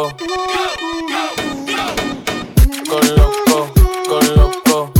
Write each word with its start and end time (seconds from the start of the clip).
Con 0.00 0.16
loco, 3.16 3.70
con 4.08 4.34
loco. 4.34 4.92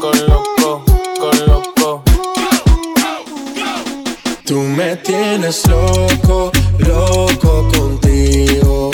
Con 0.00 0.26
loco, 0.26 0.84
con 1.20 1.46
loco. 1.46 2.02
Tú 4.44 4.58
me 4.58 4.96
tienes 4.96 5.64
loco, 5.68 6.50
loco 6.78 7.68
contigo. 7.72 8.90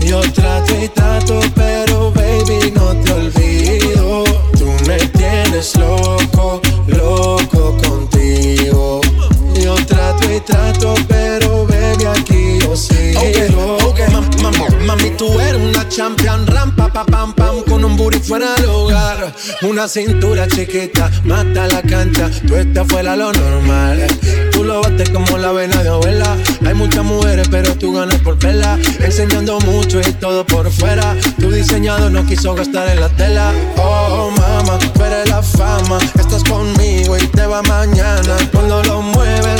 Yo 0.00 0.20
trato 0.32 0.74
y 0.74 0.88
trato, 0.88 1.38
pero 1.54 2.10
baby 2.10 2.72
no 2.72 2.96
te 3.04 3.12
olvido. 3.12 4.24
Tú 4.58 4.66
me 4.88 4.98
tienes 4.98 5.76
loco, 5.76 6.60
loco 6.88 7.76
contigo. 7.84 9.00
Yo 9.54 9.76
trato 9.86 10.28
y 10.28 10.40
trato, 10.40 10.94
pero 11.06 11.39
mami, 14.90 15.10
tú 15.10 15.38
eres 15.40 15.60
una 15.60 15.88
champion, 15.88 16.46
rampa, 16.46 16.88
pa, 16.88 17.04
pam, 17.04 17.32
pam, 17.32 17.62
con 17.68 17.84
un 17.84 17.96
booty 17.96 18.18
fuera 18.18 18.54
del 18.54 18.66
hogar. 18.66 19.32
Una 19.62 19.86
cintura 19.86 20.48
chiquita, 20.48 21.10
mata 21.24 21.68
la 21.68 21.82
cancha, 21.82 22.30
tú 22.46 22.56
estás 22.56 22.86
fuera 22.88 23.16
lo 23.16 23.32
normal. 23.32 24.06
Tú 24.52 24.64
lo 24.64 24.82
bates 24.82 25.08
como 25.10 25.38
la 25.38 25.52
vena 25.52 25.82
de 25.82 25.88
abuela. 25.88 26.36
Hay 26.66 26.74
muchas 26.74 27.04
mujeres, 27.04 27.48
pero 27.50 27.74
tú 27.76 27.92
ganas 27.92 28.20
por 28.20 28.38
vela. 28.38 28.78
Enseñando 29.00 29.58
mucho 29.60 30.00
y 30.00 30.12
todo 30.12 30.44
por 30.44 30.70
fuera. 30.70 31.16
Tu 31.38 31.50
diseñado 31.50 32.10
no 32.10 32.26
quiso 32.26 32.54
gastar 32.54 32.88
en 32.88 33.00
la 33.00 33.08
tela. 33.10 33.52
Oh, 33.78 34.30
mama, 34.36 34.78
tú 34.78 35.00
la 35.26 35.42
fama. 35.42 35.98
Estás 36.18 36.44
conmigo 36.44 37.16
y 37.16 37.26
te 37.28 37.46
va 37.46 37.62
mañana. 37.62 38.36
Cuando 38.52 38.82
lo 38.82 39.02
mueves, 39.02 39.59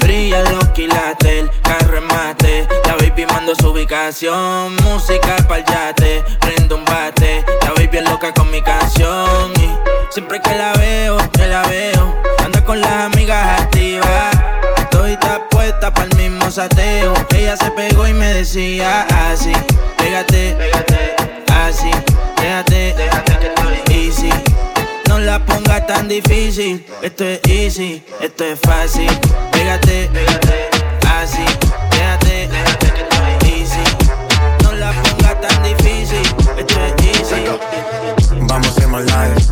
Brilla 0.00 0.42
los 0.50 0.68
quilates, 0.70 1.30
el 1.30 1.50
carro 1.62 1.98
en 1.98 2.06
mate. 2.06 2.68
La 2.86 2.96
baby 2.96 3.26
mando 3.26 3.54
su 3.54 3.70
ubicación. 3.70 4.74
Música 4.76 5.36
pa'l 5.48 5.64
yate, 5.64 6.24
prendo 6.40 6.76
un 6.76 6.84
bate. 6.84 7.44
La 7.62 7.70
baby 7.74 7.98
es 7.98 8.04
loca 8.04 8.32
con 8.32 8.50
mi 8.50 8.60
canción. 8.62 9.52
Y 9.56 9.70
siempre 10.12 10.40
que 10.40 10.54
la 10.54 10.72
veo, 10.74 11.18
que 11.32 11.46
la 11.46 11.62
veo, 11.62 12.16
anda 12.44 12.64
con 12.64 12.80
las 12.80 12.92
amigas 12.92 13.60
activas. 13.60 14.36
Estoy 14.78 15.18
puesta 15.50 15.92
pa'l 15.92 16.14
mismo 16.16 16.50
sateo. 16.50 17.14
Ella 17.34 17.56
se 17.56 17.70
pegó 17.72 18.06
y 18.06 18.12
me 18.12 18.34
decía 18.34 19.06
así: 19.30 19.52
Pégate, 19.96 20.54
pégate, 20.54 21.16
así, 21.64 21.90
déjate, 22.40 22.94
déjate 22.94 23.38
que 23.38 23.46
estoy 23.46 23.94
easy. 23.94 24.30
No 25.10 25.18
la 25.18 25.44
pongas 25.44 25.84
tan 25.88 26.06
difícil. 26.06 26.86
Esto 27.02 27.24
es 27.24 27.40
easy, 27.48 28.00
esto 28.20 28.44
es 28.44 28.60
fácil. 28.60 29.10
Pégate, 29.50 30.08
pégate, 30.12 30.70
así. 31.18 31.44
Déjate, 31.90 32.46
déjate 32.46 32.92
que 32.92 33.00
estoy 33.02 33.50
easy. 33.50 33.82
No 34.62 34.70
la 34.70 34.92
pongas 34.92 35.40
tan 35.40 35.62
difícil. 35.64 36.22
Esto 36.56 36.74
es 36.86 36.94
easy. 37.06 37.44
Vamos 38.42 38.68
a 38.68 38.70
hacer 38.70 38.86
maldades. 38.86 39.50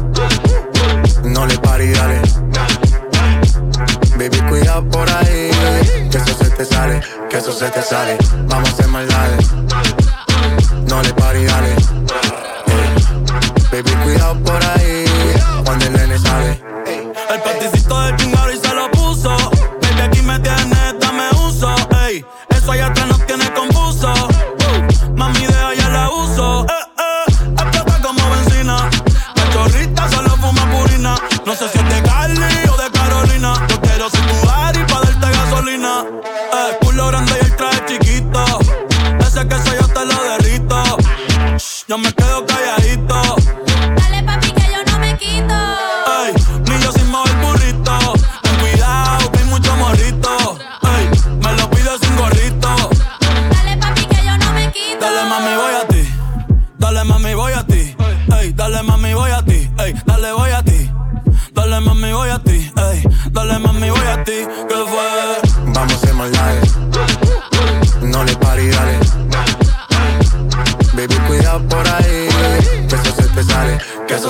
No 1.24 1.44
le 1.44 1.58
pare 1.58 1.86
y 1.86 1.90
dale. 1.90 2.20
Baby, 4.16 4.38
cuidado 4.48 4.88
por 4.88 5.10
ahí. 5.10 5.50
Que 6.08 6.18
eso 6.18 6.34
se 6.38 6.50
te 6.50 6.64
sale, 6.64 7.00
que 7.28 7.36
eso 7.36 7.52
se 7.52 7.68
te 7.68 7.82
sale. 7.82 8.16
Vamos 8.46 8.70
a 8.70 8.72
hacer 8.74 8.86
maldades. 8.86 9.48
No 10.88 11.02
le 11.02 11.12
pare 11.14 11.42
y 11.42 11.46
dale. 11.46 11.74
Baby, 13.72 13.90
cuidado 14.04 14.38
por 14.44 14.64
ahí. 14.64 14.77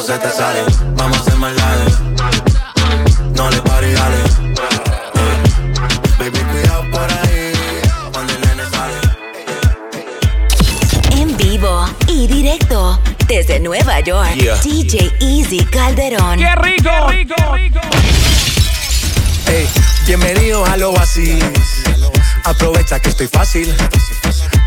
Se 0.08 0.18
te 0.18 0.30
sale. 0.30 0.60
Vamos 0.96 1.18
a 1.18 1.20
hacer 1.20 1.36
maldades. 1.36 1.94
No 3.36 3.50
le 3.50 3.60
pare 3.60 3.90
y 3.90 3.92
dale. 3.92 4.16
Baby, 6.18 6.38
cuidado 6.50 6.90
por 6.90 7.12
ahí. 7.12 7.52
Cuando 8.10 8.32
el 8.32 8.40
nene 8.40 8.62
sale. 8.70 8.94
En 11.10 11.36
vivo 11.36 11.86
y 12.06 12.26
directo 12.26 12.98
desde 13.26 13.60
Nueva 13.60 14.00
York. 14.00 14.30
DJ 14.62 15.12
Easy 15.20 15.62
Calderón. 15.66 16.38
¡Qué 16.38 16.54
rico! 16.54 16.90
Ey, 19.46 19.68
bienvenidos 20.06 20.66
al 20.70 20.84
Oasis. 20.84 21.44
Aprovecha 22.44 22.98
que 22.98 23.10
estoy 23.10 23.26
fácil. 23.26 23.74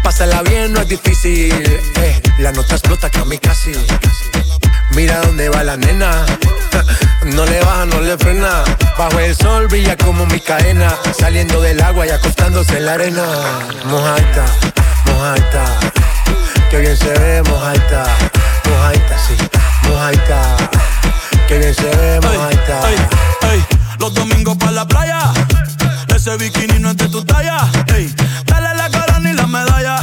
Pásala 0.03 0.44
bien, 0.44 0.72
no 0.72 0.81
es 0.81 0.88
difícil. 0.88 1.52
Ey, 1.52 2.22
la 2.38 2.52
nota 2.52 2.75
explota 2.75 3.09
que 3.09 3.40
casi. 3.40 3.72
Mira 4.96 5.22
dónde 5.22 5.50
va 5.50 5.63
la 5.63 5.78
nena. 5.78 6.25
No 7.24 7.46
le 7.46 7.59
baja, 7.62 7.85
no 7.85 8.02
le 8.02 8.18
frena. 8.18 8.63
Bajo 8.97 9.19
el 9.19 9.35
sol 9.35 9.68
brilla 9.68 9.96
como 9.96 10.25
mi 10.25 10.40
cadena. 10.40 10.91
Saliendo 11.18 11.62
del 11.62 11.79
agua 11.81 12.07
y 12.07 12.09
acostándose 12.09 12.78
en 12.78 12.88
la 12.88 12.94
arena. 12.94 13.24
Mojaita, 13.85 14.46
mojaita. 15.06 15.66
Que 16.72 16.78
bien 16.79 16.97
se 16.97 17.14
ve, 17.20 17.43
mojaita. 17.43 18.03
Mojaita, 18.67 19.17
sí. 19.20 19.35
Mojaita. 19.88 20.41
Que 21.47 21.59
bien 21.59 21.76
se 21.76 21.96
ve, 21.96 22.20
mojaita. 22.22 22.90
Ey, 22.90 22.97
ey, 23.52 23.66
los 23.99 24.14
domingos 24.16 24.58
para 24.58 24.72
la 24.72 24.87
playa. 24.87 25.32
Ese 26.16 26.35
bikini 26.37 26.79
no 26.79 26.90
es 26.90 26.97
de 26.97 27.08
tu 27.08 27.23
talla. 27.23 27.70
Dale 28.47 28.76
la 28.76 28.90
corona 28.90 29.29
y 29.29 29.34
la 29.34 29.46
medalla. 29.46 29.99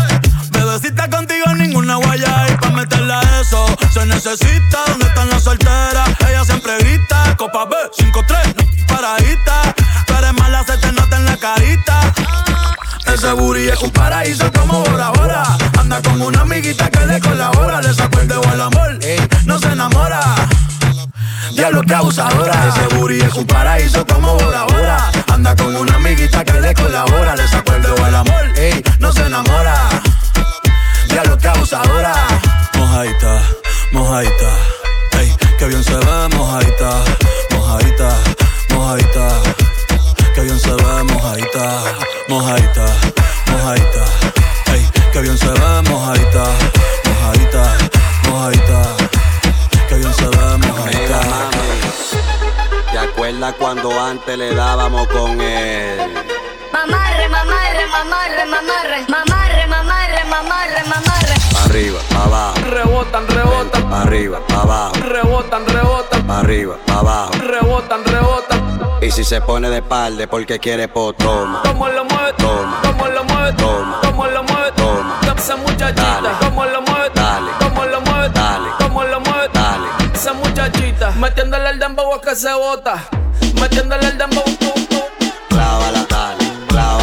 Bebecita 0.52 1.10
contigo 1.10 1.52
ninguna 1.54 1.96
guaya. 1.96 2.46
Y 2.48 2.56
pa' 2.58 2.70
meterla 2.70 3.20
a 3.20 3.40
eso 3.40 3.67
se 3.92 4.06
necesita. 4.06 4.84
¿Dónde 4.88 5.06
están 5.06 5.28
las 5.28 5.42
solteras? 5.42 6.08
Ella 6.28 6.44
siempre 6.44 6.78
grita. 6.78 7.36
Copa 7.36 7.64
B, 7.66 7.76
5-3, 7.96 8.54
no 8.56 8.86
paradita. 8.86 9.74
Tú 10.06 10.14
eres 10.14 10.32
mala, 10.34 10.64
se 10.64 10.76
te 10.78 10.92
nota 10.92 11.16
en 11.16 11.24
la 11.24 11.36
carita. 11.36 12.00
Ese 13.06 13.32
booty 13.32 13.68
es 13.68 13.80
un 13.80 13.90
paraíso 13.90 14.50
como 14.52 14.82
Bora 14.84 15.10
Bora. 15.10 15.42
Anda 15.78 16.02
con 16.02 16.20
una 16.20 16.42
amiguita 16.42 16.90
que 16.90 17.06
le 17.06 17.20
colabora. 17.20 17.80
Le 17.80 17.94
sacó 17.94 18.20
el 18.20 18.32
al 18.32 18.60
amor, 18.60 18.98
no 19.46 19.58
se 19.58 19.72
enamora. 19.72 20.20
Diablo 21.52 21.82
que 21.82 21.94
abusadora. 21.94 22.68
Ese 22.68 22.94
booty 22.96 23.20
es 23.20 23.34
un 23.34 23.46
paraíso 23.46 24.06
como 24.06 24.34
Bora 24.34 24.64
Bora. 24.64 25.10
Anda 25.32 25.56
con 25.56 25.74
una 25.74 25.94
amiguita 25.96 26.44
que 26.44 26.60
le 26.60 26.74
colabora. 26.74 27.36
Le 27.36 27.48
sacó 27.48 27.74
el 27.74 27.86
al 27.86 28.14
amor, 28.14 28.44
no 28.98 29.12
se 29.12 29.26
enamora. 29.26 29.88
Diablo 31.08 31.38
que 31.38 31.48
abusadora 31.48 32.14
mojadita. 33.92 34.50
Ey, 35.18 35.34
que 35.58 35.66
bien 35.66 35.82
se 35.82 35.96
ve 35.96 36.28
mojadita, 36.36 36.90
mojadita, 37.50 38.10
mojadita. 38.70 39.28
Que 40.34 40.40
bien 40.42 40.58
se 40.58 40.70
ve 40.70 41.02
mojadita, 41.04 41.82
mojadita, 42.28 42.86
mojadita. 43.50 44.04
Ey, 44.74 44.88
que 45.12 45.20
bien 45.20 45.38
se 45.38 45.48
ve 45.48 45.82
mojadita, 45.90 46.44
mojadita, 47.04 47.76
mojadita. 48.28 48.82
Que 49.88 49.94
bien 49.96 50.14
se 50.14 50.26
ve 50.26 50.56
mojadita. 50.66 51.20
¿te 52.92 52.98
acuerdas 52.98 53.54
cuando 53.58 54.00
antes 54.00 54.38
le 54.38 54.54
dábamos 54.54 55.06
con 55.08 55.40
él? 55.40 55.98
Mamarre, 56.72 57.28
mamarre, 57.28 57.86
mamarre, 57.86 58.46
mamarre, 58.46 59.06
mamarre, 59.08 59.66
mamarre, 59.66 60.24
mamarre, 60.24 60.84
mamarre. 60.84 61.07
Arriba, 61.68 61.98
abajo. 62.16 62.58
Rebotan, 62.70 63.28
rebotan. 63.28 63.92
Arriba, 63.92 64.40
abajo. 64.56 64.94
Rebotan, 65.00 65.66
rebotan. 65.66 66.30
Arriba, 66.30 66.76
abajo. 66.88 67.32
Rebotan, 67.32 68.04
rebotan. 68.04 68.80
Y 69.02 69.10
si 69.10 69.22
se 69.22 69.40
pone 69.42 69.68
de 69.68 69.76
espalda 69.76 70.26
porque 70.26 70.58
quiere 70.58 70.88
po, 70.88 71.12
toma. 71.12 71.60
¿Cómo 71.64 71.88
lo 71.88 72.04
mueve? 72.06 72.32
Toma. 72.38 72.80
¿Cómo 72.82 73.06
lo 73.08 73.24
mueve? 73.24 73.52
Toma. 73.52 74.00
¿Cómo 74.02 74.26
lo 74.26 74.42
mueve? 74.44 74.72
Toma. 74.76 75.20
Esa 75.36 75.56
muchachita. 75.56 76.02
Dale. 76.02 76.28
¿Cómo 76.40 76.64
lo 76.64 76.82
mueve? 76.82 77.10
Dale. 77.14 77.50
¿Cómo 77.60 77.84
lo 77.84 78.00
mueve? 78.00 78.28
Dale. 78.30 78.68
¿Cómo 78.78 79.04
lo 79.04 79.20
mueve? 79.20 79.48
Dale. 79.52 79.86
Esa 80.14 80.32
muchachita. 80.32 81.10
Metiéndole 81.12 81.70
el 81.70 81.78
dembow 81.78 82.14
a 82.14 82.20
que 82.20 82.34
se 82.34 82.52
bota. 82.54 83.04
Metiéndole 83.60 84.08
el 84.08 84.18
dembow. 84.18 84.44
Clávala, 85.48 86.04
dale. 86.08 86.44
Clávala, 86.68 86.97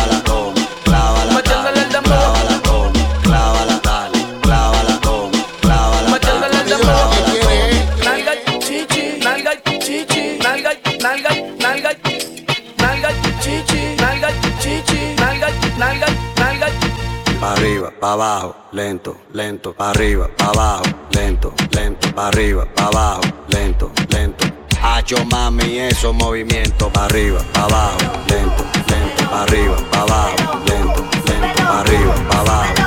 Pa' 17.46 17.54
arriba, 17.54 17.92
pa' 17.92 18.14
abajo, 18.14 18.56
lento, 18.72 19.18
lento, 19.34 19.72
pa' 19.72 19.92
arriba, 19.92 20.28
pa' 20.36 20.50
abajo, 20.50 20.84
lento, 21.12 21.54
lento, 21.76 22.12
pa' 22.12 22.30
arriba, 22.30 22.66
pa' 22.76 22.88
abajo, 22.88 23.22
lento, 23.50 23.92
lento. 24.10 24.48
Hacho 24.82 25.24
mami, 25.26 25.78
esos 25.78 26.16
movimientos, 26.16 26.92
pa' 26.92 27.06
arriba, 27.06 27.46
pa' 27.54 27.66
abajo, 27.66 27.98
lento, 28.28 28.64
lento, 28.90 29.30
pa' 29.30 29.44
arriba, 29.44 29.78
pa' 29.92 30.02
abajo, 30.02 30.60
lento, 30.66 31.02
lento, 31.28 31.64
pa' 31.64 31.80
arriba, 31.82 32.14
pa' 32.28 32.40
abajo, 32.40 32.85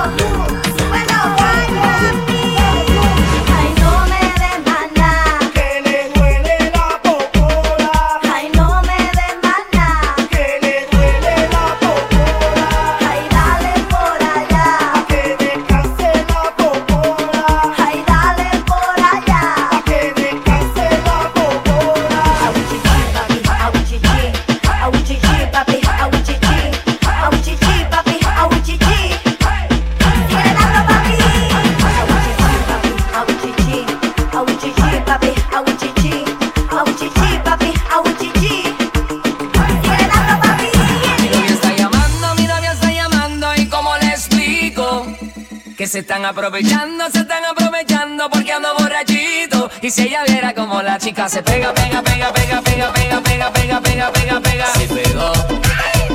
se 45.88 46.00
están 46.00 46.26
aprovechando, 46.26 47.10
se 47.10 47.20
están 47.20 47.42
aprovechando 47.46 48.28
porque 48.28 48.52
ando 48.52 48.68
borrachito 48.78 49.70
y 49.80 49.90
si 49.90 50.02
ella 50.02 50.22
viera 50.24 50.52
como 50.52 50.82
la 50.82 50.98
chica 50.98 51.30
se 51.30 51.42
pega, 51.42 51.72
pega, 51.72 52.02
pega, 52.02 52.30
pega, 52.30 52.60
pega, 52.60 52.92
pega, 52.92 53.22
pega, 53.22 53.52
pega, 53.52 53.80
pega, 53.80 54.12
pega, 54.12 54.40
pega, 54.40 54.66
se 54.74 54.86
pegó. 54.86 55.32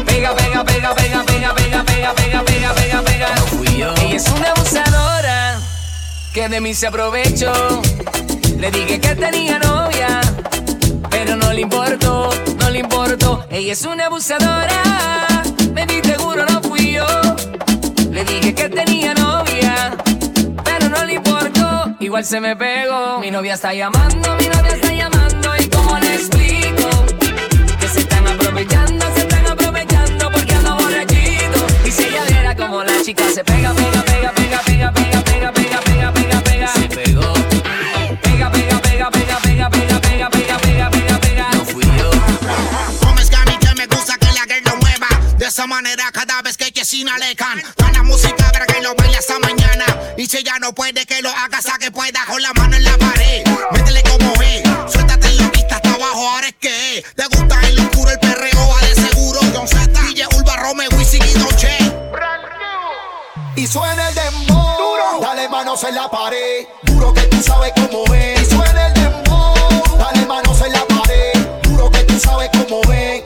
Pega, 0.06 0.36
pega, 0.36 0.64
pega, 0.64 0.94
pega, 0.94 1.24
pega, 1.24 1.56
pega, 1.56 1.84
pega, 1.84 2.14
pega, 2.14 2.44
pega, 2.44 2.74
pega, 2.74 3.02
pega. 3.02 3.36
No 3.36 3.48
fui 3.48 3.78
yo. 3.78 3.94
Ella 3.96 4.16
es 4.16 4.28
una 4.28 4.52
abusadora 4.52 5.60
que 6.34 6.50
de 6.50 6.62
mí 6.62 6.76
se 6.76 6.88
aprovechó. 6.88 7.82
Le 8.58 8.70
dije 8.70 9.00
que 9.00 9.16
tenía 9.16 9.58
novia, 9.58 10.22
pero 11.10 11.36
no 11.36 11.52
le 11.52 11.62
importó, 11.62 12.30
no 12.58 12.70
le 12.70 12.80
importó. 12.80 13.48
Ella 13.50 13.74
es 13.74 13.84
una 13.86 14.06
abusadora, 14.06 14.84
me 15.74 15.88
di 15.88 16.00
seguro 16.04 16.46
no 16.46 16.62
fui 16.62 16.94
yo. 16.94 17.08
Le 18.14 18.24
dije 18.26 18.54
que 18.54 18.70
tenía 18.70 19.16
novia, 19.16 19.98
pero 20.64 20.88
no 20.88 21.04
le 21.04 21.14
importó. 21.16 21.96
Igual 22.00 22.24
se 22.24 22.40
me 22.40 22.56
pegó. 22.56 23.18
Mi 23.20 23.32
novia 23.32 23.56
está 23.56 23.74
llamando, 23.74 24.36
mi 24.36 24.46
novia 24.50 24.72
está 24.72 24.94
llamando. 24.94 25.50
¿Y 25.60 25.68
cómo 25.68 25.98
le 25.98 26.14
explico? 26.14 26.90
Que 27.80 27.88
se 27.88 28.02
están 28.02 28.28
aprovechando, 28.28 29.04
se 29.16 29.22
están 29.22 29.48
aprovechando 29.48 30.32
porque 30.32 30.54
ando 30.54 30.76
borrachito. 30.76 31.66
Y 31.88 31.90
si 31.92 32.04
ella 32.04 32.24
viera 32.30 32.56
como 32.56 32.84
la 32.84 33.02
chica 33.04 33.24
se 33.34 33.44
pega, 33.44 33.74
pega, 33.74 34.04
pega, 34.04 34.32
pega, 34.32 34.62
pega, 34.62 34.92
pega, 34.94 35.24
pega, 35.24 35.52
pega, 35.52 35.82
pega, 35.82 36.12
pega, 36.14 36.42
pega. 36.42 36.68
Se 36.68 36.90
pegó. 36.90 37.34
Pega, 38.22 38.52
pega, 38.52 38.80
pega, 38.80 39.10
pega, 39.10 39.10
pega, 39.10 39.40
pega, 39.40 39.70
pega, 39.72 40.00
pega, 40.02 40.30
pega, 40.30 40.30
esa 45.54 45.68
manera 45.68 46.12
cada 46.12 46.42
vez 46.42 46.58
que 46.58 46.72
Chesina 46.72 47.16
le 47.20 47.36
can 47.36 47.62
la 47.94 48.02
música 48.02 48.52
para 48.52 48.66
que 48.66 48.82
lo 48.82 48.96
baile 48.96 49.18
hasta 49.18 49.38
mañana. 49.38 49.86
Y 50.18 50.26
si 50.26 50.38
ella 50.38 50.58
no 50.60 50.74
puede 50.74 51.06
que 51.06 51.22
lo 51.22 51.30
haga 51.30 51.60
hasta 51.60 51.78
que 51.78 51.92
pueda 51.92 52.26
Con 52.26 52.42
la 52.42 52.52
mano 52.54 52.76
en 52.76 52.84
la 52.84 52.98
pared. 52.98 53.44
Métele 53.72 54.02
como 54.02 54.34
ve 54.40 54.64
Suéltate 54.92 55.28
en 55.28 55.38
la 55.38 55.52
pista 55.52 55.76
hasta 55.76 55.94
abajo 55.94 56.28
ahora 56.28 56.48
es 56.48 56.56
que 56.60 56.98
es. 56.98 57.06
Te 57.14 57.26
gusta 57.28 57.62
en 57.68 57.76
lo 57.76 57.84
oscuro 57.84 58.10
el 58.10 58.20
perreo 58.20 58.68
va 58.68 58.82
de 58.82 58.96
seguro. 58.96 59.42
Don 59.54 59.68
Z, 59.68 60.02
DJ 60.02 60.26
Urba, 60.36 60.56
Romeo, 60.56 60.90
Wisin 60.98 61.22
y 61.24 61.38
Noche 61.38 61.78
Y 63.56 63.68
suena 63.68 64.10
el 64.10 64.16
dembow, 64.16 65.22
dale 65.22 65.48
manos 65.50 65.84
en 65.84 65.94
la 65.94 66.10
pared, 66.10 66.66
duro 66.82 67.14
que 67.14 67.22
tú 67.28 67.44
sabes 67.44 67.74
cómo 67.76 68.12
es. 68.12 68.42
Y 68.42 68.46
suena 68.46 68.88
el 68.88 68.94
dembow, 68.96 69.98
dale 70.00 70.26
manos 70.26 70.60
en 70.62 70.74
la 70.74 70.84
pared, 70.88 71.34
duro 71.62 71.92
que 71.92 72.00
tú 72.06 72.20
sabes 72.20 72.50
cómo 72.58 72.82
es. 72.92 73.23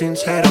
Pero 0.00 0.40
le 0.42 0.49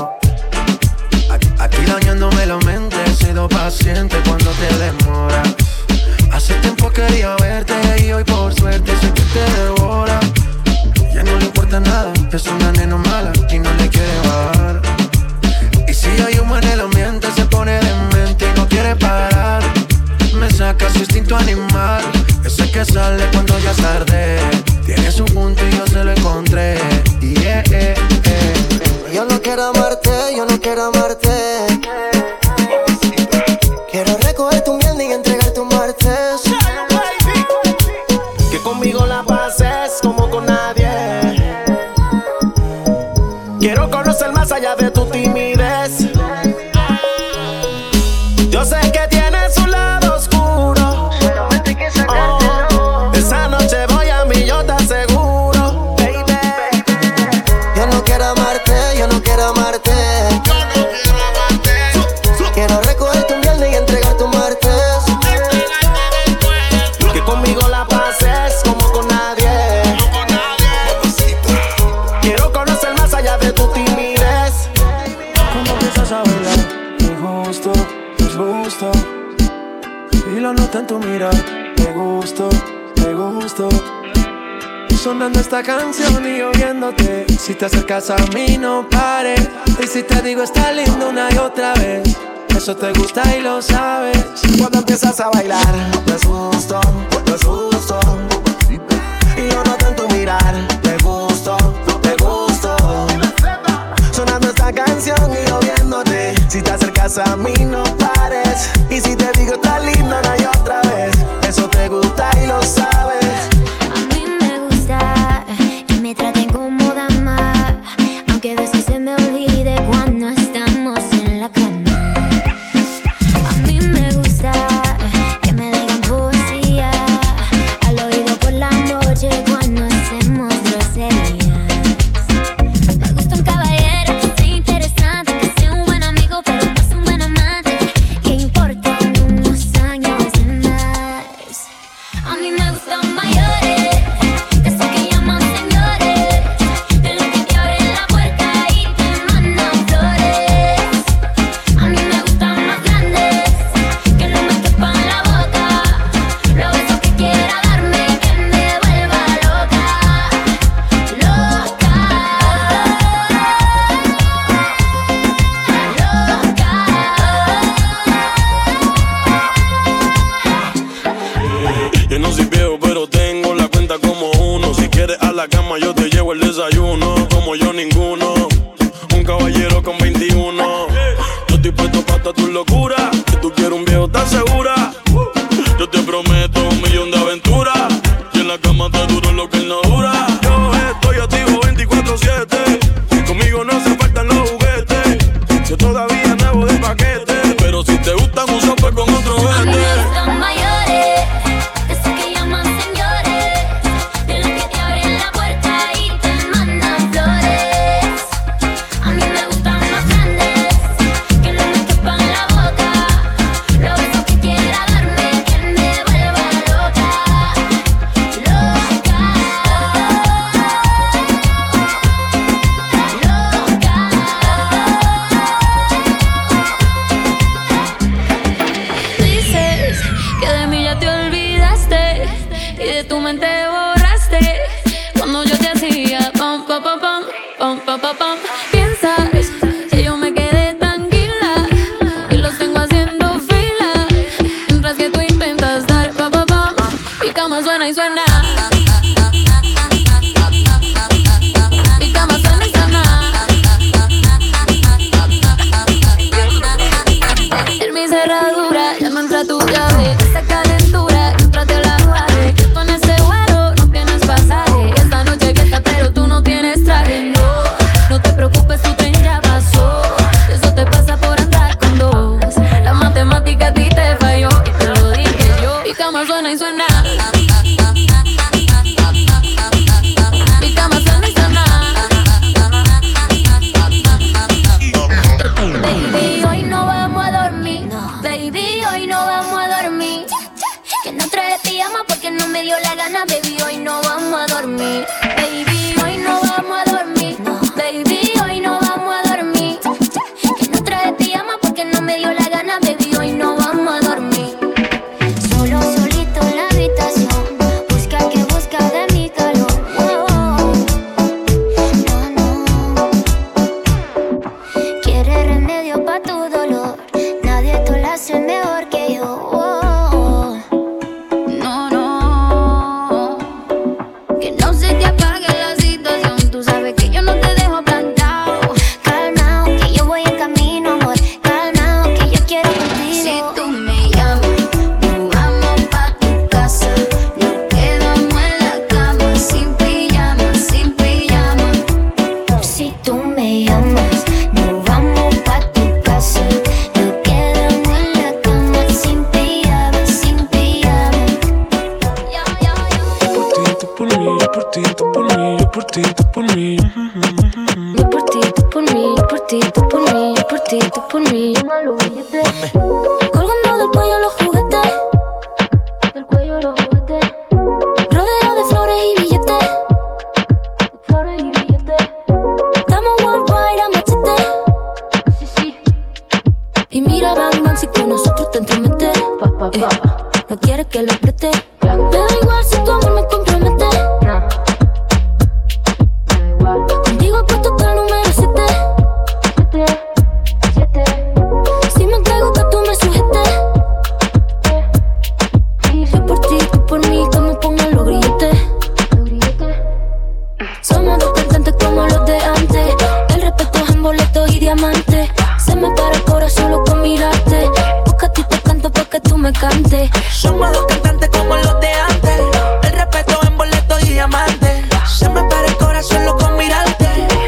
me 410.00 410.10
cantes. 410.10 410.34
Somos 410.34 410.72
dos 410.72 410.86
cantantes 410.86 411.30
como 411.30 411.56
los 411.56 411.80
de 411.80 411.88
antes. 412.10 412.42
El 412.84 412.92
respeto 412.94 413.40
en 413.48 413.58
boleto 413.58 414.00
y 414.02 414.10
diamante. 414.10 414.86
Se 415.06 415.30
me 415.30 415.44
para 415.44 415.68
el 415.68 415.76
corazón 415.78 416.18
solo 416.18 416.38
con 416.38 416.58
mirarte. 416.58 417.08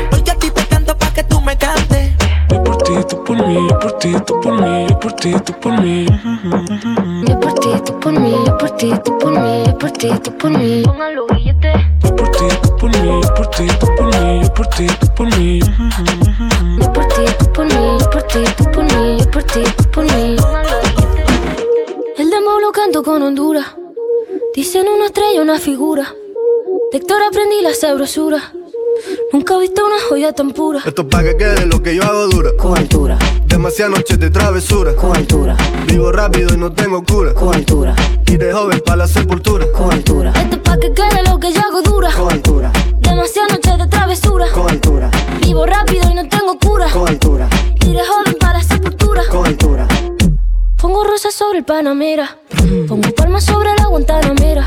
Porque 0.10 0.32
a 0.32 0.36
ti 0.36 0.50
te 0.50 0.66
canto 0.66 0.98
pa' 0.98 1.12
que 1.14 1.24
tú 1.24 1.40
me 1.42 1.58
cantes. 1.58 2.12
Yo 2.50 2.64
por 2.64 2.78
ti, 2.78 2.94
tú 3.08 3.24
por 3.24 3.48
mí, 3.48 3.68
yo 3.70 3.80
por 3.80 3.92
ti, 3.94 4.16
tú 4.26 4.42
por 4.42 4.62
mí, 4.62 4.88
yo 4.90 5.00
por 5.00 5.14
ti, 5.14 5.34
tú 5.46 5.54
por 5.60 5.82
mí. 5.82 6.06
Yo 7.28 7.40
por 7.40 7.54
ti, 7.54 7.70
tú 7.86 8.00
por 8.00 8.20
mí, 8.20 8.36
yo 8.46 8.58
por 8.58 8.72
ti, 8.72 8.94
tú 9.04 9.18
por 9.18 9.32
mí, 9.40 9.64
yo 9.66 9.78
por 9.78 9.92
ti, 9.92 10.10
tú 10.24 10.38
por 10.38 10.52
mí. 10.52 10.84
Pongan 10.84 11.16
los 11.16 11.28
billetes. 11.28 11.76
Yo 12.04 12.16
por 12.16 12.32
ti, 12.32 12.46
tú 12.62 12.78
por 12.78 12.90
mí, 12.90 13.22
yo 13.22 13.34
por 13.34 13.48
ti, 13.48 13.68
tú 13.80 13.88
por 13.96 14.06
mí, 14.08 14.42
yo 14.44 14.54
por 14.54 14.68
ti, 14.68 14.88
tú 15.00 15.08
por 15.16 15.38
mí. 15.38 15.60
Yo 16.80 16.94
por 16.94 17.08
ti, 17.08 17.26
tú 17.40 17.54
por 17.54 17.66
mí, 17.66 17.98
yo 18.00 18.10
por 18.10 18.24
ti, 18.24 18.44
tú 18.58 18.72
por 18.72 18.84
mí, 18.84 19.18
yo 19.20 19.32
por 19.32 19.44
ti, 19.44 19.64
tú 19.78 19.92
por 19.92 20.04
mí. 20.04 20.36
Demo 22.52 22.60
lo 22.60 22.72
canto 22.72 23.04
con 23.04 23.22
Honduras. 23.22 23.66
Dicen 24.56 24.88
una 24.88 25.06
estrella, 25.06 25.42
una 25.42 25.58
figura. 25.60 26.14
De 26.92 26.98
Héctor 26.98 27.22
aprendí 27.24 27.62
la 27.62 27.74
sabrosura. 27.74 28.52
Nunca 29.32 29.56
he 29.56 29.60
visto 29.62 29.86
una 29.86 29.96
joya 30.10 30.34
tan 30.34 30.52
pura. 30.52 30.82
Esto 30.86 31.04
es 31.04 31.08
pa' 31.08 31.24
que 31.24 31.38
quede 31.38 31.66
lo 31.66 31.82
que 31.82 31.96
yo 31.96 32.04
hago 32.04 32.28
dura. 32.28 32.52
Con 32.58 32.78
altura. 32.78 33.18
Demasiadas 33.46 33.98
noches 33.98 34.20
de 34.20 34.30
travesura. 34.30 34.96
Con 34.96 35.16
altura. 35.16 35.56
Vivo 35.88 36.12
rápido 36.12 36.54
y 36.54 36.58
no 36.58 36.72
tengo 36.74 37.04
cura. 37.04 37.34
Con 37.34 37.54
altura. 37.56 37.96
Y 38.28 38.38
de 38.38 38.52
joven 38.54 38.82
pa' 38.86 38.96
la 38.98 39.08
sepultura. 39.08 39.66
Con 39.72 39.92
altura. 39.94 40.34
Esto 40.36 40.56
es 40.56 40.62
pa' 40.62 40.78
que 40.78 40.94
quede 40.94 41.24
lo 41.30 41.40
que 41.40 41.54
yo 41.54 41.62
hago 41.62 41.82
dura. 41.82 42.12
Con 42.14 42.32
altura, 42.32 42.72
Demasiadas 43.00 43.52
noches 43.54 43.78
de 43.78 43.88
travesura. 43.88 44.46
con 44.54 44.70
altura, 44.70 45.10
Vivo 45.42 45.66
rápido 45.66 46.10
y 46.10 46.14
no 46.16 46.28
tengo 46.28 46.58
cura. 46.60 46.88
con 46.92 47.08
altura, 47.08 47.48
Y 47.86 47.94
de 47.94 48.04
joven 48.06 48.36
para 48.40 48.60
la 48.60 48.64
sepultura. 48.64 49.24
con 49.30 49.46
altura. 49.46 49.88
Pongo 51.02 51.14
rosas 51.14 51.34
sobre 51.34 51.58
el 51.58 51.66
Panamera. 51.66 52.38
Pongo 52.88 53.10
palmas 53.16 53.44
sobre 53.44 53.74
la 53.76 53.88
Guantanamera. 53.88 54.64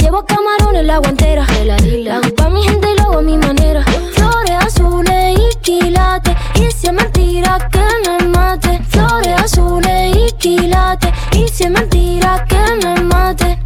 Llevo 0.00 0.24
camarones 0.24 0.80
en 0.80 0.86
la 0.86 0.96
guantera. 0.96 1.46
La 1.66 2.16
hago 2.16 2.34
pa' 2.34 2.48
mi 2.48 2.62
gente 2.62 2.88
y 2.90 2.96
lo 2.96 3.02
hago 3.02 3.18
a 3.18 3.22
mi 3.22 3.36
manera. 3.36 3.84
Flores 4.14 4.56
azules 4.58 5.38
y 5.38 5.56
quilates. 5.60 6.34
Y 6.54 6.70
si 6.70 6.86
es 6.86 6.92
mentira 6.94 7.58
que 7.70 7.84
me 8.08 8.28
mate. 8.28 8.80
Flores 8.88 9.38
azules 9.38 10.16
y 10.16 10.32
quilates. 10.38 11.12
Y 11.32 11.46
si 11.48 11.64
es 11.64 11.70
mentira 11.70 12.46
que 12.48 12.86
me 12.86 13.02
mate. 13.02 13.58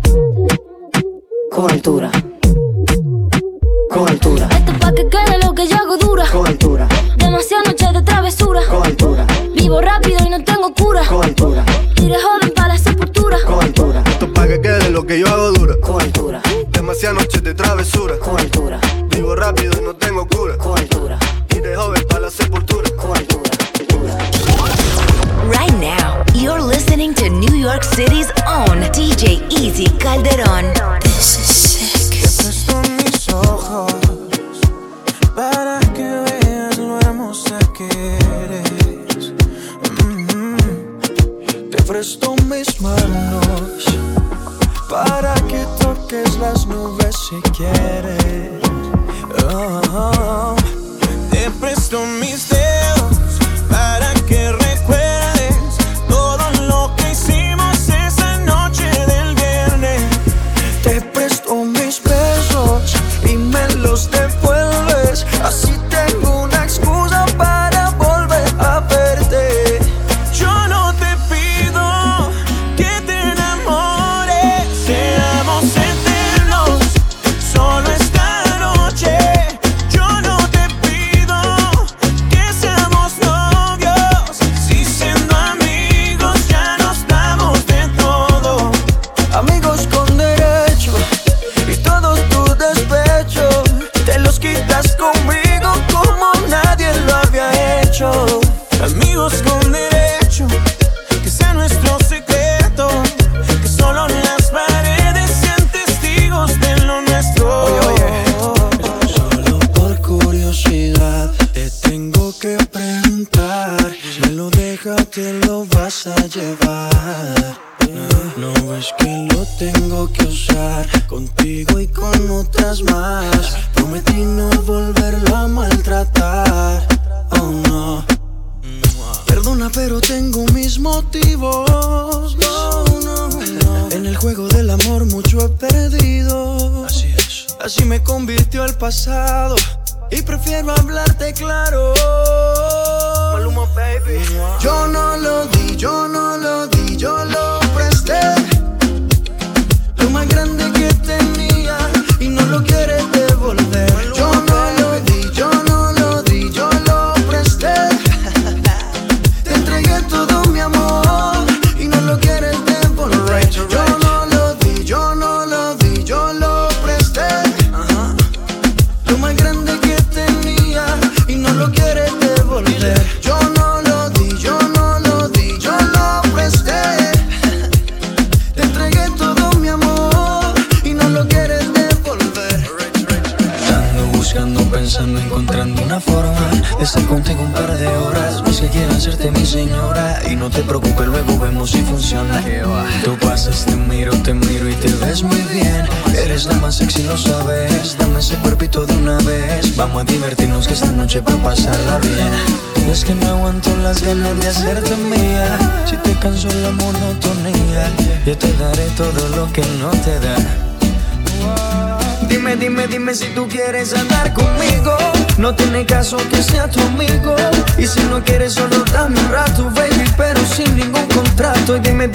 Con 1.53 1.71
altura, 1.71 2.11
con 3.91 4.09
altura, 4.09 4.49
Esto 4.51 4.73
es 4.73 4.79
pa' 4.79 4.93
que 4.93 5.09
quede 5.09 5.39
lo 5.45 5.55
que 5.55 5.69
yo 5.69 5.77
hago 5.77 5.97
que 15.09 15.19
yo 15.19 15.27
hago 15.27 15.53
dura. 15.53 15.75
con 15.81 16.01
altura, 16.03 16.43
Demasiadas 16.71 17.19
noches 17.23 17.43
de 17.43 17.55
travesura. 17.55 18.19
con 18.19 18.39
altura, 18.39 18.79
Vivo 19.09 19.35
rápido 19.35 19.73
y 19.81 19.85
no 19.85 19.95
tengo 19.95 20.27
cura. 20.29 20.57
con 20.59 20.79
altura, 20.79 21.19
Y 21.51 21.61
de 21.61 21.75
joven 21.75 22.05
pa' 22.09 22.19
la 22.21 22.31
sepultura. 22.31 22.91
con 22.97 23.17
altura. 23.17 23.51
Right 25.51 25.73
now, 25.81 26.23
you're 26.35 26.61
listening 26.61 27.15
to 27.15 27.29
New 27.31 27.57
York 27.57 27.83
City's 27.85 28.31
own 28.47 28.81
DJ 28.93 29.43
Easy 29.51 29.89
Calderón. 29.99 30.67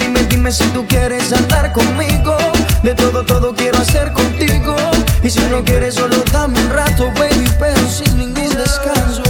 Dime, 0.04 0.22
dime 0.24 0.52
si 0.52 0.64
tú 0.74 0.86
quieres 0.86 1.32
andar 1.32 1.72
conmigo. 1.72 2.36
De 2.82 2.94
todo, 2.94 3.24
todo 3.24 3.54
quiero 3.54 3.78
hacer 3.78 4.12
contigo. 4.12 4.76
Y 5.22 5.30
si 5.30 5.40
no 5.48 5.64
quieres, 5.64 5.94
solo 5.94 6.22
dame 6.30 6.60
un 6.60 6.68
rato, 6.68 7.10
baby, 7.18 7.48
pero 7.58 7.88
sin 7.88 8.18
ningún 8.18 8.50
descanso. 8.54 9.22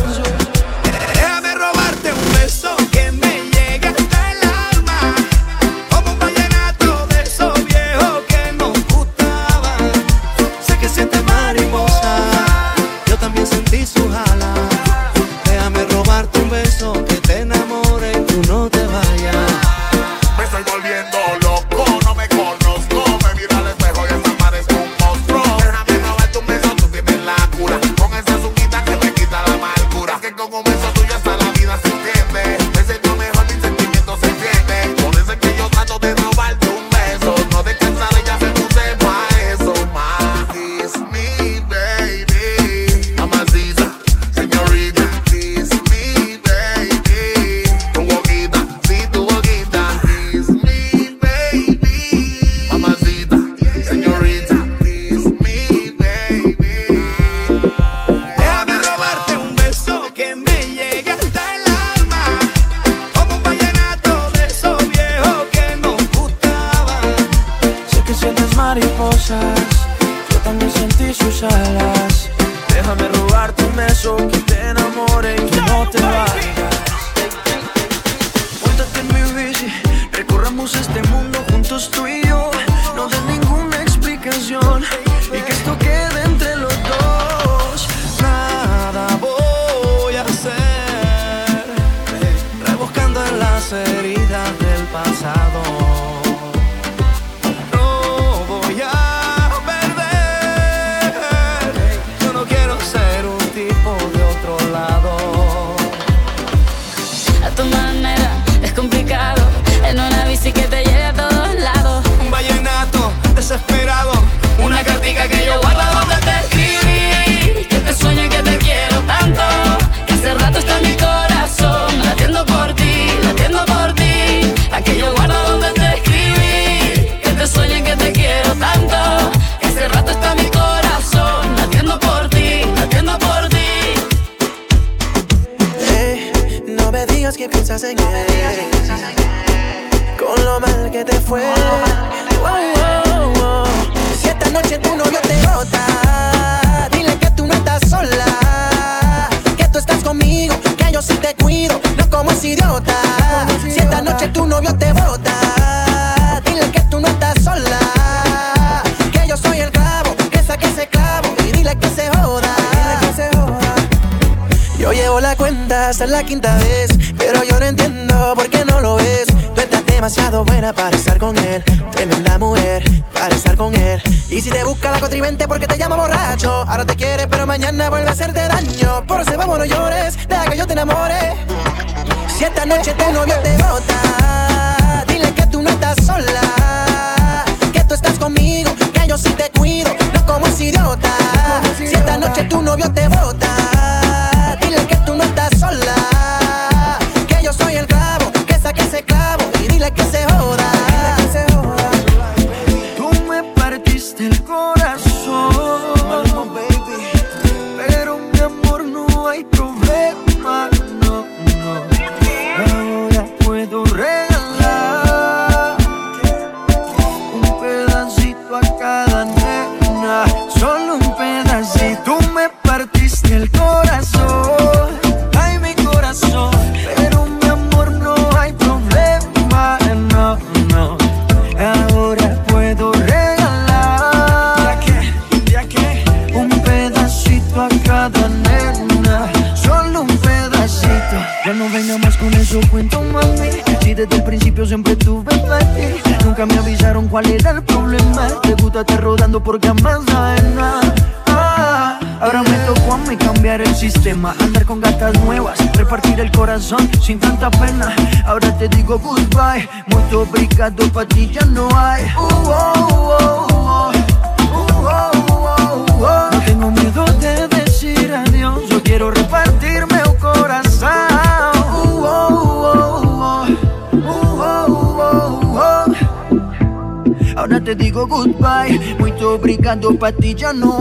But 280.04 280.20
did 280.20 280.42
you 280.42 280.52
no 280.52 280.73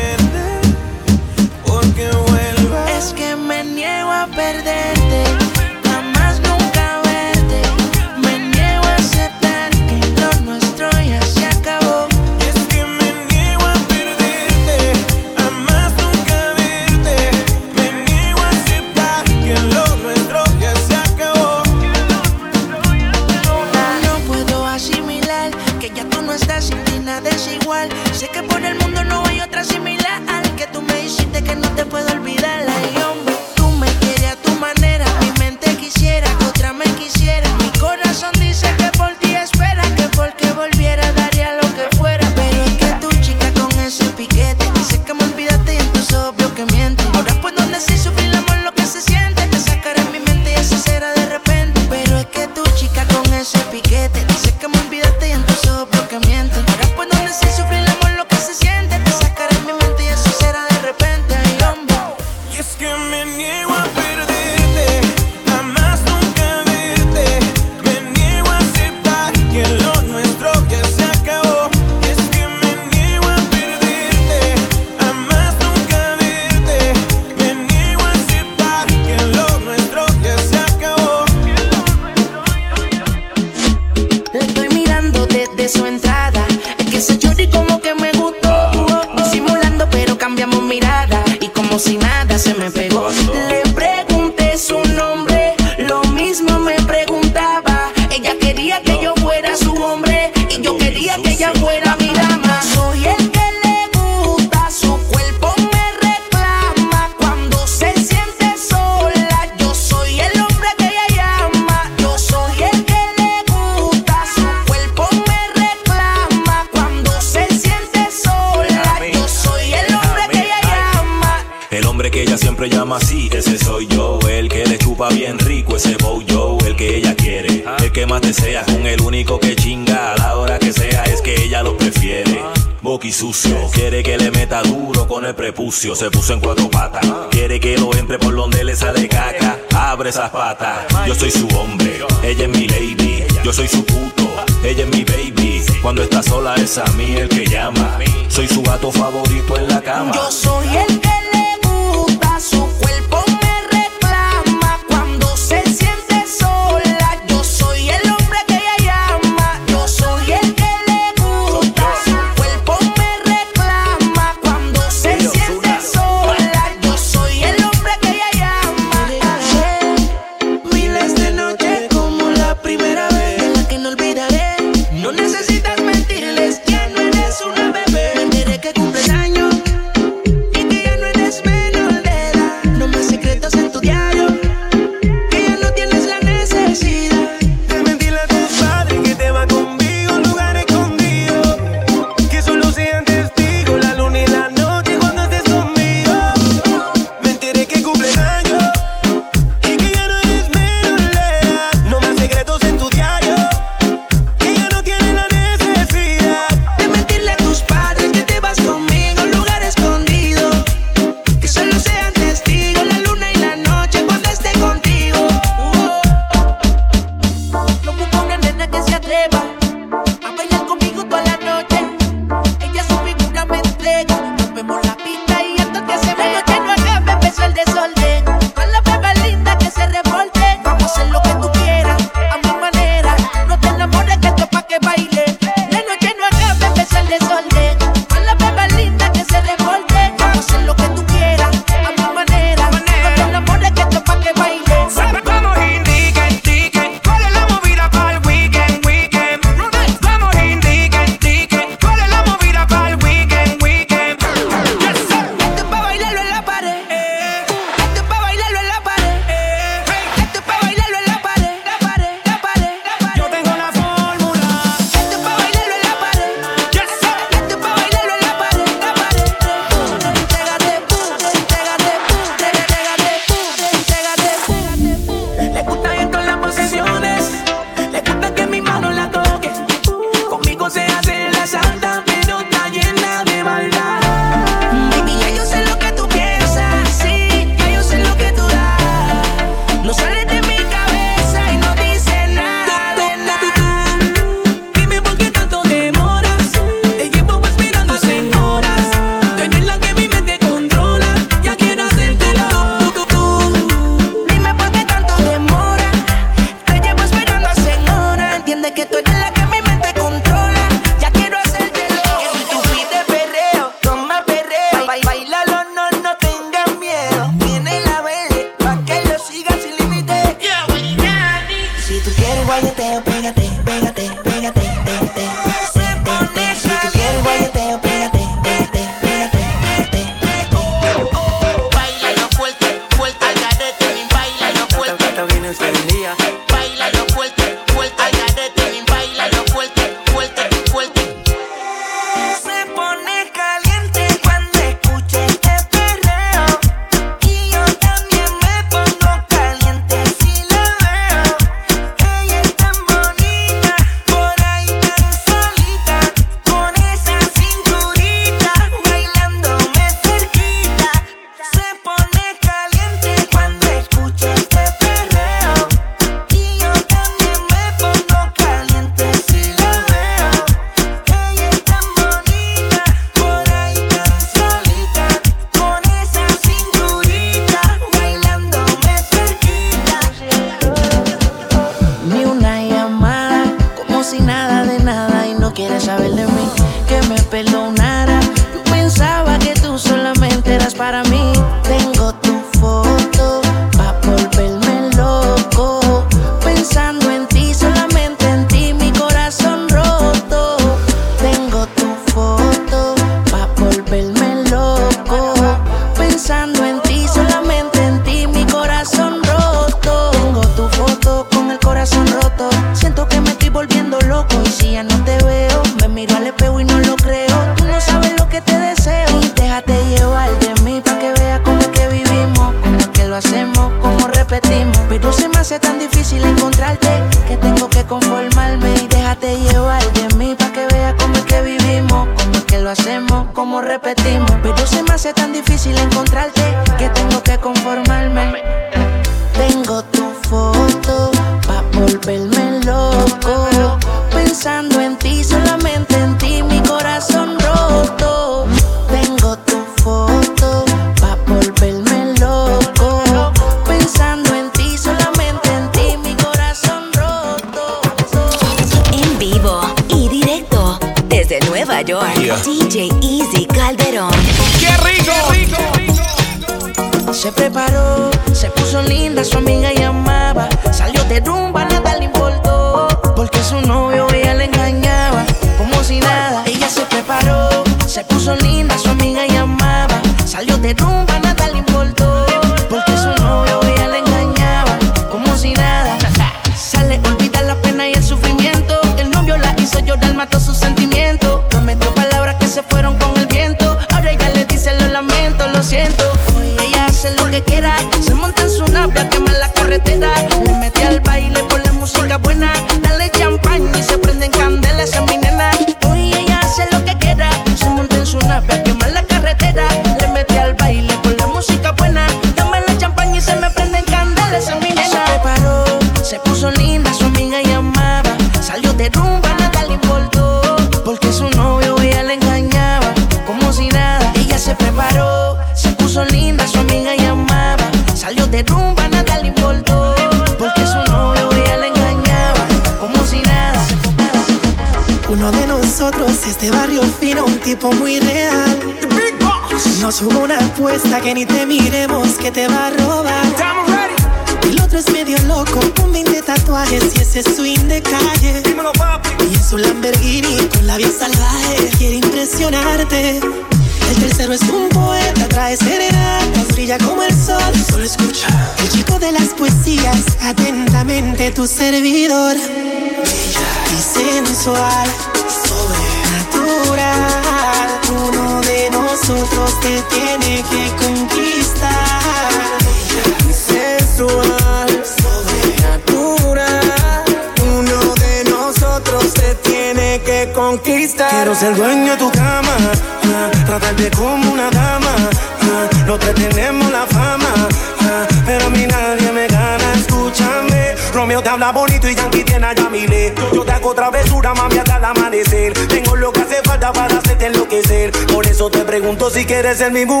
si 599.61 599.67
quieres 599.67 599.77
ser 599.77 600.00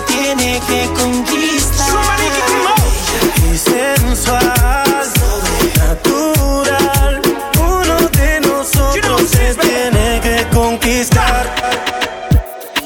tiene 0.00 0.60
que 0.66 0.88
conquistar. 0.94 2.18
Y 3.52 3.56
sensual, 3.56 5.12
sobrenatural. 5.20 7.22
Uno 7.60 8.08
de 8.08 8.40
nosotros 8.40 9.22
se 9.30 9.54
tiene 9.54 10.20
que 10.20 10.46
conquistar. 10.54 11.54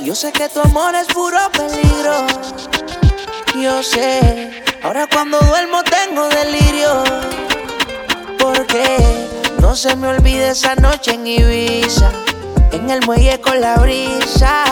Y 0.01 0.05
Yo 0.05 0.15
sé 0.15 0.33
que 0.33 0.49
tu 0.49 0.61
amor 0.61 0.95
es 0.95 1.07
puro 1.09 1.39
peligro. 1.53 2.27
Yo 3.61 3.83
sé, 3.83 4.63
ahora 4.83 5.07
cuando 5.13 5.39
duermo 5.41 5.83
tengo 5.85 6.29
delirio. 6.29 7.03
Porque 8.39 8.99
no 9.61 9.75
se 9.75 9.97
me 9.97 10.09
olvide 10.09 10.51
esa 10.51 10.75
noche 10.77 11.15
en 11.15 11.27
Ibiza. 11.27 12.11
En 12.73 12.89
el 12.91 13.05
muelle 13.05 13.41
con 13.41 13.61
la 13.61 13.77
brisa. 13.77 14.65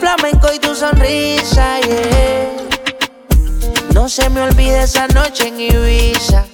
Flamenco 0.00 0.48
y 0.54 0.58
tu 0.58 0.74
sonrisa, 0.74 1.80
yeah. 1.80 2.66
No 3.94 4.08
se 4.08 4.28
me 4.28 4.42
olvide 4.42 4.82
esa 4.82 5.08
noche 5.08 5.48
en 5.48 5.60
Ibiza. 5.60 6.44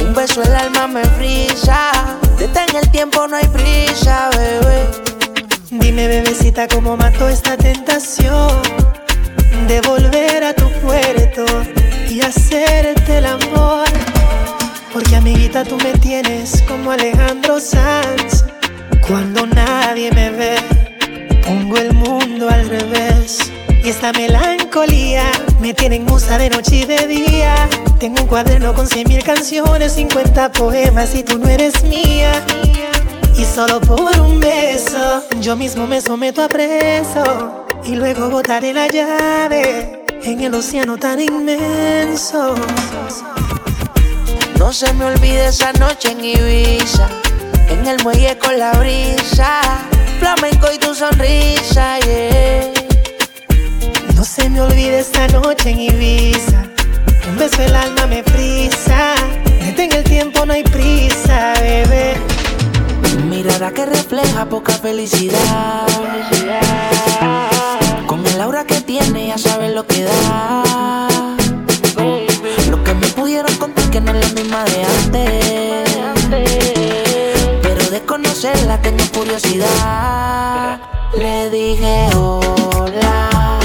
Un 0.00 0.14
beso 0.14 0.42
el 0.42 0.54
alma 0.54 0.86
me 0.86 1.04
frisa. 1.04 1.90
Detén 2.38 2.76
el 2.76 2.90
tiempo, 2.90 3.26
no 3.26 3.36
hay 3.36 3.48
prisa, 3.48 4.30
bebé. 4.30 4.86
Dime, 5.70 6.06
bebecita, 6.06 6.68
cómo 6.68 6.96
mató 6.96 7.28
esta 7.28 7.56
tentación 7.56 8.60
de 9.68 9.80
volver 9.80 10.44
a 10.44 10.54
tu 10.54 10.70
puerto 10.80 11.44
y 12.10 12.20
hacerte 12.20 13.18
el 13.18 13.26
amor. 13.26 13.86
Porque, 14.92 15.16
amiguita, 15.16 15.64
tú 15.64 15.78
me 15.78 15.92
tienes 15.94 16.62
como 16.68 16.92
Alejandro 16.92 17.58
Sanz. 17.58 18.44
Cuando 19.06 19.46
nadie 19.46 20.12
me 20.12 20.30
ve, 20.30 20.91
pongo 21.42 21.76
el 21.76 21.92
mundo 21.92 22.48
al 22.48 22.68
revés. 22.68 23.38
Y 23.84 23.88
esta 23.88 24.12
melancolía 24.12 25.24
me 25.60 25.74
tiene 25.74 25.96
en 25.96 26.04
musa 26.04 26.38
de 26.38 26.50
noche 26.50 26.76
y 26.76 26.84
de 26.84 27.06
día. 27.06 27.68
Tengo 27.98 28.22
un 28.22 28.28
cuaderno 28.28 28.72
con 28.74 28.86
cien 28.86 29.08
mil 29.08 29.22
canciones, 29.22 29.92
50 29.92 30.52
poemas 30.52 31.14
y 31.14 31.22
tú 31.22 31.38
no 31.38 31.48
eres 31.48 31.82
mía. 31.84 32.32
Y 33.36 33.44
solo 33.44 33.80
por 33.80 34.20
un 34.20 34.40
beso, 34.40 35.24
yo 35.40 35.56
mismo 35.56 35.86
me 35.86 36.00
someto 36.00 36.42
a 36.42 36.48
preso. 36.48 37.64
Y 37.84 37.96
luego 37.96 38.30
botaré 38.30 38.72
la 38.72 38.88
llave 38.88 40.04
en 40.22 40.40
el 40.40 40.54
océano 40.54 40.96
tan 40.96 41.20
inmenso. 41.20 42.54
No 44.58 44.72
se 44.72 44.92
me 44.94 45.06
olvide 45.06 45.48
esa 45.48 45.72
noche 45.72 46.12
en 46.12 46.24
Ibiza. 46.24 47.08
En 47.72 47.86
el 47.86 48.02
muelle 48.02 48.36
con 48.36 48.58
la 48.58 48.72
brisa, 48.72 49.62
flamenco 50.18 50.70
y 50.74 50.78
tu 50.78 50.94
sonrisa, 50.94 51.98
yeah. 52.00 52.70
No 54.14 54.24
se 54.24 54.50
me 54.50 54.60
olvide 54.60 54.98
esta 55.00 55.26
noche 55.28 55.70
en 55.70 55.80
Ibiza. 55.80 56.64
Un 57.30 57.38
beso 57.38 57.62
el 57.62 57.74
alma 57.74 58.06
me 58.06 58.22
frisa. 58.24 59.14
Detén 59.64 59.90
el 59.92 60.04
tiempo, 60.04 60.44
no 60.44 60.52
hay 60.52 60.62
prisa, 60.64 61.54
bebé. 61.60 62.14
Mirada 63.30 63.70
que 63.72 63.86
refleja 63.86 64.44
poca 64.44 64.74
felicidad. 64.74 65.86
Con 68.06 68.26
el 68.26 68.40
aura 68.42 68.64
que 68.66 68.82
tiene, 68.82 69.28
ya 69.28 69.38
sabes 69.38 69.74
lo 69.74 69.86
que 69.86 70.04
da. 70.04 71.08
Lo 72.68 72.84
que 72.84 72.94
me 72.94 73.06
pudieron 73.08 73.56
contar 73.56 73.88
que 73.90 74.00
no 74.02 74.12
es 74.12 74.28
la 74.28 74.40
misma 74.40 74.64
de 74.64 74.84
antes 74.84 75.41
conocerla, 78.42 78.80
tenía 78.82 79.06
curiosidad. 79.12 80.80
Le 81.16 81.50
dije 81.50 82.08
hola, 82.16 83.60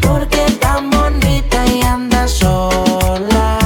porque 0.00 0.44
tan 0.60 0.90
bonita 0.90 1.64
y 1.66 1.82
anda 1.82 2.26
sola. 2.26 3.58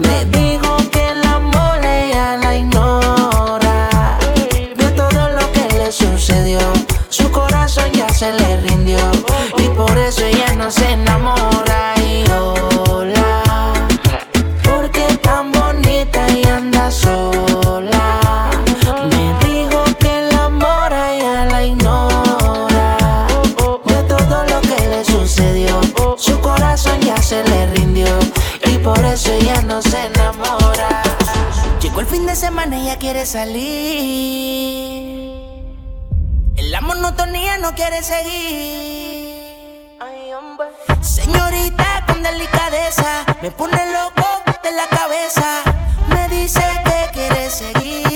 Me 0.00 0.24
dijo 0.26 0.76
que 0.90 1.10
el 1.10 1.24
amor 1.24 1.78
ella 1.82 2.36
la 2.36 2.56
ignora. 2.56 4.18
Vio 4.76 4.92
todo 4.94 5.30
lo 5.30 5.52
que 5.52 5.66
le 5.78 5.92
sucedió, 5.92 6.60
su 7.08 7.30
corazón 7.30 7.90
ya 7.92 8.08
se 8.10 8.32
le 8.32 8.60
rindió 8.60 8.98
y 9.56 9.68
por 9.68 9.96
eso 9.96 10.24
ella 10.24 10.52
no 10.56 10.70
se 10.70 10.90
enamoró. 10.92 11.57
ella 29.26 29.60
no 29.62 29.82
se 29.82 30.06
enamora. 30.06 31.02
Llegó 31.80 32.00
el 32.00 32.06
fin 32.06 32.26
de 32.26 32.36
semana 32.36 32.76
y 32.76 32.82
ella 32.82 32.98
quiere 32.98 33.26
salir. 33.26 33.58
En 36.56 36.70
la 36.70 36.80
monotonía 36.80 37.58
no 37.58 37.74
quiere 37.74 38.02
seguir. 38.02 39.28
Señorita 41.00 42.04
con 42.06 42.22
delicadeza, 42.22 43.24
me 43.42 43.50
pone 43.50 43.80
loco 43.92 44.26
de 44.62 44.72
la 44.72 44.86
cabeza. 44.86 45.62
Me 46.08 46.28
dice 46.28 46.62
que 46.84 47.10
quiere 47.12 47.50
seguir. 47.50 48.07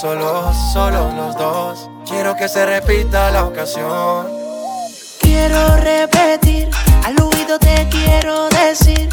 solos, 0.00 0.56
solos 0.72 1.12
los 1.14 1.36
dos. 1.36 1.90
Quiero 2.08 2.36
que 2.36 2.48
se 2.48 2.64
repita 2.64 3.32
la 3.32 3.44
ocasión. 3.44 4.28
Quiero 5.20 5.76
repetir, 5.76 6.68
al 7.04 7.20
oído 7.20 7.58
te 7.58 7.88
quiero 7.90 8.48
decir 8.48 9.08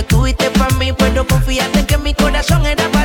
que 0.00 0.06
tuviste 0.06 0.50
para 0.50 0.74
mí, 0.76 0.92
pero 0.92 1.26
confíate 1.26 1.84
que 1.84 1.98
mi 1.98 2.14
corazón 2.14 2.64
era 2.64 2.88
para 2.90 2.99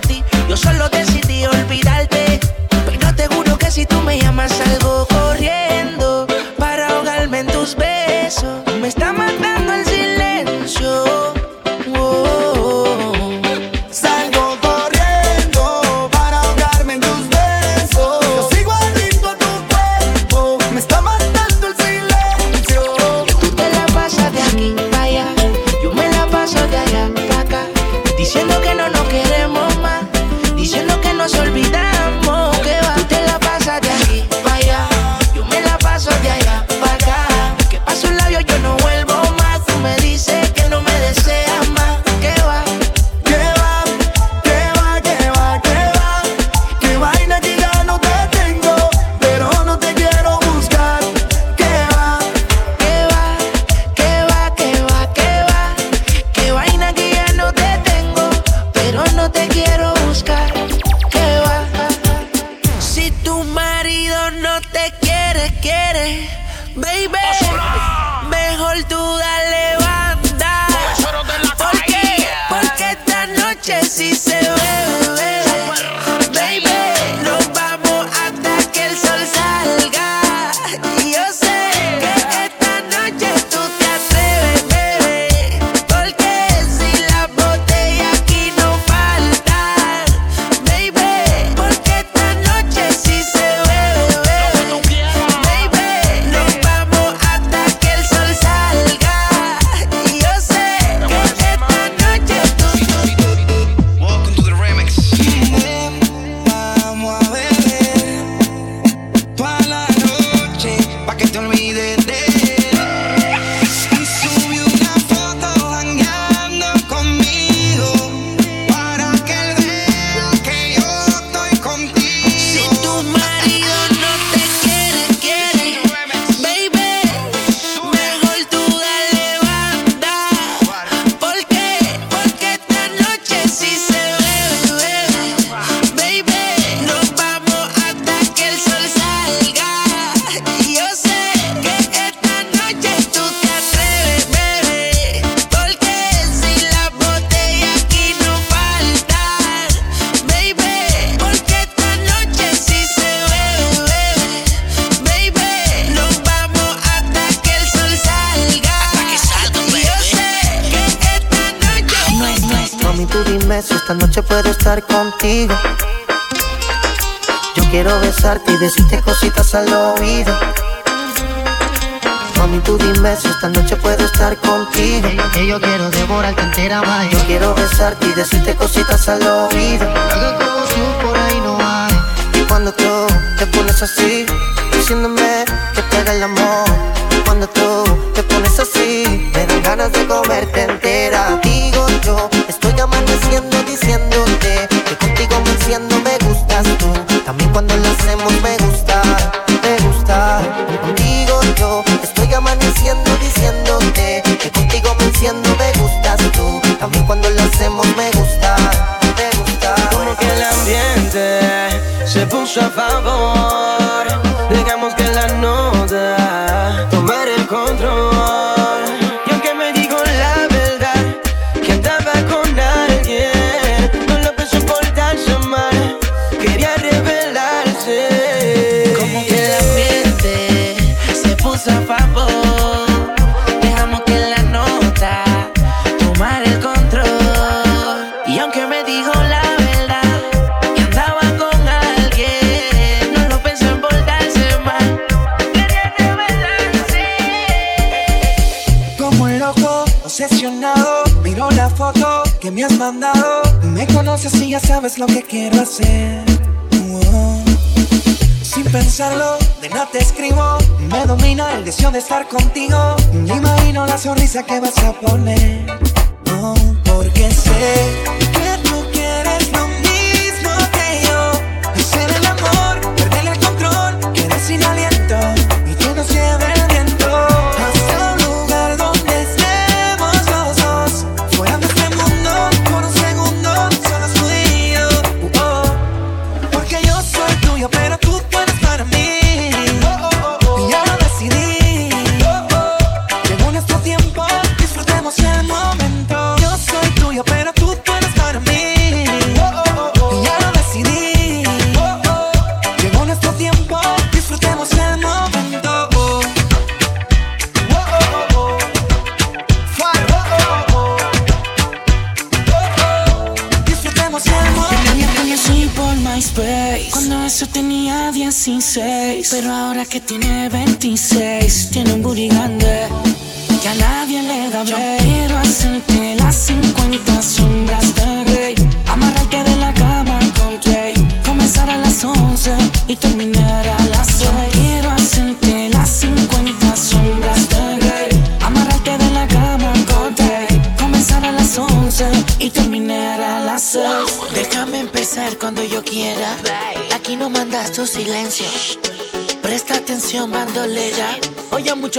que 319.89 319.99
tiene 319.99 320.25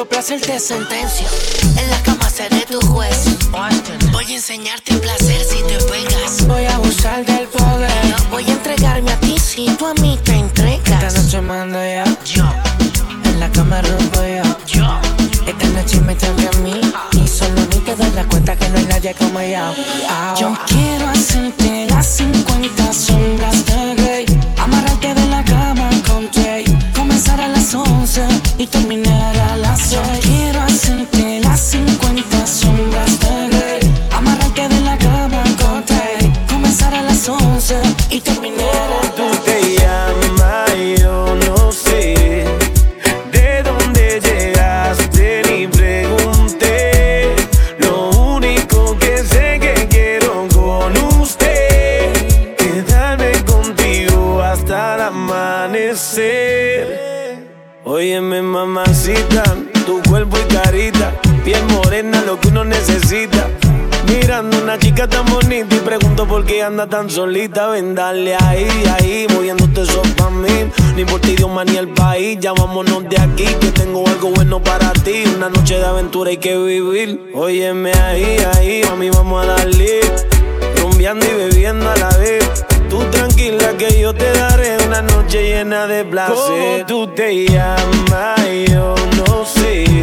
placer 0.05 0.41
te 0.43 0.59
sentencio. 0.59 1.27
En 1.79 1.91
la 1.91 2.03
cama 2.03 2.29
seré 2.29 2.67
tu 2.67 2.79
juez. 2.89 3.25
Voy 4.13 4.25
a 4.27 4.35
enseñarte 4.35 4.93
el 4.93 5.01
placer 5.01 5.43
si 5.43 5.63
te 5.63 5.79
pegas. 5.85 6.47
Voy 6.47 6.67
a 6.67 6.75
abusar 6.75 7.25
del 7.25 7.47
poder. 7.47 7.91
Voy 8.31 8.45
a 8.45 8.53
entregarme 8.53 9.13
a 9.13 9.21
ti 9.21 9.39
si 9.39 9.71
tú 9.77 9.87
a 9.87 9.95
mí 9.95 10.19
te 10.23 10.33
entregas. 10.33 11.03
Esta 11.03 11.23
noche 11.23 11.41
mando 11.41 11.79
ya. 11.79 12.05
Yo. 12.27 12.45
En 13.25 13.41
la 13.41 13.51
cama 13.53 13.81
rompo 13.81 14.21
yo. 14.21 14.43
Yo. 14.67 15.01
Esta 15.47 15.67
noche 15.69 16.01
me 16.01 16.15
toca 16.15 16.51
a 16.53 16.61
mí. 16.61 16.79
Y 17.13 17.27
solo 17.27 17.63
a 17.63 17.65
mí 17.65 17.81
te 17.83 17.97
das 17.97 18.13
la 18.13 18.25
cuenta 18.25 18.55
que 18.55 18.69
no 18.69 18.79
hay 18.79 18.85
nadie 18.85 19.15
como 19.15 19.41
yo. 19.41 19.75
Yo 20.39 20.55
anda 66.67 66.89
tan 66.89 67.09
solita, 67.09 67.69
ven 67.69 67.95
dale 67.95 68.35
ahí, 68.35 68.67
ahí, 68.99 69.27
moviéndote 69.33 69.83
eso 69.83 70.03
pa' 70.17 70.31
mí. 70.31 70.69
Ni 70.97 71.05
por 71.05 71.21
ti, 71.21 71.33
idioma 71.33 71.65
ni 71.65 71.77
el 71.77 71.89
país, 71.89 72.39
ya 72.41 72.53
de 72.53 73.19
aquí, 73.21 73.45
que 73.61 73.71
tengo 73.71 74.07
algo 74.09 74.31
bueno 74.31 74.61
para 74.61 74.91
ti. 74.93 75.23
Una 75.37 75.49
noche 75.49 75.79
de 75.79 75.85
aventura 75.85 76.31
hay 76.31 76.39
que 76.39 76.57
vivir. 76.59 77.31
Óyeme 77.35 77.93
ahí, 77.93 78.39
ahí, 78.55 78.83
a 78.83 78.97
mí 78.97 79.09
vamos 79.11 79.45
a 79.45 79.47
darle. 79.47 80.01
Rumbeando 80.83 81.25
y 81.25 81.35
bebiendo 81.35 81.89
a 81.89 81.97
la 81.97 82.09
vez. 82.19 82.65
Tú 82.91 82.99
tranquila 83.13 83.77
que 83.79 84.01
yo 84.01 84.13
te 84.13 84.31
daré 84.33 84.77
una 84.87 85.03
noche 85.03 85.43
llena 85.43 85.87
de 85.87 86.05
placer. 86.05 86.35
¿Cómo 86.35 86.87
tú 86.87 87.07
te 87.15 87.47
llamas? 87.47 88.41
Yo 88.69 88.95
no 89.17 89.45
sé. 89.45 89.96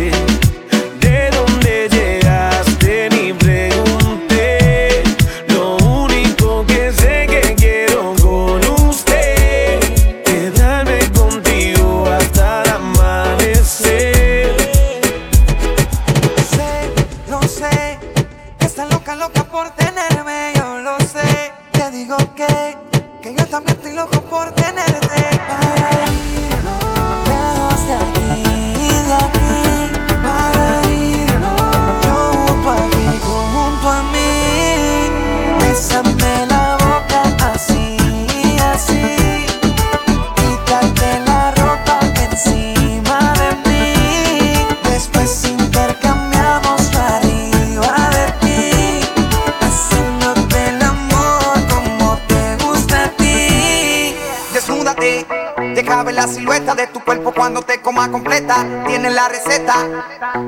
la 56.26 56.34
silueta 56.34 56.74
de 56.74 56.88
tu 56.88 57.02
cuerpo 57.02 57.34
cuando 57.34 57.62
te 57.64 57.82
coma 57.82 58.10
completa. 58.10 58.66
Tienes 58.88 59.14
la 59.14 59.28
receta. 59.28 59.76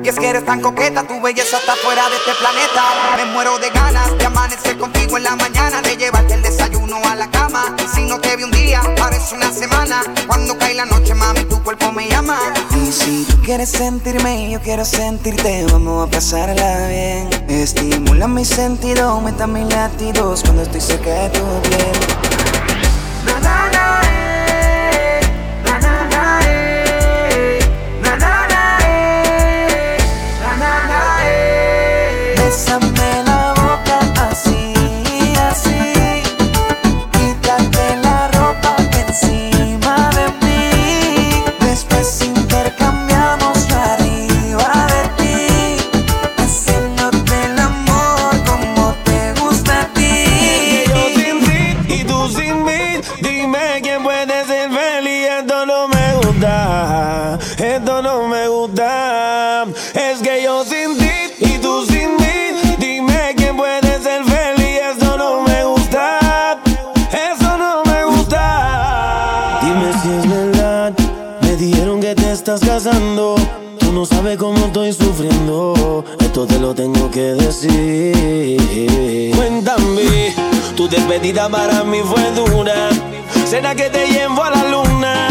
Y 0.02 0.08
es 0.08 0.14
que 0.16 0.26
eres 0.26 0.44
tan 0.46 0.62
coqueta, 0.62 1.02
tu 1.02 1.20
belleza 1.20 1.58
está 1.58 1.74
fuera 1.76 2.08
de 2.08 2.16
este 2.16 2.32
planeta. 2.40 2.82
Me 3.18 3.26
muero 3.32 3.58
de 3.58 3.68
ganas 3.68 4.16
de 4.16 4.24
amanecer 4.24 4.78
contigo 4.78 5.18
en 5.18 5.24
la 5.24 5.36
mañana, 5.36 5.82
de 5.82 5.96
llevarte 5.98 6.32
el 6.32 6.40
desayuno 6.40 6.96
a 7.06 7.14
la 7.14 7.30
cama. 7.30 7.76
Si 7.94 8.06
no 8.06 8.18
te 8.18 8.36
vi 8.36 8.44
un 8.44 8.52
día, 8.52 8.80
parece 8.96 9.34
una 9.34 9.52
semana. 9.52 10.02
Cuando 10.26 10.56
cae 10.56 10.74
la 10.74 10.86
noche, 10.86 11.14
mami, 11.14 11.44
tu 11.44 11.62
cuerpo 11.62 11.92
me 11.92 12.08
llama. 12.08 12.38
Y 12.74 12.90
si 12.90 13.26
tú 13.28 13.42
quieres 13.42 13.68
sentirme, 13.68 14.50
yo 14.50 14.62
quiero 14.62 14.84
sentirte. 14.84 15.66
Vamos 15.70 16.08
a 16.08 16.10
pasarla 16.10 16.88
bien. 16.88 17.28
Estimula 17.48 18.26
mis 18.28 18.48
sentidos, 18.48 19.22
meta 19.22 19.46
mis 19.46 19.66
latidos 19.66 20.42
cuando 20.42 20.62
estoy 20.62 20.80
cerca 20.80 21.10
de 21.10 21.28
tu 21.28 21.62
piel. 21.68 22.55
sabe 74.26 74.38
cómo 74.38 74.58
estoy 74.66 74.92
sufriendo, 74.92 76.04
esto 76.18 76.46
te 76.48 76.58
lo 76.58 76.74
tengo 76.74 77.08
que 77.12 77.34
decir. 77.34 78.60
Cuéntame, 79.36 80.34
tu 80.74 80.88
despedida 80.88 81.48
para 81.48 81.84
mí 81.84 82.00
fue 82.04 82.32
dura. 82.32 82.90
Será 83.48 83.76
que 83.76 83.88
te 83.88 84.08
llevo 84.08 84.42
a 84.42 84.50
la 84.50 84.68
luna 84.68 85.28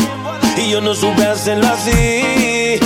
y 0.56 0.70
yo 0.70 0.80
no 0.80 0.96
supe 0.96 1.26
hacerlo 1.26 1.68
así. 1.68 2.80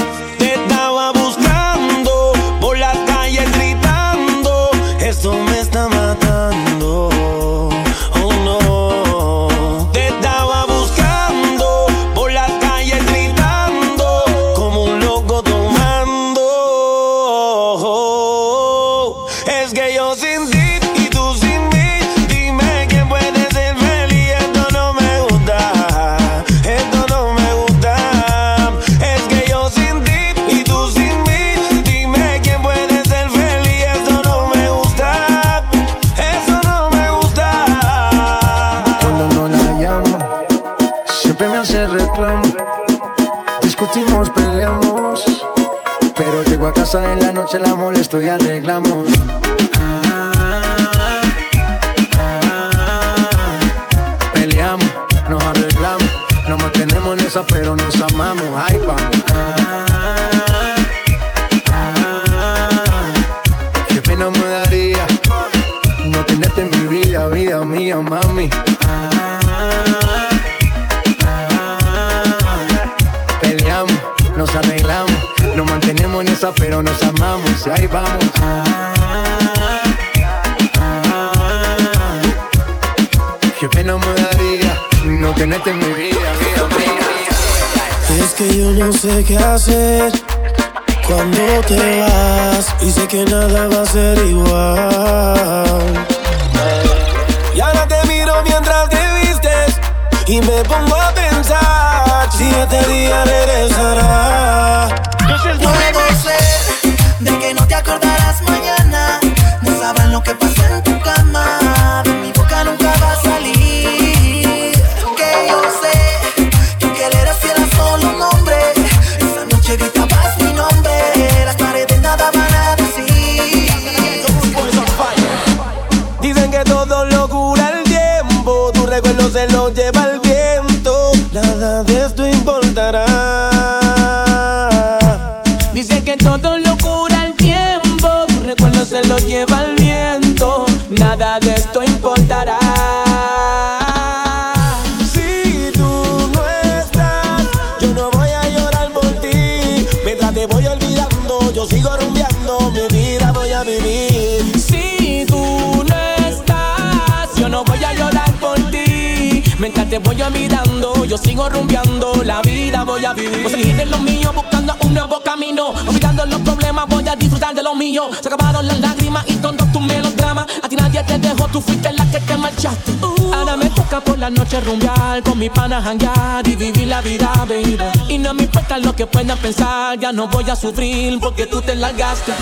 Que 178.99 179.07
puedan 179.07 179.37
pensar, 179.37 179.97
ya 179.97 180.11
no 180.11 180.27
voy 180.27 180.43
a 180.49 180.57
sufrir 180.57 181.21
porque 181.21 181.45
tú 181.45 181.61
te 181.61 181.73
largaste. 181.73 182.33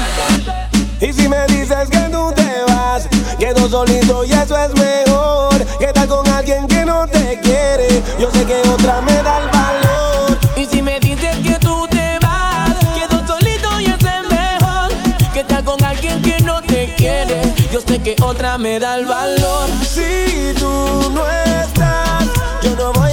Y 0.99 1.13
si 1.13 1.29
me 1.29 1.45
dices 1.45 1.87
que 1.87 1.99
tú 2.11 2.33
te 2.35 2.49
vas, 2.67 3.07
quedo 3.37 3.69
solito 3.69 4.25
y 4.25 4.31
eso 4.31 4.57
es 4.57 4.73
mejor. 4.73 5.63
Que 5.77 5.93
tal 5.93 6.07
con 6.07 6.27
alguien 6.27 6.67
que 6.67 6.83
no 6.83 7.05
te 7.05 7.39
quiere, 7.43 8.01
yo 8.19 8.31
sé 8.31 8.43
que 8.43 8.59
otra 8.69 9.01
me 9.01 9.21
da 9.21 9.37
el 9.37 9.49
valor. 9.49 10.39
Y 10.55 10.65
si 10.65 10.81
me 10.81 10.99
dices 10.99 11.37
que 11.43 11.59
tú 11.59 11.87
te 11.91 12.17
vas, 12.23 12.75
quedo 12.95 13.27
solito 13.27 13.79
y 13.79 13.85
eso 13.85 14.07
es 14.07 14.27
mejor. 14.27 14.89
Que 15.35 15.43
tal 15.43 15.63
con 15.63 15.83
alguien 15.83 16.23
que 16.23 16.41
no 16.41 16.59
te 16.63 16.91
quiere, 16.97 17.39
yo 17.71 17.81
sé 17.81 18.01
que 18.01 18.15
otra 18.23 18.57
me 18.57 18.79
da 18.79 18.97
el 18.97 19.05
valor. 19.05 19.69
Si 19.83 20.55
tú 20.57 21.11
no 21.13 21.23
estás, 21.29 22.25
yo 22.63 22.75
no 22.75 22.93
voy 22.93 23.06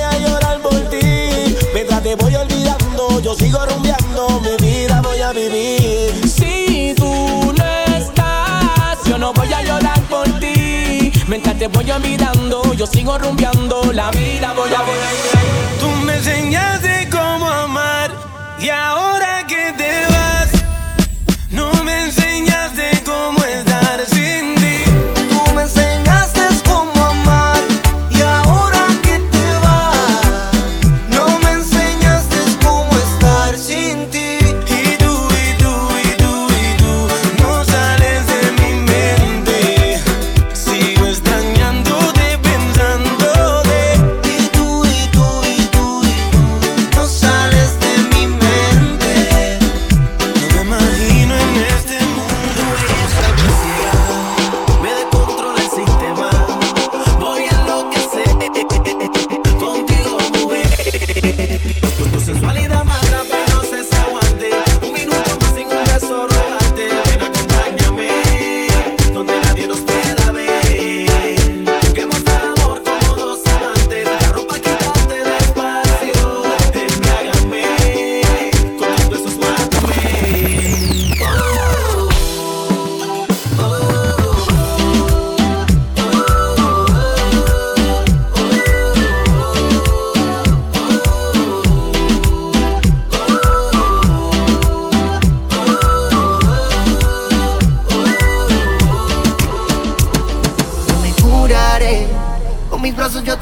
sigo 3.35 3.65
rumbeando, 3.66 4.40
mi 4.40 4.56
vida 4.65 5.01
voy 5.02 5.20
a 5.20 5.32
vivir. 5.32 6.28
Si 6.28 6.94
tú 6.97 7.52
no 7.56 7.65
estás, 7.97 8.98
yo 9.06 9.19
no 9.19 9.32
voy 9.32 9.52
a 9.52 9.62
llorar 9.62 10.01
por 10.02 10.27
ti. 10.39 11.12
Mientras 11.27 11.59
te 11.59 11.69
voy 11.69 11.90
olvidando, 11.90 12.74
yo 12.74 12.86
sigo 12.86 13.19
rumbeando, 13.19 13.93
la 13.93 14.11
vida 14.11 14.52
voy 14.55 14.70
a 14.73 14.82
vivir. 14.82 15.81
Tú 15.81 15.89
me 16.05 16.16
enseñaste 16.16 17.09
cómo 17.11 17.48
amar 17.48 18.11
y 18.61 18.69
ahora 18.69 19.24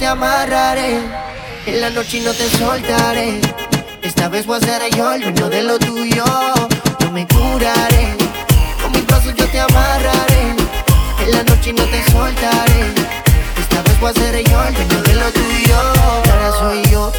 te 0.03 0.09
amarraré. 0.09 0.99
En 1.65 1.81
la 1.81 1.89
noche 1.91 2.21
no 2.23 2.33
te 2.33 2.49
soltaré. 2.59 3.41
Esta 4.03 4.29
vez 4.29 4.47
voy 4.47 4.59
a 4.59 4.61
ser 4.61 4.83
yo 4.97 5.13
el 5.13 5.21
dueño 5.23 5.49
de 5.49 5.63
lo 5.63 5.79
tuyo. 5.79 6.25
Yo 6.99 7.11
me 7.13 7.25
curaré, 7.29 8.09
con 8.83 8.91
mis 8.91 9.07
brazos 9.07 9.33
yo 9.37 9.47
te 9.47 9.61
amarraré. 9.61 10.43
En 11.25 11.31
la 11.31 11.45
noche 11.45 11.73
no 11.73 11.85
te 11.85 12.03
soltaré. 12.11 12.83
Esta 13.63 13.81
vez 13.85 14.01
voy 14.01 14.11
a 14.11 14.15
ser 14.15 14.35
yo 14.51 14.65
el 14.65 14.75
dueño 14.75 15.03
de 15.03 15.15
lo 15.15 15.31
tuyo. 15.31 15.77
Ahora 16.05 16.51
soy 16.59 16.83
yo, 16.91 17.13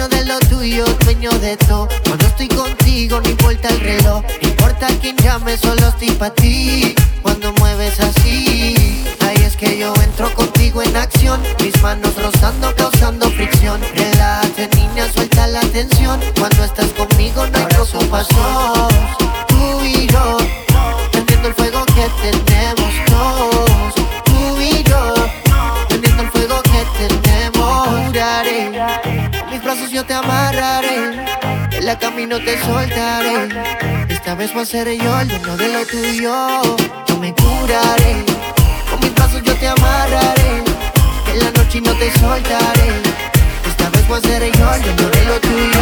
dueño 0.00 0.08
de 0.08 0.24
lo 0.24 0.38
tuyo, 0.40 0.84
dueño 1.04 1.30
de 1.40 1.56
todo. 1.58 1.86
Cuando 2.04 2.26
estoy 2.26 2.48
contigo, 2.48 3.20
no 3.20 3.28
importa 3.28 3.68
el 3.68 3.80
reloj, 3.80 4.22
no 4.42 4.48
importa 4.48 4.86
quién 5.00 5.16
llame, 5.18 5.58
solo 5.58 5.88
estoy 5.88 6.10
para 6.12 6.34
ti. 6.34 6.94
Cuando 7.22 7.52
mueves 7.54 8.00
así, 8.00 9.04
ahí 9.20 9.36
es 9.44 9.56
que 9.56 9.78
yo 9.78 9.92
entro 10.02 10.32
contigo 10.34 10.82
en 10.82 10.96
acción. 10.96 11.42
Mis 11.62 11.80
manos 11.82 12.14
rozando, 12.16 12.74
causando 12.76 13.30
fricción. 13.30 13.80
Relájate, 13.94 14.70
niña, 14.76 15.12
suelta 15.12 15.46
la 15.48 15.60
tensión. 15.60 16.18
Cuando 16.38 16.64
estás 16.64 16.88
conmigo, 16.92 17.46
no 17.48 17.58
hay 17.58 18.08
pasos. 18.10 18.94
Tú 19.48 19.84
y 19.84 20.06
yo, 20.06 20.38
prendiendo 21.12 21.48
el 21.48 21.54
fuego 21.54 21.84
que 21.86 22.08
tenemos 22.22 22.94
dos. 23.10 23.94
Tú 24.24 24.60
y 24.60 24.82
yo, 24.82 25.14
prendiendo 25.88 26.22
el 26.22 26.30
fuego 26.30 26.62
que 26.62 26.86
tenemos. 26.98 27.20
Juraré, 28.06 29.39
brazos 29.70 29.92
yo 29.92 30.04
te 30.04 30.14
amarraré. 30.14 31.24
En 31.70 31.86
la 31.86 31.96
camino 31.96 32.40
te 32.40 32.60
soltaré. 32.60 33.48
Esta 34.08 34.34
vez 34.34 34.52
voy 34.52 34.62
a 34.62 34.66
ser 34.66 34.88
yo 34.98 35.20
el 35.20 35.28
dueño 35.28 35.56
de 35.56 35.68
lo 35.68 35.86
tuyo. 35.86 36.34
Yo 37.06 37.16
me 37.18 37.32
curaré. 37.32 38.24
Con 38.90 38.98
mis 39.00 39.14
brazos 39.14 39.40
yo 39.44 39.54
te 39.54 39.68
amarraré. 39.68 40.64
En 41.32 41.38
la 41.38 41.52
noche 41.52 41.80
no 41.80 41.92
te 41.94 42.10
soltaré. 42.18 42.90
Esta 43.68 43.90
vez 43.90 44.08
voy 44.08 44.18
a 44.18 44.22
ser 44.22 44.42
yo 44.42 44.74
el 44.74 44.82
dueño 44.82 45.08
de 45.08 45.24
lo 45.26 45.40
tuyo. 45.40 45.80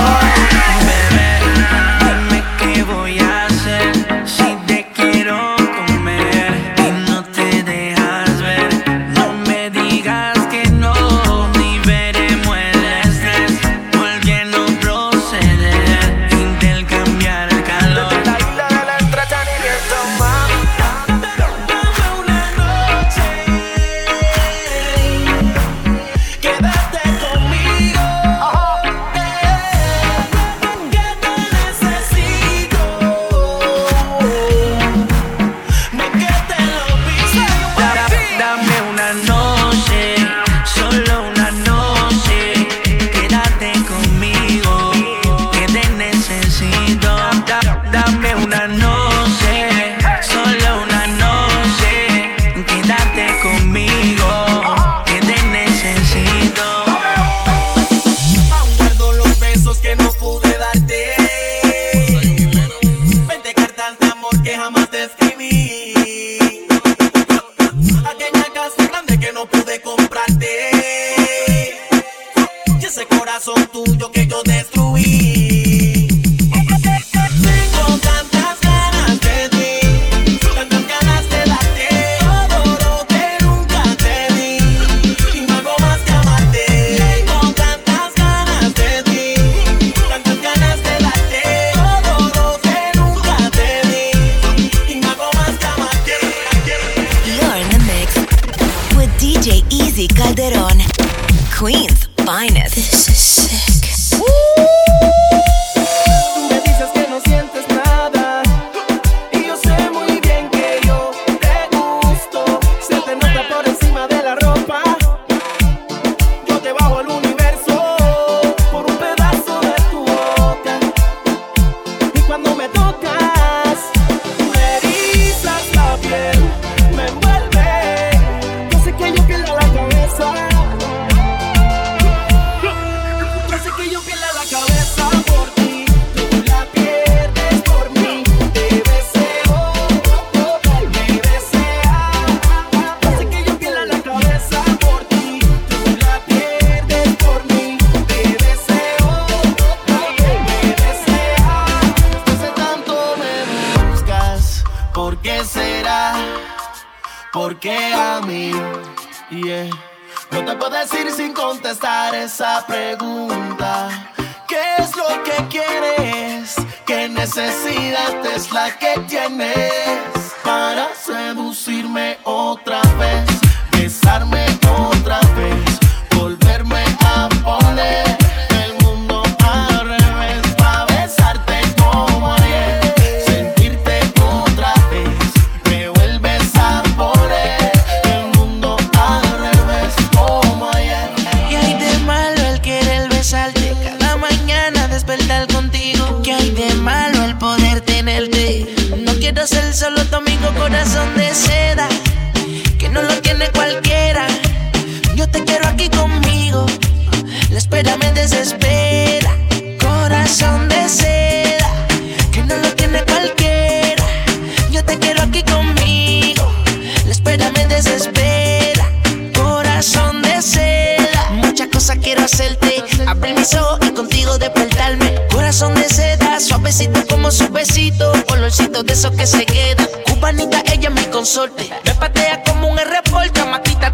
queda. 229.59 229.85
Cubanita, 230.07 230.63
ella 230.73 230.89
es 230.89 230.95
mi 230.95 231.05
consorte. 231.11 231.71
Me 231.85 231.95
patea 231.95 232.43
como 232.45 232.69
un 232.69 232.79
R-Sport, 232.79 233.39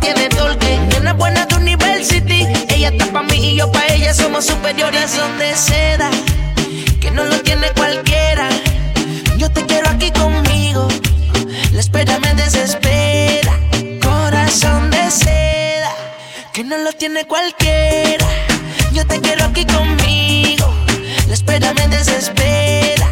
tiene 0.01 0.29
torque. 0.29 0.79
Nena 0.91 1.13
buena 1.13 1.47
de 1.47 1.55
University. 1.57 2.47
Ella 2.69 2.89
está 2.89 3.07
pa' 3.13 3.23
mí 3.23 3.39
y 3.53 3.57
yo 3.57 3.71
pa' 3.73 3.87
ella, 3.95 4.13
somos 4.13 4.45
superiores. 4.45 5.11
Son 5.11 5.39
de 5.39 5.55
seda, 5.57 6.11
que 7.01 7.11
no 7.11 7.25
lo 7.25 7.41
tiene 7.41 7.69
cualquiera. 7.77 8.49
Yo 9.39 9.51
te 9.51 9.65
quiero 9.67 9.89
aquí 9.89 10.11
conmigo. 10.11 10.89
La 11.73 11.81
espera 11.81 12.19
me 12.21 12.35
desespera. 12.35 13.53
Corazón 14.03 14.91
de 14.91 15.11
seda, 15.11 15.93
que 16.53 16.65
no 16.65 16.77
lo 16.79 16.93
tiene 16.93 17.27
cualquiera. 17.27 18.27
Yo 18.93 19.07
te 19.07 19.21
quiero 19.21 19.45
aquí 19.45 19.65
conmigo. 19.65 20.67
La 21.29 21.35
espera 21.35 21.73
me 21.75 21.89
desespera. 21.89 23.07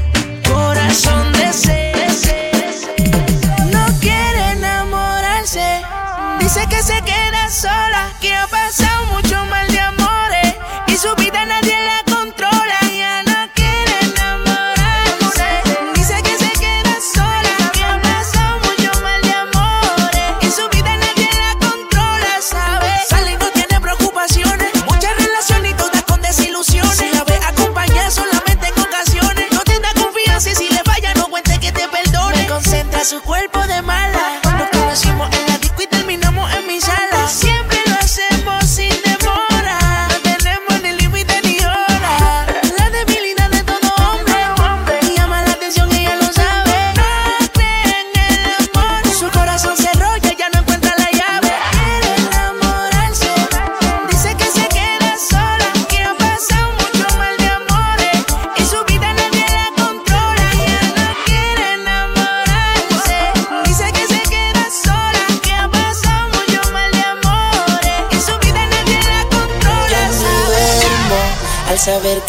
Corazón 0.47 1.33
de 1.33 1.42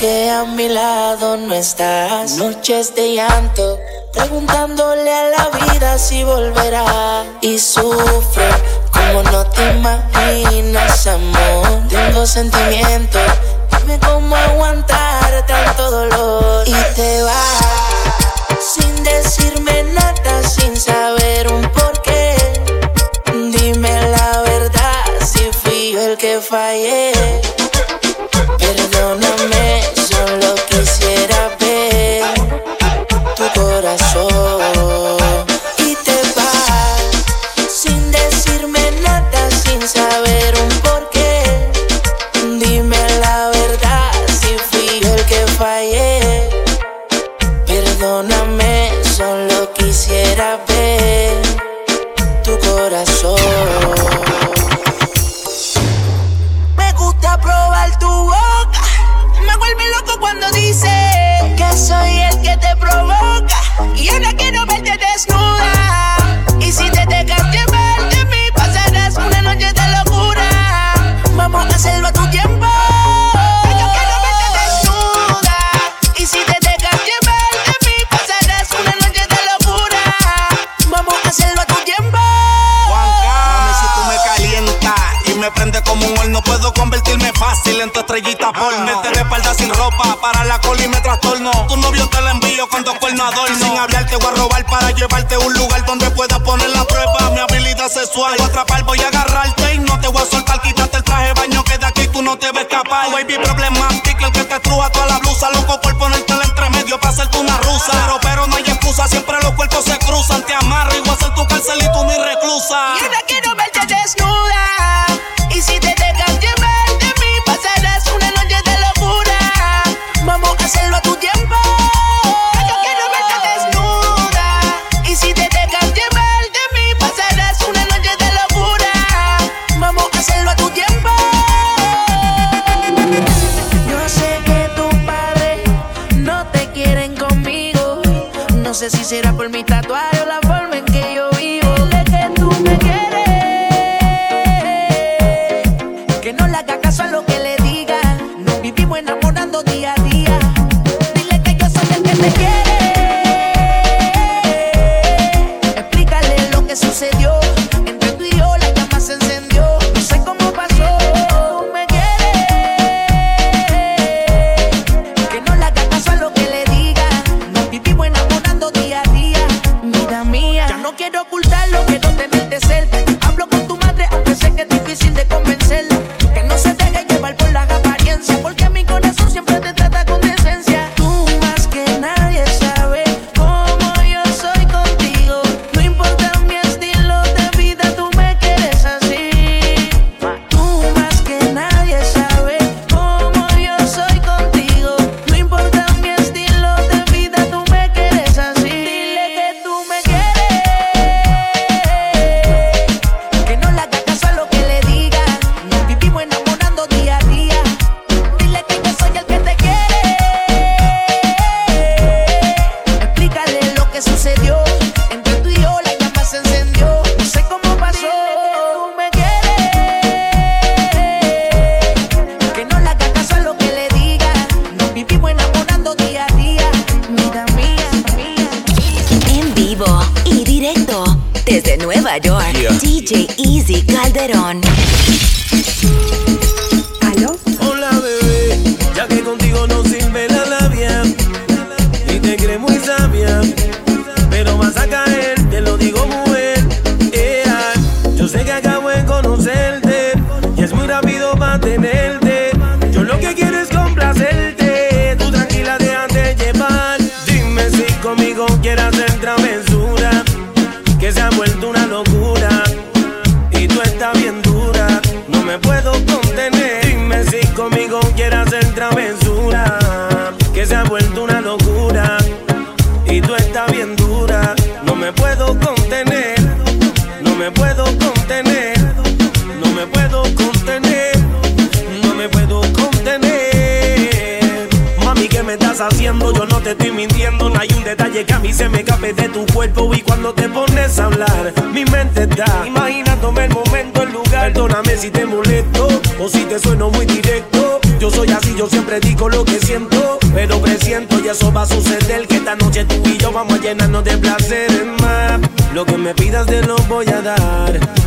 que 0.04 0.30
a 0.30 0.44
mi 0.44 0.68
lado 0.68 1.38
no 1.38 1.54
estás. 1.54 2.34
Noches 2.34 2.94
de 2.94 3.14
llanto, 3.14 3.80
preguntándole 4.12 5.10
a 5.10 5.30
la 5.30 5.50
vida 5.60 5.98
si 5.98 6.26
volverá. 6.26 7.24
Y 7.40 7.58
sufre 7.58 8.50
como 8.92 9.24
no 9.24 9.46
te 9.46 9.64
imaginas, 9.72 11.08
amor. 11.08 11.88
Tengo 11.88 12.26
sentimientos, 12.26 13.22
dime 13.80 13.98
cómo 14.00 14.36
aguantar 14.36 15.46
tanto 15.48 15.90
dolor. 15.90 16.68
Y 16.68 16.96
te 16.96 17.24
vas 17.24 17.62
sin 18.60 19.04
decirme 19.06 19.84
nada, 19.84 20.44
sin 20.44 20.76
saber 20.76 21.48
un 21.50 21.62
porqué. 21.70 22.36
Dime 23.58 24.10
la 24.10 24.42
verdad 24.42 25.06
si 25.26 25.50
fui 25.62 25.94
yo 25.94 26.02
el 26.02 26.18
que 26.18 26.42
fallé. 26.42 27.14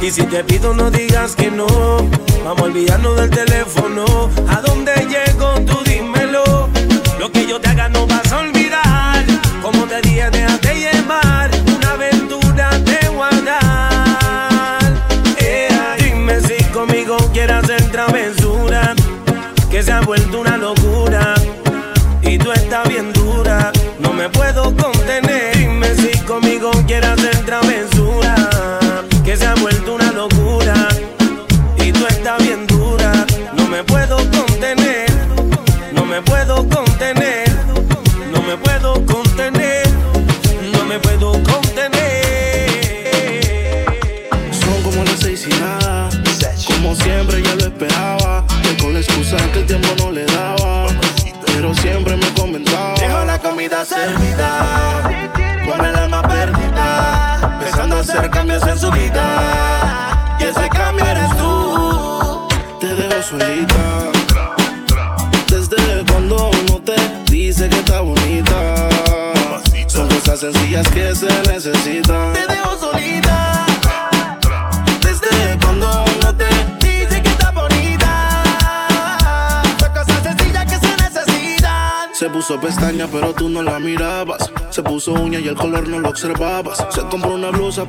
Y 0.07 0.11
si 0.13 0.23
te 0.23 0.45
pido 0.45 0.73
no 0.73 0.89
digas 0.89 1.35
que 1.35 1.46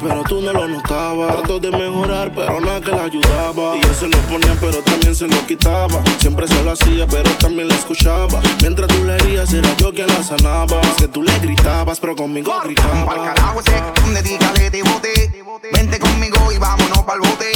pero 0.01 0.23
tú 0.23 0.41
no 0.41 0.53
lo 0.53 0.67
notabas. 0.67 1.37
Trató 1.37 1.59
de 1.59 1.71
mejorar, 1.71 2.31
pero 2.33 2.59
nada 2.61 2.81
que 2.81 2.91
la 2.91 3.03
ayudaba. 3.03 3.75
Y 3.77 3.81
él 3.81 3.95
se 3.95 4.07
lo 4.07 4.17
ponía, 4.29 4.55
pero 4.59 4.81
también 4.83 5.15
se 5.15 5.27
lo 5.27 5.45
quitaba. 5.45 6.01
Siempre 6.19 6.47
se 6.47 6.63
lo 6.63 6.71
hacía, 6.71 7.07
pero 7.07 7.29
también 7.31 7.67
la 7.67 7.75
escuchaba. 7.75 8.39
Mientras 8.61 8.87
tú 8.87 9.03
le 9.03 9.15
herías, 9.15 9.53
era 9.53 9.75
yo 9.77 9.93
quien 9.93 10.07
la 10.07 10.23
sanaba. 10.23 10.81
Es 10.81 10.95
que 10.95 11.07
tú 11.07 11.23
le 11.23 11.37
gritabas, 11.39 11.99
pero 11.99 12.15
conmigo 12.15 12.53
gritaba. 12.63 13.11
Al 13.11 13.33
carajo 13.33 13.59
ese, 13.59 13.83
donde 14.01 14.21
dígale 14.21 14.71
te 14.71 14.83
bote. 14.83 15.43
Vente 15.73 15.99
conmigo 15.99 16.51
y 16.51 16.57
vámonos 16.57 16.99
pa'l 16.99 17.19
bote. 17.19 17.51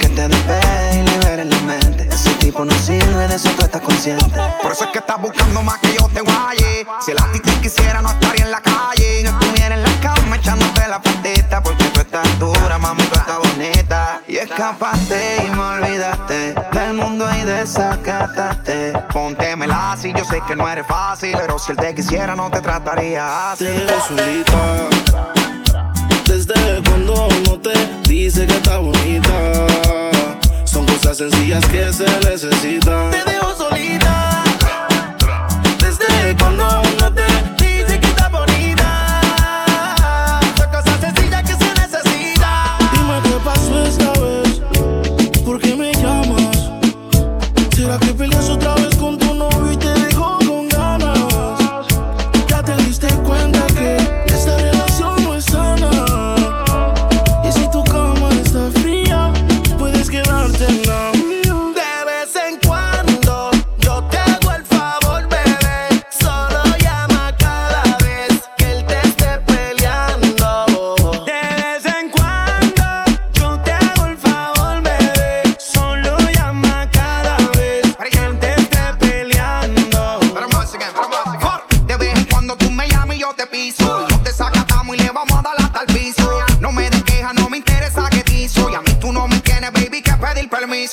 Que 0.00 0.08
te 0.08 0.28
despegue 0.28 1.00
y 1.00 1.08
liberes 1.08 1.46
la 1.46 1.60
mente. 1.60 2.08
Ese 2.10 2.30
tipo 2.34 2.64
no 2.64 2.74
sirve, 2.78 3.28
de 3.28 3.34
eso 3.34 3.50
tú 3.56 3.62
estás 3.62 3.80
consciente. 3.80 4.40
Por 4.62 4.72
eso 4.72 4.84
es 4.84 4.90
que 4.90 4.98
estás 4.98 5.20
buscando 5.20 5.62
más 5.62 5.78
que 5.78 5.94
yo 5.94 6.08
te 6.12 6.20
guaye. 6.20 6.86
Si 7.04 7.12
el 7.12 7.18
ti 7.40 7.50
quisiera, 7.62 8.02
no 8.02 8.10
estaría 8.10 8.44
en 8.44 8.50
la 8.50 8.60
escapaste 14.46 15.44
y 15.44 15.50
me 15.50 15.62
olvidaste 15.62 16.54
del 16.72 16.94
mundo 16.94 17.26
y 17.36 17.44
desacataste. 17.44 18.92
Póntemela 19.12 19.96
si 20.00 20.12
yo 20.12 20.24
sé 20.24 20.40
que 20.46 20.54
no 20.56 20.68
eres 20.68 20.86
fácil, 20.86 21.36
pero 21.36 21.58
si 21.58 21.72
él 21.72 21.78
te 21.78 21.94
quisiera 21.94 22.34
no 22.36 22.50
te 22.50 22.60
trataría 22.60 23.52
así. 23.52 23.64
Te 23.64 24.00
solita, 24.08 24.88
desde 26.26 26.82
cuando 26.88 27.28
no 27.46 27.58
te 27.58 27.74
dice 28.08 28.46
que 28.46 28.54
está 28.54 28.78
bonita. 28.78 29.32
Son 30.64 30.86
cosas 30.86 31.18
sencillas 31.18 31.64
que 31.66 31.92
se 31.92 32.06
necesitan 32.20 33.35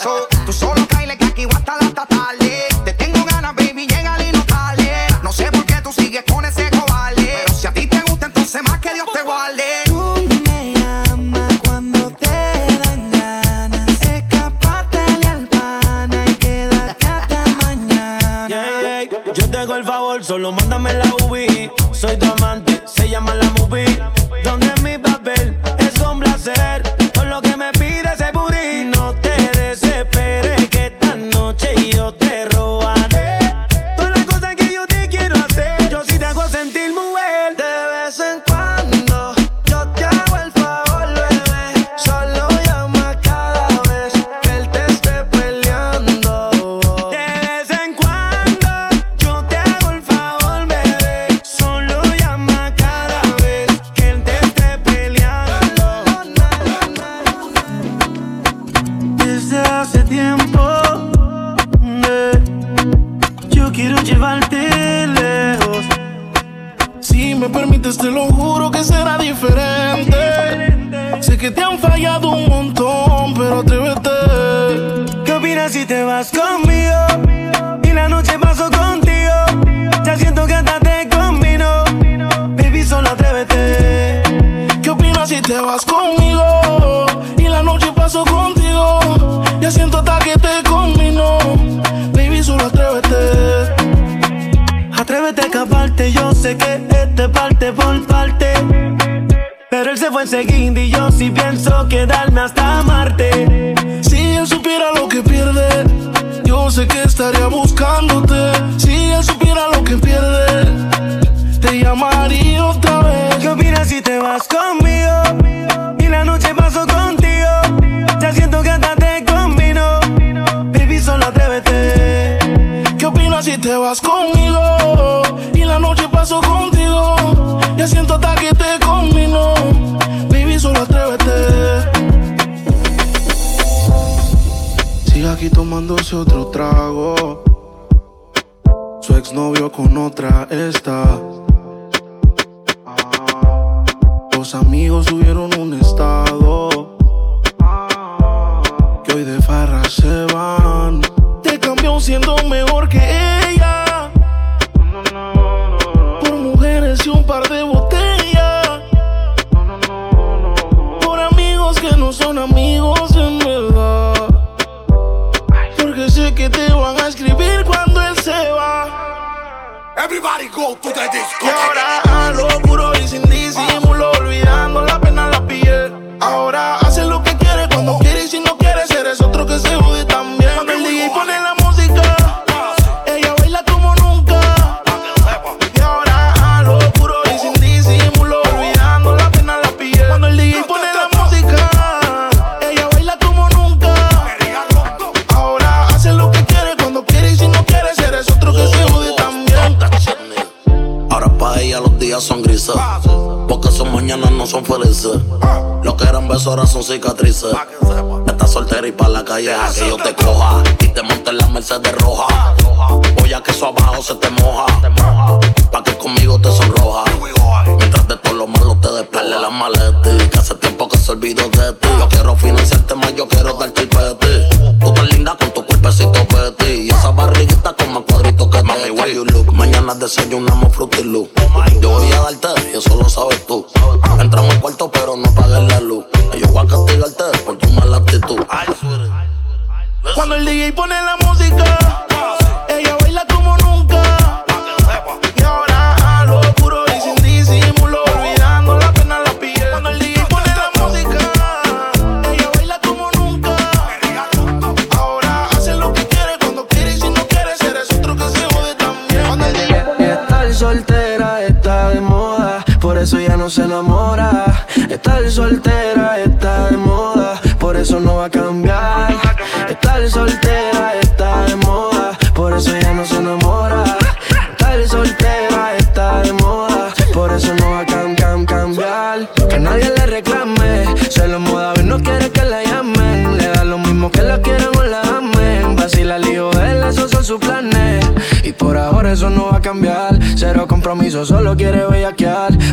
so 0.04 0.33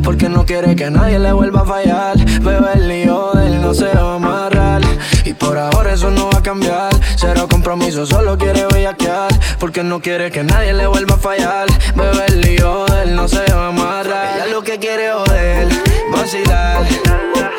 Porque 0.02 0.28
no 0.28 0.44
quiere 0.46 0.74
que 0.74 0.90
nadie 0.90 1.18
le 1.18 1.32
vuelva 1.32 1.60
a 1.60 1.64
fallar. 1.64 2.16
Bebé, 2.40 2.72
el 2.74 2.88
lío 2.88 3.30
de 3.34 3.46
él 3.46 3.60
no 3.60 3.74
se 3.74 3.86
va 3.86 4.12
a 4.12 4.14
amarrar. 4.16 4.80
Y 5.24 5.34
por 5.34 5.58
ahora 5.58 5.92
eso 5.92 6.10
no 6.10 6.30
va 6.30 6.38
a 6.38 6.42
cambiar. 6.42 6.90
Cero 7.16 7.46
compromiso, 7.48 8.06
solo 8.06 8.38
quiere 8.38 8.66
bellaquear. 8.66 9.30
Porque 9.58 9.82
no 9.82 10.00
quiere 10.00 10.30
que 10.30 10.42
nadie 10.42 10.72
le 10.72 10.86
vuelva 10.86 11.16
a 11.16 11.18
fallar. 11.18 11.68
Bebé, 11.94 12.24
el 12.28 12.40
lío 12.40 12.86
de 12.86 13.02
él 13.02 13.14
no 13.14 13.28
se 13.28 13.44
va 13.52 13.66
a 13.66 13.68
amarrar. 13.68 14.36
Ella 14.36 14.46
lo 14.46 14.62
que 14.62 14.78
quiere 14.78 15.12
joder, 15.12 15.68
vacilar. 16.12 16.86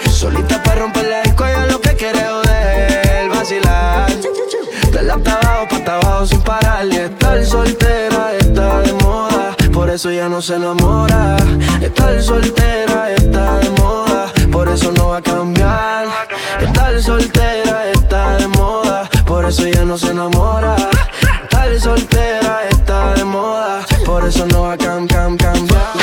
Solita 0.09 0.61
para 0.63 0.81
romper 0.81 1.07
la 1.07 1.21
disco, 1.21 1.45
ella 1.45 1.65
lo 1.67 1.79
que 1.79 1.95
quiere 1.95 2.19
joder, 2.19 3.29
vacilar. 3.29 4.11
De 4.91 5.03
la 5.03 5.13
abajo 5.13 5.67
pa' 5.69 5.95
abajo 5.95 6.25
sin 6.25 6.41
parar 6.41 6.85
y 6.85 6.95
estar 6.97 7.45
soltera 7.45 8.33
está 8.37 8.81
de 8.81 8.93
moda, 8.93 9.30
por 9.81 9.89
eso 9.89 10.11
ya 10.11 10.29
no 10.29 10.39
se 10.43 10.57
enamora. 10.57 11.37
Estar 11.81 12.21
soltera 12.21 13.13
está 13.13 13.57
de 13.57 13.69
moda, 13.81 14.31
por 14.51 14.69
eso 14.69 14.91
no 14.91 15.07
va 15.07 15.17
a 15.17 15.21
cambiar. 15.23 16.05
Estar 16.59 17.01
soltera 17.01 17.89
está 17.91 18.37
de 18.37 18.47
moda, 18.49 19.09
por 19.25 19.43
eso 19.43 19.65
ya 19.65 19.83
no 19.83 19.97
se 19.97 20.11
enamora. 20.11 20.75
Estar 21.41 21.79
soltera 21.79 22.67
está 22.69 23.15
de 23.15 23.23
moda, 23.23 23.83
por 24.05 24.23
eso 24.23 24.45
no 24.45 24.61
va 24.61 24.73
a 24.73 24.77
cam, 24.77 25.07
cam, 25.07 25.35
cambiar. 25.35 25.93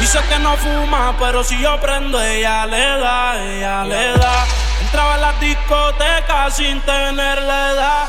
Dice 0.00 0.18
que 0.28 0.38
no 0.40 0.56
fuma, 0.56 1.14
pero 1.16 1.44
si 1.44 1.60
yo 1.60 1.80
prendo, 1.80 2.20
ella 2.20 2.66
le 2.66 2.86
da, 3.04 3.40
ella 3.40 3.84
le 3.84 4.18
da. 4.18 4.69
Entraba 4.92 5.14
en 5.14 5.20
la 5.20 5.32
discoteca 5.34 6.50
sin 6.50 6.80
tener 6.80 7.40
la 7.42 7.70
edad. 7.70 8.08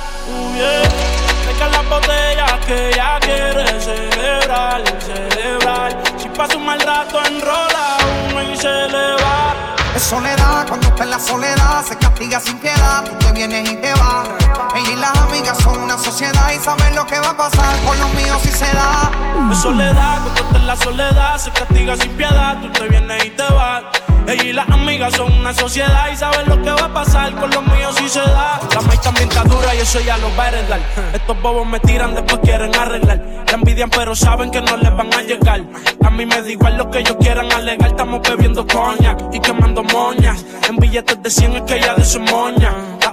Bien. 0.51 0.81
Deja 1.45 1.67
las 1.67 1.87
botellas 1.87 2.65
que 2.65 2.89
ella 2.89 3.19
quiere 3.19 3.79
celebrar, 3.79 4.81
celebrar. 4.99 5.95
Si 6.17 6.27
pasa 6.29 6.57
un 6.57 6.65
mal 6.65 6.79
rato, 6.79 7.23
enrola 7.23 7.97
uno 8.31 8.41
y 8.51 8.57
se 8.57 8.67
le 8.67 9.13
va. 9.13 9.80
Es 9.95 10.03
soledad, 10.03 10.68
cuando 10.68 10.88
está 10.88 11.03
en 11.03 11.09
la 11.09 11.19
soledad 11.19 11.84
se 11.85 11.97
castiga 11.97 12.39
sin 12.39 12.57
piedad. 12.59 13.03
Tú 13.03 13.11
te 13.26 13.31
vienes 13.34 13.69
y 13.69 13.76
te 13.76 13.91
vas. 13.93 14.30
Ella 14.76 14.91
y 14.91 14.95
las 14.95 15.18
amigas 15.18 15.57
son 15.57 15.81
una 15.81 15.97
sociedad 15.97 16.51
y 16.51 16.59
saben 16.63 16.95
lo 16.95 17.05
que 17.05 17.19
va 17.19 17.31
a 17.31 17.38
pasar 17.38 17.77
con 17.85 17.99
los 17.99 18.13
míos 18.13 18.39
si 18.41 18.51
se 18.51 18.72
da. 18.73 19.11
Es 19.51 19.57
soledad, 19.57 20.22
cuando 20.23 20.41
está 20.43 20.57
en 20.57 20.68
la 20.68 20.76
soledad 20.77 21.38
se 21.38 21.51
castiga 21.51 21.97
sin 21.97 22.11
piedad. 22.11 22.61
Tú 22.61 22.69
te 22.72 22.88
vienes 22.88 23.26
y 23.26 23.30
te 23.31 23.43
vas. 23.43 23.84
Ella 24.27 24.43
y 24.43 24.53
las 24.53 24.69
amigas 24.69 25.13
son 25.13 25.31
una 25.34 25.53
sociedad 25.53 26.09
y 26.11 26.15
saben 26.15 26.47
lo 26.47 26.61
que 26.61 26.69
va 26.69 26.85
a 26.85 26.93
pasar 26.93 27.34
con 27.35 27.49
los 27.49 27.63
míos 27.68 27.95
si 27.97 28.07
se 28.07 28.22
da. 28.22 28.61
La 28.73 28.81
maíz 28.81 29.01
también 29.01 29.27
está 29.27 29.43
dura 29.43 29.76
y 29.76 29.80
eso 29.80 29.99
ya 29.99 30.18
lo 30.18 30.34
va 30.38 30.45
a 30.45 30.47
heredar. 30.49 30.80
Estos 31.13 31.41
bobos 31.41 31.68
me 31.68 31.80
tiran, 31.80 32.13
después 32.13 32.39
quieren 32.43 32.73
arreglar. 32.76 33.19
La 33.47 33.53
envidian, 33.53 33.89
pero 33.89 34.15
saben 34.15 34.51
que 34.51 34.61
no 34.61 34.77
les 34.77 34.95
van 34.95 35.13
a 35.13 35.22
llegar. 35.23 35.61
A 36.05 36.09
mí 36.09 36.26
me 36.26 36.41
da 36.41 36.49
igual 36.49 36.77
lo 36.77 36.89
que 36.89 36.99
ellos 36.99 37.18
quieran 37.19 37.51
alegar. 37.51 37.89
Estamos 37.89 38.22
bebiendo 38.22 38.65
coña 38.65 39.18
y 39.34 39.39
quemando 39.39 39.80
moñas. 39.83 40.45
En 40.69 40.77
billetes 40.77 41.21
de 41.21 41.29
100 41.29 41.55
es 41.57 41.61
que 41.63 41.77
ella 41.77 41.95
de 41.95 42.05
su 42.05 42.19
moña. 42.19 42.73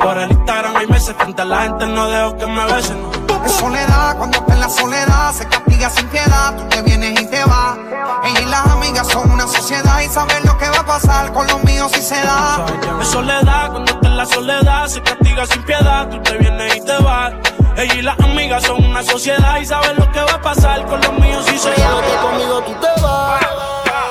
Por 0.00 0.18
el 0.18 0.30
Instagram 0.30 0.76
hay 0.76 0.86
meses. 0.86 1.14
Frente 1.16 1.42
a 1.42 1.44
la 1.44 1.62
gente 1.62 1.86
no 1.86 2.08
dejo 2.08 2.36
que 2.36 2.46
me 2.46 2.64
besen. 2.72 2.98
Es 3.44 3.52
soledad, 3.52 4.16
cuando 4.16 4.38
está 4.38 4.54
en 4.54 4.60
la 4.60 4.68
soledad 4.68 5.32
se 5.32 5.46
castiga 5.48 5.90
sin 5.90 6.08
piedad. 6.08 6.56
Tú 6.56 6.68
te 6.68 6.82
vienes 6.82 7.20
y 7.20 7.26
te 7.26 7.44
vas. 7.44 7.78
Ella 8.24 8.40
y 8.40 8.46
las 8.46 8.66
amigas 8.66 9.08
son 9.08 9.30
una 9.30 9.46
sociedad 9.46 10.00
y 10.00 10.08
saben 10.08 10.44
lo 10.46 10.56
que 10.56 10.68
va 10.70 10.78
a 10.78 10.86
pasar 10.86 11.32
con 11.32 11.46
los 11.46 11.62
míos 11.64 11.90
si 11.92 12.00
se 12.00 12.16
da. 12.16 12.64
Es 13.00 13.08
soledad, 13.08 13.70
cuando 13.70 13.92
está 13.92 14.08
en 14.08 14.16
la 14.16 14.26
soledad 14.26 14.86
se 14.86 15.02
castiga 15.02 15.46
sin 15.46 15.62
piedad. 15.64 16.08
Tú 16.08 16.20
te 16.22 16.38
vienes 16.38 16.76
y 16.76 16.80
te 16.80 16.96
vas. 17.02 17.34
Ella 17.76 17.94
y 17.94 18.02
las 18.02 18.18
amigas 18.20 18.62
son 18.62 18.84
una 18.84 19.02
sociedad 19.02 19.58
y 19.60 19.66
saben 19.66 19.96
lo 19.96 20.10
que 20.12 20.20
va 20.20 20.34
a 20.34 20.40
pasar 20.40 20.86
con 20.86 21.00
los 21.00 21.12
míos 21.18 21.44
si 21.46 21.58
se 21.58 21.70
da. 21.70 22.00
que 22.00 22.16
conmigo 22.22 22.62
tú 22.62 22.72
te 22.74 23.02
vas, 23.02 23.46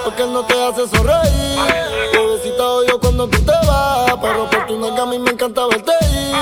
porque 0.04 0.24
él 0.24 0.34
no 0.34 0.44
te 0.46 0.54
hace 0.68 0.88
sonreír. 0.90 1.60
Bebecita 2.14 2.64
odio 2.64 3.00
cuando 3.00 3.28
tú 3.30 3.40
te 3.40 3.52
vas, 3.52 3.63
tu 4.74 4.80
nalga 4.80 5.04
a 5.04 5.06
mí 5.06 5.20
me 5.20 5.32
encanta 5.32 5.68
verte 5.68 5.92
ir. 6.02 6.36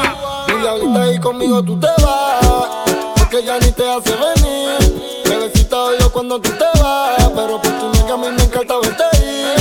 Mi 0.47 0.61
diablita 0.61 1.13
y 1.13 1.19
conmigo 1.19 1.61
tú 1.63 1.77
te 1.79 1.87
vas, 2.01 2.45
porque 3.17 3.43
ya 3.43 3.59
ni 3.59 3.71
te 3.71 3.91
hace 3.91 4.11
venir. 4.11 5.23
Bebecita 5.25 5.77
odio 5.77 6.11
cuando 6.11 6.39
tú 6.39 6.49
te 6.51 6.79
vas, 6.81 7.29
pero 7.35 7.61
por 7.61 7.71
tu 7.71 7.91
nalga 7.91 8.13
a 8.13 8.17
mí 8.17 8.27
me 8.37 8.43
encanta 8.43 8.75
verte 8.81 9.03
ir. 9.17 9.51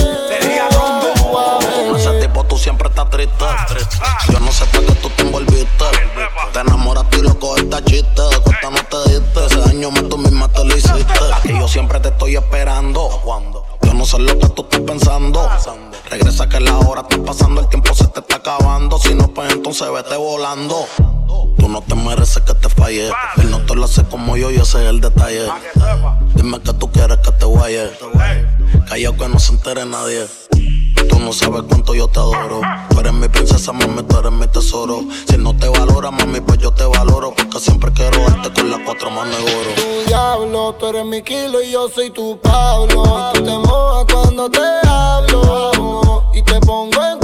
Con 1.89 1.97
ese 1.97 2.21
tipo 2.21 2.45
tú 2.45 2.57
siempre 2.57 2.89
estás 2.89 3.11
triste. 3.11 3.45
Yo 4.33 4.39
no 4.39 4.53
sé 4.53 4.65
por 4.67 4.85
qué 4.85 4.93
tú 4.95 5.11
te 5.11 5.23
envolviste. 5.23 5.85
Te 6.53 6.61
enamoraste 6.61 7.19
y 7.19 7.23
lo 7.23 7.39
cogiste 7.39 7.85
chiste. 7.85 8.23
De 8.23 8.39
cuenta 8.41 8.71
no 8.71 8.85
te 8.85 9.11
diste. 9.11 9.47
Ese 9.47 9.61
daño 9.61 9.91
más 9.91 10.09
tú 10.09 10.17
misma 10.17 10.49
te 10.49 10.65
lo 10.65 10.77
hiciste. 10.77 11.33
Aquí 11.35 11.59
yo 11.59 11.67
siempre 11.67 11.99
te 11.99 12.11
estoy 12.11 12.37
esperando. 12.37 13.09
Yo 13.91 13.97
no 13.97 14.07
sé 14.07 14.21
lo 14.21 14.39
que 14.39 14.49
tú 14.51 14.63
estás 14.63 14.81
pensando. 14.83 15.51
Regresa 16.09 16.49
que 16.49 16.61
la 16.61 16.79
hora 16.79 17.01
está 17.01 17.21
pasando, 17.25 17.61
el 17.61 17.69
tiempo 17.69 17.93
se 17.93 18.07
te 18.07 18.21
está 18.21 18.37
acabando. 18.37 19.01
Si 19.01 19.17
no, 19.17 19.35
pues 19.35 19.53
entonces 19.53 19.91
vete 19.93 20.17
volando. 20.17 20.87
Tú 21.59 21.69
no 21.69 21.83
te 21.83 21.97
mereces 21.97 22.41
que 22.45 22.55
te 22.55 22.69
falle. 22.69 23.09
Él 23.39 23.51
no 23.51 23.59
te 23.67 23.75
lo 23.75 23.87
hace 23.87 24.05
como 24.05 24.37
yo 24.37 24.53
y 24.53 24.59
ese 24.59 24.85
es 24.85 24.91
el 24.91 25.01
detalle. 25.01 25.49
Dime 26.37 26.61
que 26.61 26.73
tú 26.73 26.89
quieres 26.93 27.19
que 27.19 27.33
te 27.33 27.45
guaye. 27.45 27.91
Callao 28.89 29.17
que 29.17 29.29
no 29.29 29.41
se 29.41 29.55
entere 29.55 29.85
nadie. 29.85 30.25
Tú 31.09 31.19
no 31.19 31.33
sabes 31.33 31.63
cuánto 31.69 31.95
yo 31.95 32.09
te 32.09 32.19
adoro. 32.19 32.61
Tú 32.91 33.01
eres 33.01 33.13
mi 33.13 33.29
princesa, 33.29 33.73
mami, 33.73 34.03
tú 34.03 34.19
eres 34.19 34.33
mi 34.33 34.47
tesoro. 34.49 35.01
Si 35.29 35.37
no 35.37 35.57
te 35.57 35.69
valora, 35.69 36.11
mami, 36.11 36.41
pues 36.41 36.59
yo 36.59 36.73
te 36.73 36.85
valoro. 36.85 37.35
Porque 37.35 37.59
siempre 37.61 37.93
quiero 37.93 38.19
darte 38.25 38.53
con 38.53 38.71
las 38.71 38.81
cuatro 38.85 39.11
manos 39.11 39.37
de 39.37 39.43
oro. 39.43 39.71
Tu 39.77 40.09
diablo, 40.09 40.75
tú 40.79 40.87
eres 40.87 41.05
mi 41.05 41.23
kilo 41.23 41.63
y 41.63 41.71
yo 41.73 41.89
soy 41.89 42.11
tu 42.11 42.39
Pablo. 42.41 43.31
Y 43.35 43.39
tú 43.39 43.45
te 43.45 43.59
mojas 43.59 44.07
cuando 44.13 44.51
te 44.51 44.61
hablo. 44.87 46.25
Y 46.35 46.43
te 46.43 46.61
pongo 46.61 47.03
en 47.05 47.19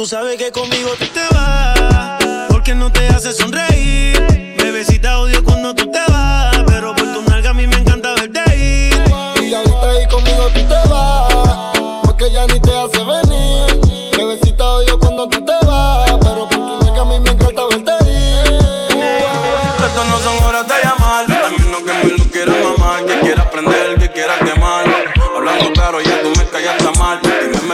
tú 0.00 0.06
sabes 0.06 0.38
que 0.38 0.50
conmigo 0.50 0.88
tú 0.98 1.04
te 1.08 1.20
vas. 1.34 2.46
Porque 2.48 2.74
no 2.74 2.90
te 2.90 3.06
hace 3.08 3.34
sonreír. 3.34 4.29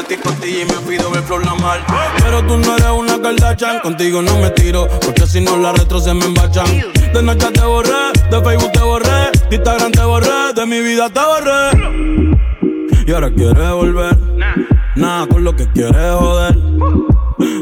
metí 0.09 0.23
costilla 0.23 0.63
y 0.63 0.65
me 0.67 0.75
pido 0.89 1.11
ver 1.11 1.23
flow 1.23 1.39
la 1.41 1.55
mal. 1.55 1.81
Pero 2.19 2.43
tú 2.47 2.59
no 2.59 2.77
eres 2.77 2.91
una 2.91 3.21
Kardashian, 3.21 3.81
contigo 3.81 4.23
no 4.23 4.39
me 4.39 4.51
tiro, 4.51 4.89
porque 5.05 5.27
si 5.27 5.41
no 5.41 5.57
la 5.57 5.73
retro 5.73 6.01
se 6.01 6.15
me 6.15 6.25
embachan. 6.25 6.67
De 7.13 7.23
Nacha 7.23 7.51
te 7.51 7.65
borré, 7.65 8.13
de 8.31 8.41
Facebook 8.43 8.73
te 8.73 8.81
borré, 8.81 9.31
de 9.51 9.57
Instagram 9.57 9.93
te 9.93 10.03
borré, 10.03 10.53
de 10.55 10.67
mi 10.67 10.81
vida 10.81 11.09
te 11.11 11.21
borré. 11.21 12.07
Y 13.07 13.13
ahora 13.13 13.31
quieres 13.31 13.71
volver, 13.71 14.19
nada 14.97 15.27
con 15.27 15.45
lo 15.45 15.55
que 15.55 15.71
quieres 15.73 16.15
joder. 16.19 16.57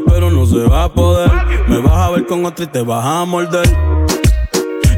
Pero 0.07 0.31
no 0.31 0.47
se 0.47 0.69
va 0.69 0.85
a 0.85 0.89
poder, 0.89 1.31
me 1.69 1.79
vas 1.79 1.95
a 1.95 2.11
ver 2.11 2.27
con 2.27 2.45
otra 2.45 2.65
y 2.65 2.69
te 2.69 2.83
vas 2.83 3.05
a 3.05 3.25
morder. 3.25 3.69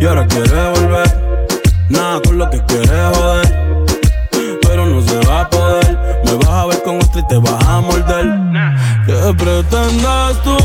Y 0.01 0.07
ahora 0.07 0.27
quieres 0.27 0.81
volver, 0.81 1.49
nada 1.91 2.21
con 2.23 2.39
lo 2.39 2.51
que 2.51 2.63
quieres 2.65 3.17
joder 3.17 3.66
con 6.87 6.99
otro 6.99 7.21
y 7.21 7.27
te 7.27 7.37
vas 7.39 7.65
a 7.67 7.81
morder. 7.81 8.27
¿Qué 9.07 9.35
pretendes 9.37 10.43
tú 10.45 10.57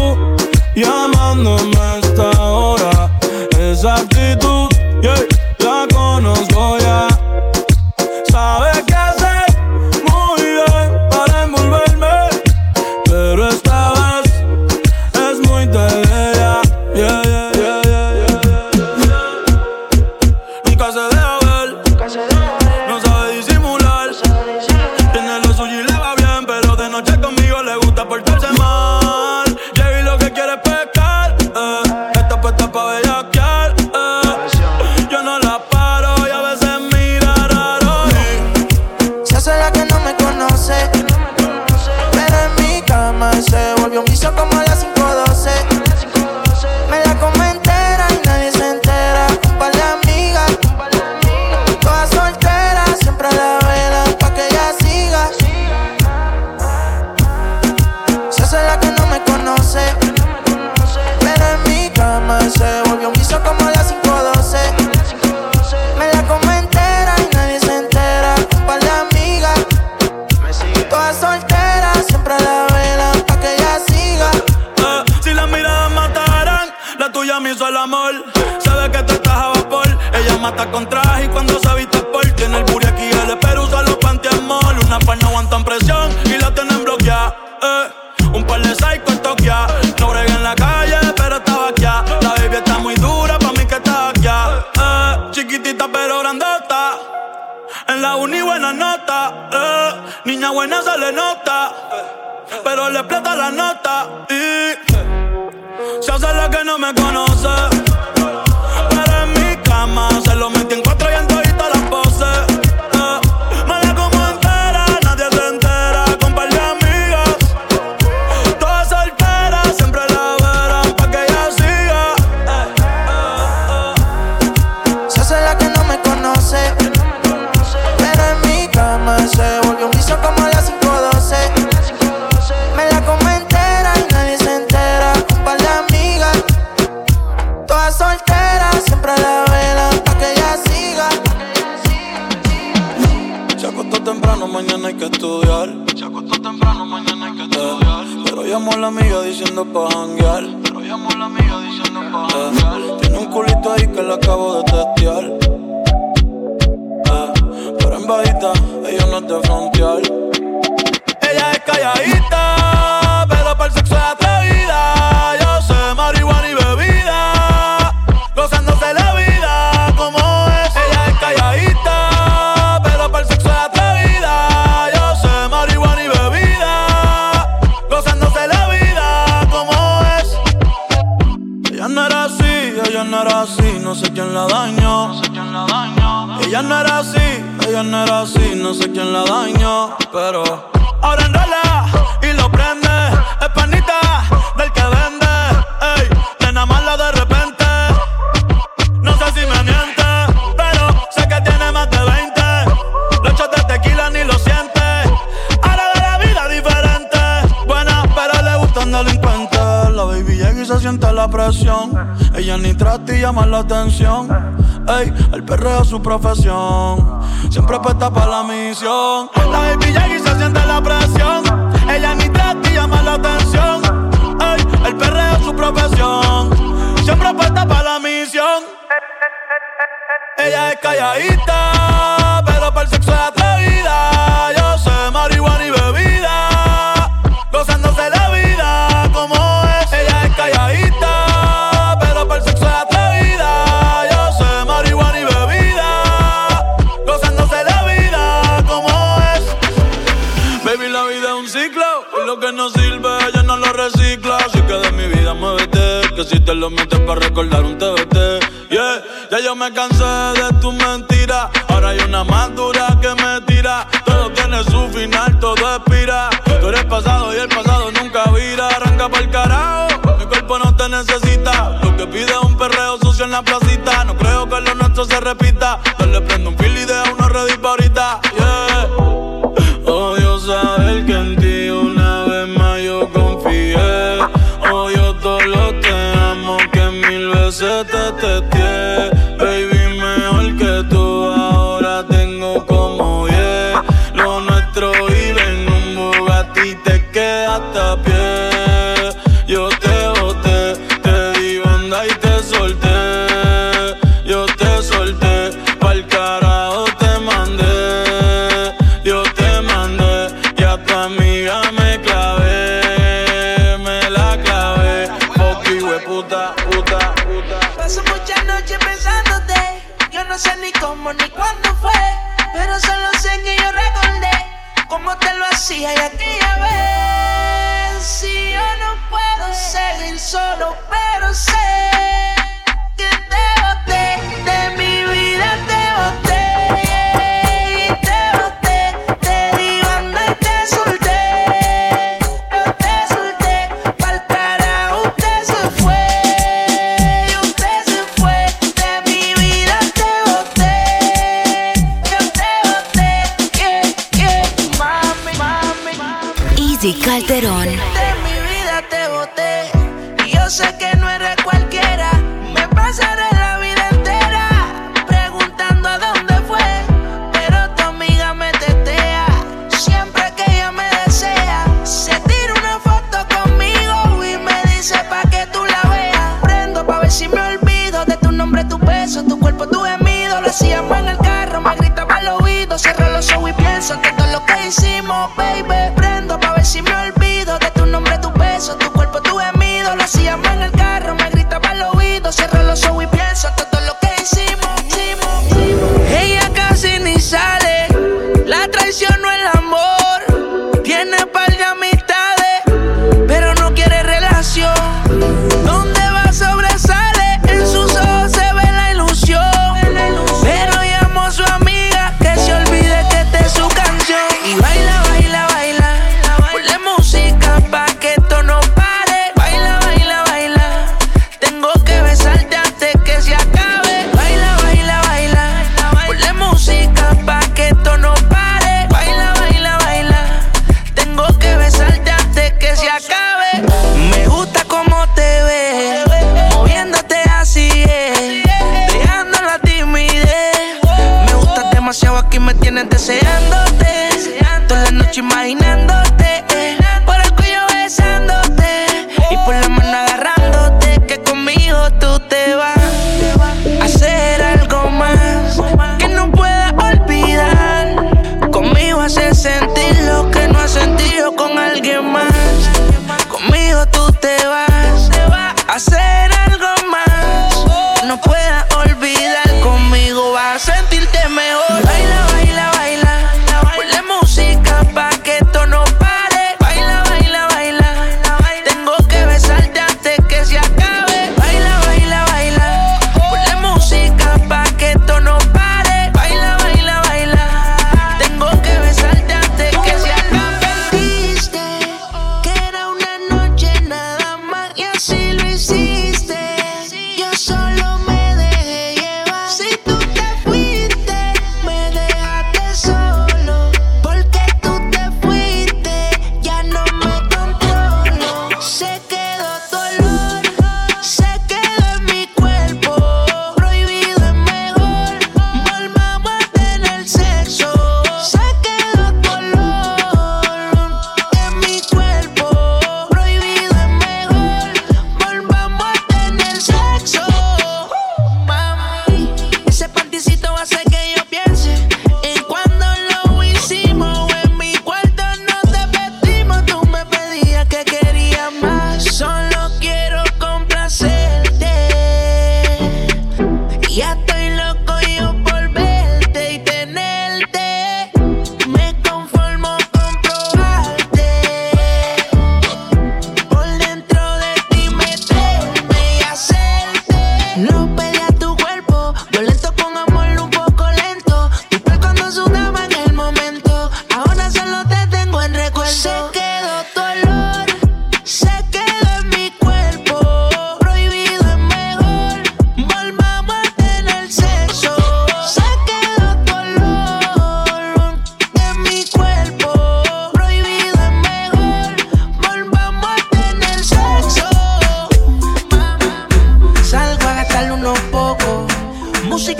llamándome 0.75 1.75
a 1.77 1.97
esta 1.97 2.29
hora? 2.39 3.09
Esa 3.59 3.95
actitud, 3.95 4.69
yeah, 5.01 5.15
la 5.59 5.87
conozco 5.91 6.77
ya. 6.77 7.10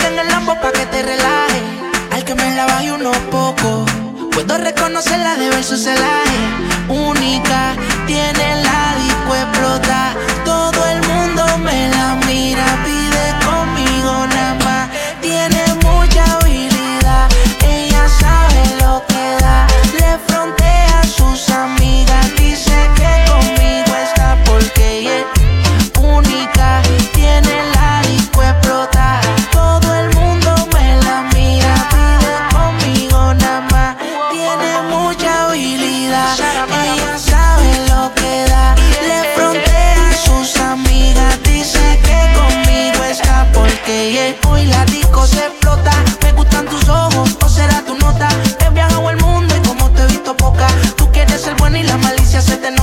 en 0.06 0.18
el 0.18 0.28
lambo 0.28 0.54
pa' 0.60 0.72
que 0.72 0.86
te 0.86 1.02
relaje. 1.02 1.60
Al 2.12 2.24
que 2.24 2.34
me 2.34 2.54
la 2.54 2.66
baje 2.66 2.92
uno 2.92 3.12
poco, 3.30 3.84
puedo 4.32 4.58
reconocerla 4.58 5.36
de 5.36 5.50
ver 5.50 5.64
su 5.64 5.76
celaje. 5.76 6.38
Única, 6.88 7.74
tiene 8.06 8.62
la 8.62 8.94
disco 9.02 9.34
explota, 9.34 10.14
todo 10.44 10.86
el 10.86 11.00
mundo 11.08 11.42
me 11.58 11.88
la 11.88 12.16
mira. 12.26 12.91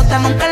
estamos 0.09 0.48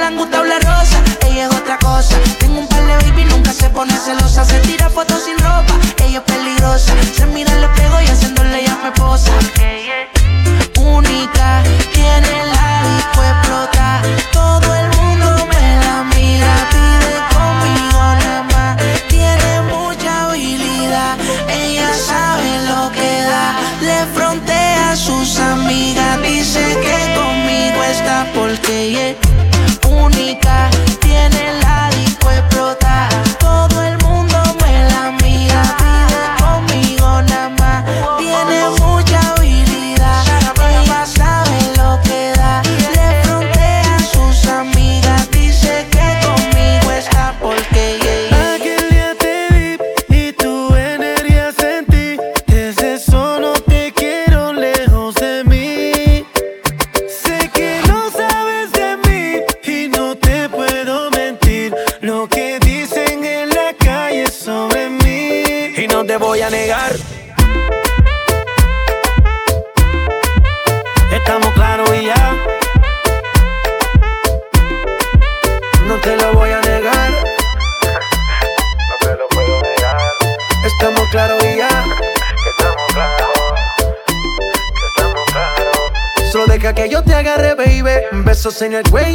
in 88.62 88.74
it 88.74 88.90
way 88.92 89.07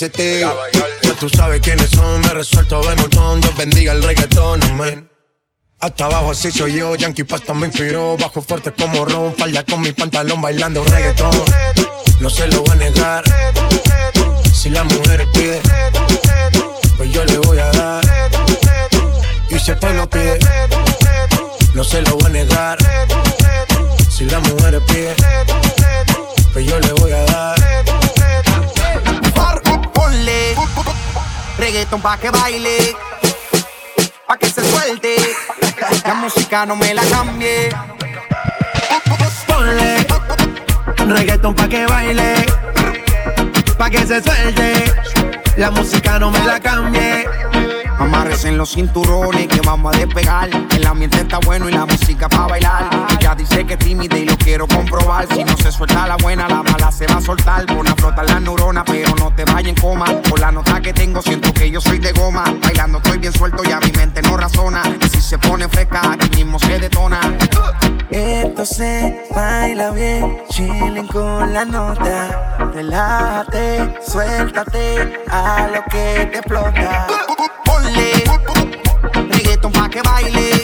Ya 0.00 1.14
tú 1.20 1.28
sabes 1.28 1.60
quiénes 1.60 1.90
son, 1.90 2.22
me 2.22 2.28
resuelto 2.28 2.80
de 2.80 2.96
montón. 2.96 3.38
Dios 3.42 3.54
bendiga 3.54 3.92
el 3.92 4.02
reggaetón. 4.02 4.58
Hasta 5.78 6.06
abajo 6.06 6.30
así 6.30 6.50
soy 6.50 6.72
yo, 6.72 6.94
Yankee 6.94 7.24
Pasta 7.24 7.52
me 7.52 7.66
inspiró. 7.66 8.16
Bajo 8.16 8.40
fuerte 8.40 8.72
como 8.72 9.04
Ron, 9.04 9.34
falda 9.36 9.62
con 9.62 9.82
mi 9.82 9.92
pantalón 9.92 10.40
bailando 10.40 10.82
reggaetón. 10.84 11.30
No 12.18 12.30
se 12.30 12.46
lo 12.46 12.62
voy 12.62 12.70
a 12.70 12.74
negar. 12.76 13.24
Si 14.54 14.70
la 14.70 14.84
mujer 14.84 15.28
pide, 15.34 15.60
pues 16.96 17.12
yo 17.12 17.22
le 17.26 17.36
voy 17.36 17.58
a 17.58 17.70
dar. 17.70 18.02
Y 19.50 19.58
si 19.58 19.70
el 19.70 19.78
pueblo 19.78 20.08
pide, 20.08 20.38
no 21.74 21.84
se 21.84 22.00
lo 22.00 22.16
voy 22.16 22.24
a 22.24 22.28
negar. 22.30 22.78
Si 24.08 24.24
la 24.24 24.38
mujer 24.38 24.80
pide, 24.86 25.14
pues 26.54 26.64
yo 26.64 26.80
le 26.80 26.92
voy 26.94 27.12
a 27.12 27.22
dar. 27.24 27.59
Reggaeton 31.70 32.00
pa' 32.02 32.16
que 32.16 32.30
baile, 32.30 32.96
pa' 34.26 34.36
que 34.36 34.46
se 34.50 34.60
suelte. 34.72 35.14
La 36.04 36.14
música 36.14 36.66
no 36.66 36.74
me 36.74 36.92
la 36.92 37.02
cambie. 37.04 37.68
Ponle 39.46 40.04
reggaeton 41.14 41.54
pa' 41.54 41.68
que 41.68 41.86
baile, 41.86 42.46
pa' 43.78 43.88
que 43.88 44.04
se 44.04 44.20
suelte. 44.20 44.92
La 45.58 45.70
música 45.70 46.18
no 46.18 46.32
me 46.32 46.40
la 46.40 46.58
cambie. 46.58 47.28
Amarres 48.00 48.46
en 48.46 48.56
los 48.56 48.72
cinturones 48.72 49.46
que 49.46 49.60
vamos 49.60 49.94
a 49.94 49.98
despegar. 49.98 50.48
El 50.74 50.86
ambiente 50.86 51.18
está 51.18 51.38
bueno 51.38 51.68
y 51.68 51.72
la 51.72 51.84
música 51.84 52.30
para 52.30 52.46
bailar. 52.46 52.88
Ella 53.20 53.34
dice 53.34 53.66
que 53.66 53.74
es 53.74 53.78
tímida 53.78 54.16
y 54.16 54.24
lo 54.24 54.38
quiero 54.38 54.66
comprobar. 54.66 55.26
Si 55.28 55.44
no 55.44 55.54
se 55.58 55.70
suelta 55.70 56.06
la 56.06 56.16
buena, 56.16 56.48
la 56.48 56.62
mala 56.62 56.90
se 56.90 57.06
va 57.06 57.18
a 57.18 57.20
soltar. 57.20 57.66
Pon 57.66 57.86
a 57.86 57.94
flotar 57.94 58.26
la 58.26 58.40
neurona, 58.40 58.86
pero 58.86 59.14
no 59.16 59.30
te 59.34 59.44
vayas 59.44 59.68
en 59.68 59.74
coma. 59.74 60.06
Por 60.22 60.40
la 60.40 60.50
nota 60.50 60.80
que 60.80 60.94
tengo, 60.94 61.20
siento 61.20 61.52
que 61.52 61.70
yo 61.70 61.78
soy 61.78 61.98
de 61.98 62.12
goma. 62.12 62.44
Bailando 62.62 62.98
estoy 62.98 63.18
bien 63.18 63.34
suelto 63.34 63.62
y 63.68 63.70
a 63.70 63.80
mi 63.80 63.92
mente 63.92 64.22
no 64.22 64.34
razona. 64.38 64.82
Y 64.98 65.08
si 65.10 65.20
se 65.20 65.36
pone 65.36 65.68
fresca, 65.68 66.12
aquí 66.12 66.42
mismo 66.42 66.58
se 66.58 66.78
detona. 66.78 67.20
Esto 68.10 68.64
se 68.64 69.26
baila 69.34 69.90
bien, 69.90 70.38
chilling 70.48 71.06
con 71.06 71.52
la 71.52 71.66
nota. 71.66 72.70
Relájate, 72.72 73.94
suéltate 74.06 75.22
a 75.30 75.68
lo 75.68 75.82
que 75.84 76.30
te 76.32 76.38
explota. 76.38 77.06
Ponle 77.90 78.24
reggaeton 79.30 79.72
pa' 79.72 79.88
que 79.88 80.00
baile, 80.02 80.62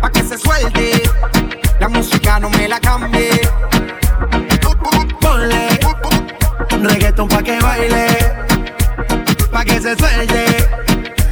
pa' 0.00 0.10
que 0.10 0.22
se 0.22 0.38
suelte. 0.38 1.02
La 1.80 1.88
música 1.88 2.38
no 2.38 2.48
me 2.50 2.66
la 2.66 2.80
cambie. 2.80 3.30
Ponle 5.20 5.68
reggaeton 6.82 7.28
pa' 7.28 7.42
que 7.42 7.60
baile, 7.60 8.06
pa' 9.50 9.64
que 9.64 9.80
se 9.80 9.94
suelte. 9.96 10.44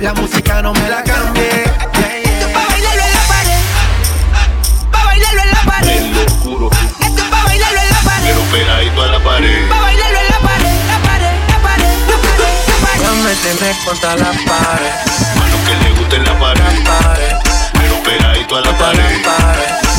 La 0.00 0.12
música 0.12 0.60
no 0.60 0.74
me 0.74 0.88
la 0.90 0.96
cambie. 0.96 1.09
Contra 13.90 14.14
la 14.14 14.30
pared. 14.30 14.94
Mano 15.36 15.56
que 15.66 15.74
le 15.74 15.90
guste 15.98 16.16
en 16.16 16.24
la 16.24 16.38
pared. 16.38 16.62
Pero 17.72 18.02
pegadito 18.04 18.56
a 18.56 18.60
la 18.60 18.78
pared. 18.78 19.24
Mano 19.24 19.89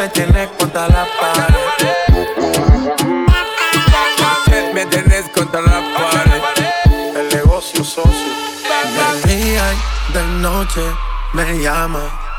me 0.00 0.08
tienes 0.08 0.48
contra 0.58 0.88
la 0.88 1.06
pared. 1.20 1.54
Me 4.72 4.86
tenés 4.86 5.28
contra 5.28 5.60
la 5.60 5.82
pared. 5.94 6.42
El 7.16 7.28
negocio 7.28 7.84
socio. 7.84 8.32
De 8.96 9.34
día 9.34 9.62
y 9.74 10.12
de 10.14 10.22
noche 10.40 10.80
me 11.34 11.58
llama. 11.58 12.29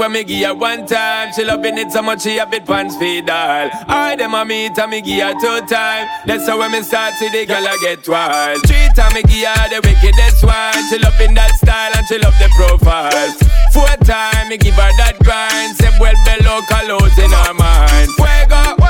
When 0.00 0.12
me 0.12 0.24
give 0.24 0.48
her 0.48 0.54
one 0.54 0.86
time. 0.86 1.30
She 1.34 1.44
loving 1.44 1.76
it 1.76 1.92
so 1.92 2.00
much 2.00 2.22
she 2.22 2.38
a 2.38 2.46
bit 2.46 2.64
pants 2.64 2.96
feed 2.96 3.28
all. 3.28 3.68
I 3.86 4.16
them 4.16 4.32
a 4.32 4.44
meet 4.46 4.78
and 4.78 4.90
me 4.90 5.02
give 5.02 5.20
her 5.20 5.34
two 5.36 5.60
time. 5.66 6.08
That's 6.24 6.48
how 6.48 6.58
when 6.58 6.72
me 6.72 6.80
start 6.82 7.12
see 7.14 7.28
the 7.28 7.44
girl 7.44 7.68
I 7.68 7.76
get 7.82 8.08
wild. 8.08 8.58
Three 8.66 8.88
time 8.96 9.12
me 9.12 9.22
give 9.28 9.44
her 9.44 9.68
the 9.68 9.80
wickedest 9.84 10.42
one. 10.42 10.80
She 10.88 10.98
loving 10.98 11.34
that 11.34 11.52
style 11.60 11.92
and 11.94 12.06
she 12.08 12.16
love 12.16 12.32
the 12.40 12.48
profile. 12.56 13.28
Four 13.76 13.92
time 14.08 14.48
me 14.48 14.56
give 14.56 14.74
her 14.74 14.90
that 15.04 15.20
grind. 15.20 15.76
Say 15.76 15.92
well 16.00 16.16
below 16.24 16.64
colors 16.64 17.16
in 17.20 17.30
her 17.30 17.52
mind. 17.52 18.08
Fuego. 18.16 18.80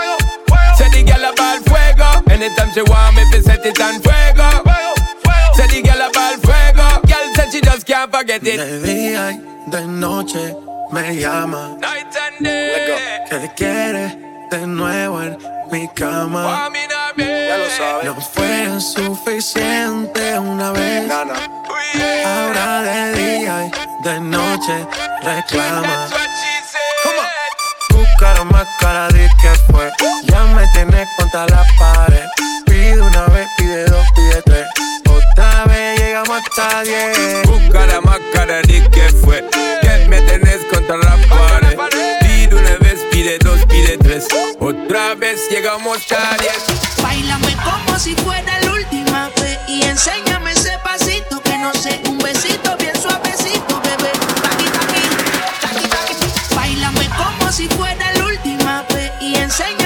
Say 0.79 0.89
the 0.95 1.03
girl 1.11 1.27
a 1.27 1.35
ball 1.35 1.59
fuego. 1.67 2.09
Anytime 2.31 2.71
she 2.71 2.83
want 2.87 3.19
me, 3.19 3.27
fi 3.35 3.43
set 3.43 3.67
it 3.67 3.81
on 3.83 3.99
fuego. 3.99 4.63
Say 5.59 5.67
the 5.75 5.83
girl 5.83 6.07
a 6.07 6.09
ball 6.15 6.39
fuego. 6.39 6.87
Girl 7.03 7.27
said 7.35 7.51
she 7.51 7.61
just 7.61 7.85
can't 7.85 8.15
forget 8.15 8.47
it. 8.47 8.63
De 8.63 8.79
día 8.87 9.35
y 9.35 9.51
de 9.71 9.87
noche 9.87 10.57
me 10.91 11.15
llama. 11.17 11.77
Night 11.81 12.17
and 12.17 12.45
day. 12.45 13.25
Que 13.29 13.51
quiere 13.55 14.19
de 14.51 14.67
nuevo 14.67 15.23
en 15.23 15.39
mi 15.71 15.89
cama. 15.95 16.69
Ya 17.17 17.57
lo 17.59 17.71
sabes. 17.71 18.05
No 18.05 18.21
fue 18.21 18.81
suficiente 18.81 20.39
una 20.39 20.73
vez. 20.73 21.11
Ahora 22.27 22.83
de 22.83 23.13
día 23.15 23.67
y 23.67 24.09
de 24.09 24.21
noche 24.21 24.87
reclama. 25.23 26.09
Buscaron 27.91 28.49
más 28.49 28.67
cara 28.81 29.09
de 29.09 29.29
que 29.41 29.73
fue. 29.73 29.91
Ya 30.25 30.45
me 30.47 30.67
tienes 30.69 31.09
contra 31.17 31.47
la 31.47 31.65
pared. 31.79 32.27
Pide 32.67 33.01
una 33.01 33.27
vez, 33.27 33.49
pide 33.57 33.85
dos, 33.85 34.07
pide 34.17 34.43
tres. 34.43 34.50
Hasta 36.41 36.83
diez. 36.85 37.43
Buscara 37.47 38.01
más 38.01 38.19
cara 38.33 38.63
de 38.63 38.89
que 38.91 39.09
fue. 39.23 39.45
Que 39.83 40.07
me 40.09 40.21
tenés 40.23 40.65
contra 40.73 40.97
la 40.97 41.17
pared. 41.29 41.77
Pide 42.21 42.55
una 42.55 42.77
vez, 42.79 43.01
pide 43.11 43.39
dos, 43.39 43.61
pide 43.67 43.99
tres. 43.99 44.27
Otra 44.59 45.15
vez 45.17 45.49
llegamos 45.51 45.99
a 46.13 46.37
diez. 46.39 46.63
Bailame 47.03 47.55
como 47.63 47.99
si 47.99 48.15
fuera 48.17 48.59
la 48.61 48.73
última 48.73 49.31
vez 49.41 49.59
y 49.69 49.83
enséñame 49.83 50.53
ese 50.53 50.79
pasito 50.83 51.43
que 51.43 51.59
no 51.59 51.73
sé, 51.75 52.01
un 52.09 52.19
besito 52.19 52.77
bien 52.79 52.95
suavecito, 53.01 53.81
bebé. 53.83 54.13
Taqui, 54.43 54.65
taqui, 54.65 55.03
taqui, 55.61 55.89
taqui. 55.89 56.55
Bailame 56.55 57.09
como 57.17 57.53
si 57.53 57.69
fuera 57.69 58.13
la 58.15 58.25
última 58.25 58.85
vez 58.95 59.13
y 59.21 59.35
enséñame 59.37 59.80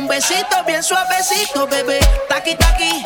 un 0.00 0.08
besito 0.08 0.64
bien 0.66 0.82
suavecito, 0.82 1.66
bebé. 1.66 2.00
Taqui, 2.28 2.56
taqui, 2.56 3.02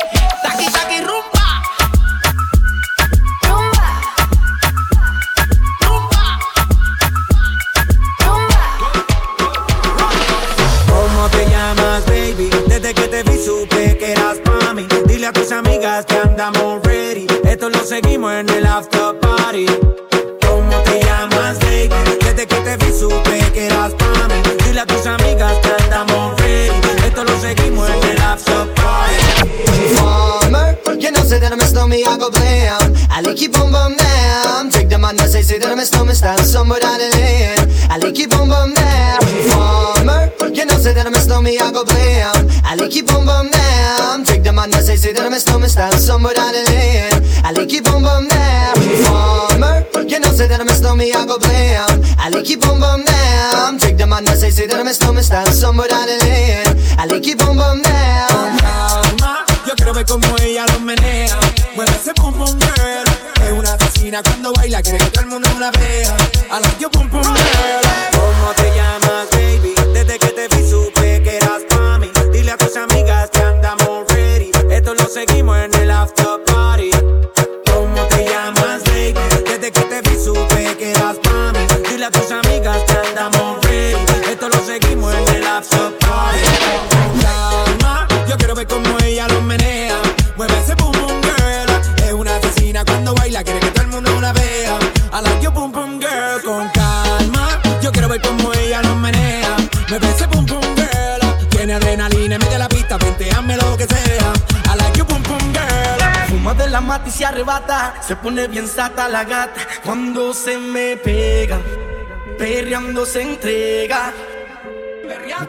you 33.41 33.49
boom 33.49 33.71
boom 33.71 33.97
down. 33.97 34.69
Take 34.69 34.89
the 34.89 34.97
man 34.97 35.15
that 35.17 35.29
say 35.29 35.41
say 35.41 35.57
that 35.59 35.71
I'm 35.71 35.79
a 35.79 35.85
snowman, 35.85 36.15
stand 36.15 36.39
somewhere 36.41 36.79
down 36.79 36.99
the 36.99 37.09
lane. 37.17 37.59
I 37.89 37.97
you 37.97 38.27
boom 38.27 38.49
boom 38.49 38.73
down. 38.73 39.21
Farmer, 39.51 40.31
you 40.53 40.65
know 40.65 40.77
say 40.77 40.93
that 40.93 41.05
I'm 41.05 41.13
a 41.13 41.19
snowman, 41.19 41.59
I 41.59 41.71
go 41.71 41.83
blam. 41.83 42.47
I 42.63 42.75
you 42.75 43.03
boom 43.03 43.25
boom 43.25 43.51
down. 43.51 44.23
Take 44.23 44.43
the 44.43 44.53
man 44.53 44.69
that 44.71 44.83
say 44.83 44.95
say 44.95 45.11
that 45.13 45.25
I'm 45.25 45.33
a 45.33 45.39
snowman, 45.39 45.69
stand 45.69 45.99
somewhere 45.99 46.33
down 46.33 46.53
the 46.53 46.63
lane. 46.69 47.15
I 47.43 47.51
you 47.51 47.81
boom 47.81 48.03
boom 48.03 48.27
down. 48.27 48.75
Farmer, 49.03 49.83
you 50.07 50.19
know 50.19 50.31
say 50.31 50.47
that 50.47 50.61
I'm 50.61 50.67
a 50.67 50.73
snowman, 50.73 51.11
I 51.11 51.25
go 51.25 51.37
blam. 51.39 51.89
I 52.19 52.29
you 52.29 52.57
boom 52.57 52.79
boom 52.79 53.03
down. 53.03 53.79
Take 53.79 53.97
the 53.97 54.07
man 54.07 54.23
that 54.25 54.37
say 54.37 54.49
say 54.49 54.67
that 54.67 54.79
I'm 54.79 54.87
a 54.87 54.93
snowman, 54.93 55.23
stand 55.23 55.49
somewhere 55.53 55.87
down 55.89 56.07
the 56.07 56.17
lane. 56.23 56.71
I 56.99 57.05
you 57.11 57.35
boom 57.35 57.57
boom 57.57 57.81
down. 57.81 59.17
Yo 59.67 59.73
quiero 59.75 59.93
ver 59.93 60.05
cómo 60.05 60.37
ella 60.39 60.65
lo 60.67 60.79
menea. 60.79 61.34
Cuando 64.23 64.53
baila, 64.53 64.81
quiere 64.81 64.97
que 64.97 65.11
todo 65.11 65.21
el 65.21 65.27
mundo 65.27 65.49
la 65.59 65.71
vea. 65.71 66.15
Like 66.49 66.79
you 66.79 66.89
pum 66.89 67.09
pum. 67.09 67.84
La 106.75 106.81
mata 106.81 107.07
y 107.07 107.11
se 107.11 107.23
arrebata. 107.23 107.93
Se 108.05 108.17
pone 108.17 108.49
bien 108.49 108.67
sata 108.67 109.07
la 109.07 109.23
gata 109.23 109.61
cuando 109.85 110.33
se 110.33 110.57
me 110.57 110.97
pega. 110.97 111.57
Perreando 112.37 113.05
se 113.05 113.21
entrega. 113.21 114.11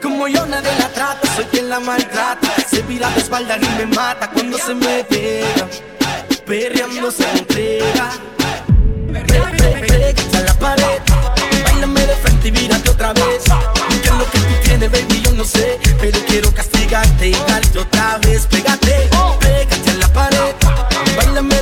Como 0.00 0.28
yo 0.28 0.46
nadie 0.46 0.70
la 0.78 0.88
trata, 0.88 1.26
soy 1.34 1.46
quien 1.46 1.68
la 1.68 1.80
maltrata. 1.80 2.48
Se 2.70 2.80
vira 2.82 3.10
de 3.10 3.18
espalda 3.18 3.58
y 3.60 3.68
me 3.78 3.86
mata 3.86 4.30
cuando 4.30 4.56
se 4.56 4.72
me 4.72 5.02
pega. 5.02 5.66
Perreando 6.46 7.10
se 7.10 7.28
entrega. 7.28 8.08
Pégate 9.12 10.36
a 10.36 10.40
la 10.42 10.54
pared. 10.54 11.00
Bailame 11.64 12.06
de 12.06 12.16
frente 12.22 12.48
y 12.48 12.52
mírate 12.52 12.88
otra 12.88 13.12
vez. 13.14 13.42
¿Qué 14.00 14.08
es 14.10 14.14
lo 14.14 14.30
que 14.30 14.38
tú 14.38 14.54
tienes, 14.62 14.92
baby? 14.92 15.22
Yo 15.22 15.32
no 15.32 15.44
sé. 15.44 15.80
Pero 16.00 16.20
quiero 16.28 16.54
castigarte 16.54 17.28
y 17.30 17.36
darte 17.48 17.80
otra 17.80 18.18
vez. 18.18 18.46
Pégate, 18.46 19.10
pégate 19.40 19.90
a 19.90 19.94
la 19.94 20.08
pared. 20.12 20.65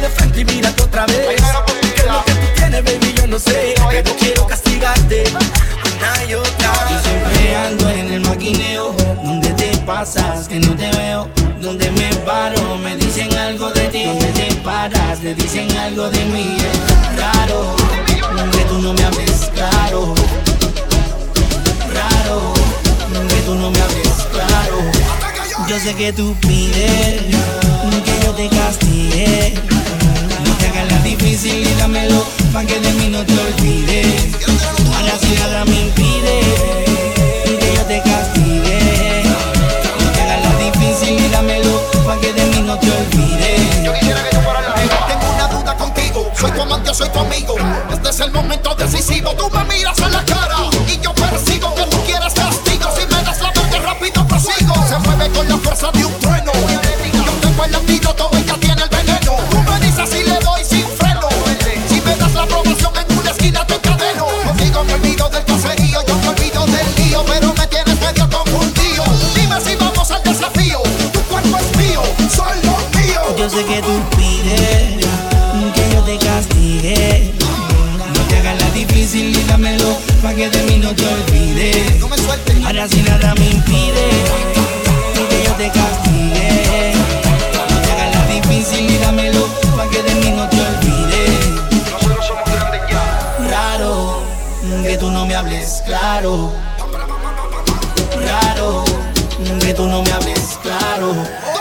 De 0.04 0.10
frente 0.10 0.40
y 0.42 0.44
mírate 0.44 0.82
otra 0.82 1.06
vez. 1.06 1.16
¿Qué 1.16 1.34
es 1.34 2.06
lo 2.06 2.24
que 2.24 2.32
tú 2.34 2.46
tienes, 2.56 2.84
baby? 2.84 3.14
Yo 3.16 3.26
no 3.26 3.38
sé. 3.38 3.74
Pero 3.88 4.14
quiero 4.18 4.46
castigarte 4.46 5.24
una 5.32 6.24
y 6.28 6.34
otra. 6.34 6.72
Yo 6.90 7.00
siempre 7.00 7.56
ando 7.56 7.88
en 7.88 8.12
el 8.12 8.20
maquineo. 8.20 8.94
Donde 9.24 9.48
te 9.54 9.74
pasas 9.78 10.46
que 10.46 10.60
no 10.60 10.76
te 10.76 10.90
veo. 10.90 11.30
Donde 11.58 11.90
me 11.92 12.14
paro, 12.16 12.76
me 12.76 12.96
dicen 12.96 13.32
algo 13.34 13.70
de 13.70 13.88
ti. 13.88 14.04
Donde 14.04 14.26
te 14.26 14.54
paras, 14.56 15.22
le 15.22 15.34
dicen 15.34 15.74
algo 15.78 16.10
de 16.10 16.22
mí. 16.26 16.58
Es 16.58 17.18
raro 17.18 17.74
que 18.52 18.64
tú 18.66 18.82
no 18.82 18.92
me 18.92 19.04
hables 19.04 19.50
claro. 19.54 20.14
Raro 21.94 22.52
que 23.26 23.40
tú 23.46 23.54
no 23.54 23.70
me 23.70 23.80
hables 23.80 24.26
claro. 24.30 25.66
Yo 25.66 25.80
sé 25.80 25.94
que 25.94 26.12
tú 26.12 26.36
pides 26.42 27.22
que 28.04 28.20
yo 28.22 28.32
te 28.32 28.48
castigue. 28.50 29.73
Difícil 31.04 31.66
y 31.66 31.74
dámelo 31.74 32.26
pa' 32.52 32.64
que 32.64 32.80
de 32.80 32.92
mí 32.94 33.08
no 33.08 33.24
te 33.24 33.32
olvides. 33.32 34.06
Ahora 34.96 35.18
si 35.20 35.34
nada 35.34 35.64
me 35.66 35.80
impide 35.82 36.40
que 37.44 37.74
yo 37.76 37.82
te 37.84 38.02
castigue. 38.02 39.22
No 40.00 40.10
te 40.12 40.20
hagas 40.22 40.42
la 40.42 40.58
difícil 40.58 41.24
y 41.24 41.28
dámelo 41.28 41.82
pa' 42.06 42.18
que 42.20 42.32
de 42.32 42.44
mí 42.46 42.62
no 42.62 42.78
te 42.78 42.90
olvides. 42.90 43.60
Tengo 45.08 45.30
una 45.34 45.48
duda 45.48 45.76
contigo, 45.76 46.32
soy 46.40 46.50
tu 46.50 46.62
amante, 46.62 46.94
soy 46.94 47.08
tu 47.10 47.18
amigo. 47.20 47.54
Este 47.92 48.08
es 48.08 48.20
el 48.20 48.32
momento 48.32 48.74
decisivo, 48.74 49.34
tú 49.34 49.50
me 49.50 49.64
miras 49.64 50.00
a 50.00 50.08
la 50.08 50.24
cara 50.24 50.53
que 80.94 81.04
de 81.04 81.10
mí 81.10 81.18
no 81.18 81.26
te 81.26 81.32
olvides. 81.32 82.66
Ahora 82.66 82.88
si 82.88 83.02
nada 83.02 83.34
me 83.34 83.50
impide 83.50 84.08
que 85.28 85.44
yo 85.44 85.52
te 85.52 85.70
castigue. 85.70 86.92
No 87.70 87.80
te 87.80 87.92
hagas 87.92 88.14
la 88.14 88.26
difícil 88.26 88.90
y 88.90 88.98
dámelo 88.98 89.46
pa' 89.76 89.88
que 89.88 90.02
de 90.02 90.14
mí 90.14 90.30
no 90.30 90.48
te 90.48 90.60
olvides. 90.60 91.90
Nosotros 91.92 92.26
somos 92.26 92.44
grandes 92.50 92.80
ya. 92.90 93.36
Raro 93.50 94.22
que 94.82 94.96
tú 94.98 95.10
no 95.10 95.26
me 95.26 95.34
hables 95.34 95.82
claro. 95.86 96.52
Raro 98.26 98.84
que 99.60 99.74
tú 99.74 99.86
no 99.86 100.02
me 100.02 100.12
hables 100.12 100.58
claro. 100.62 101.53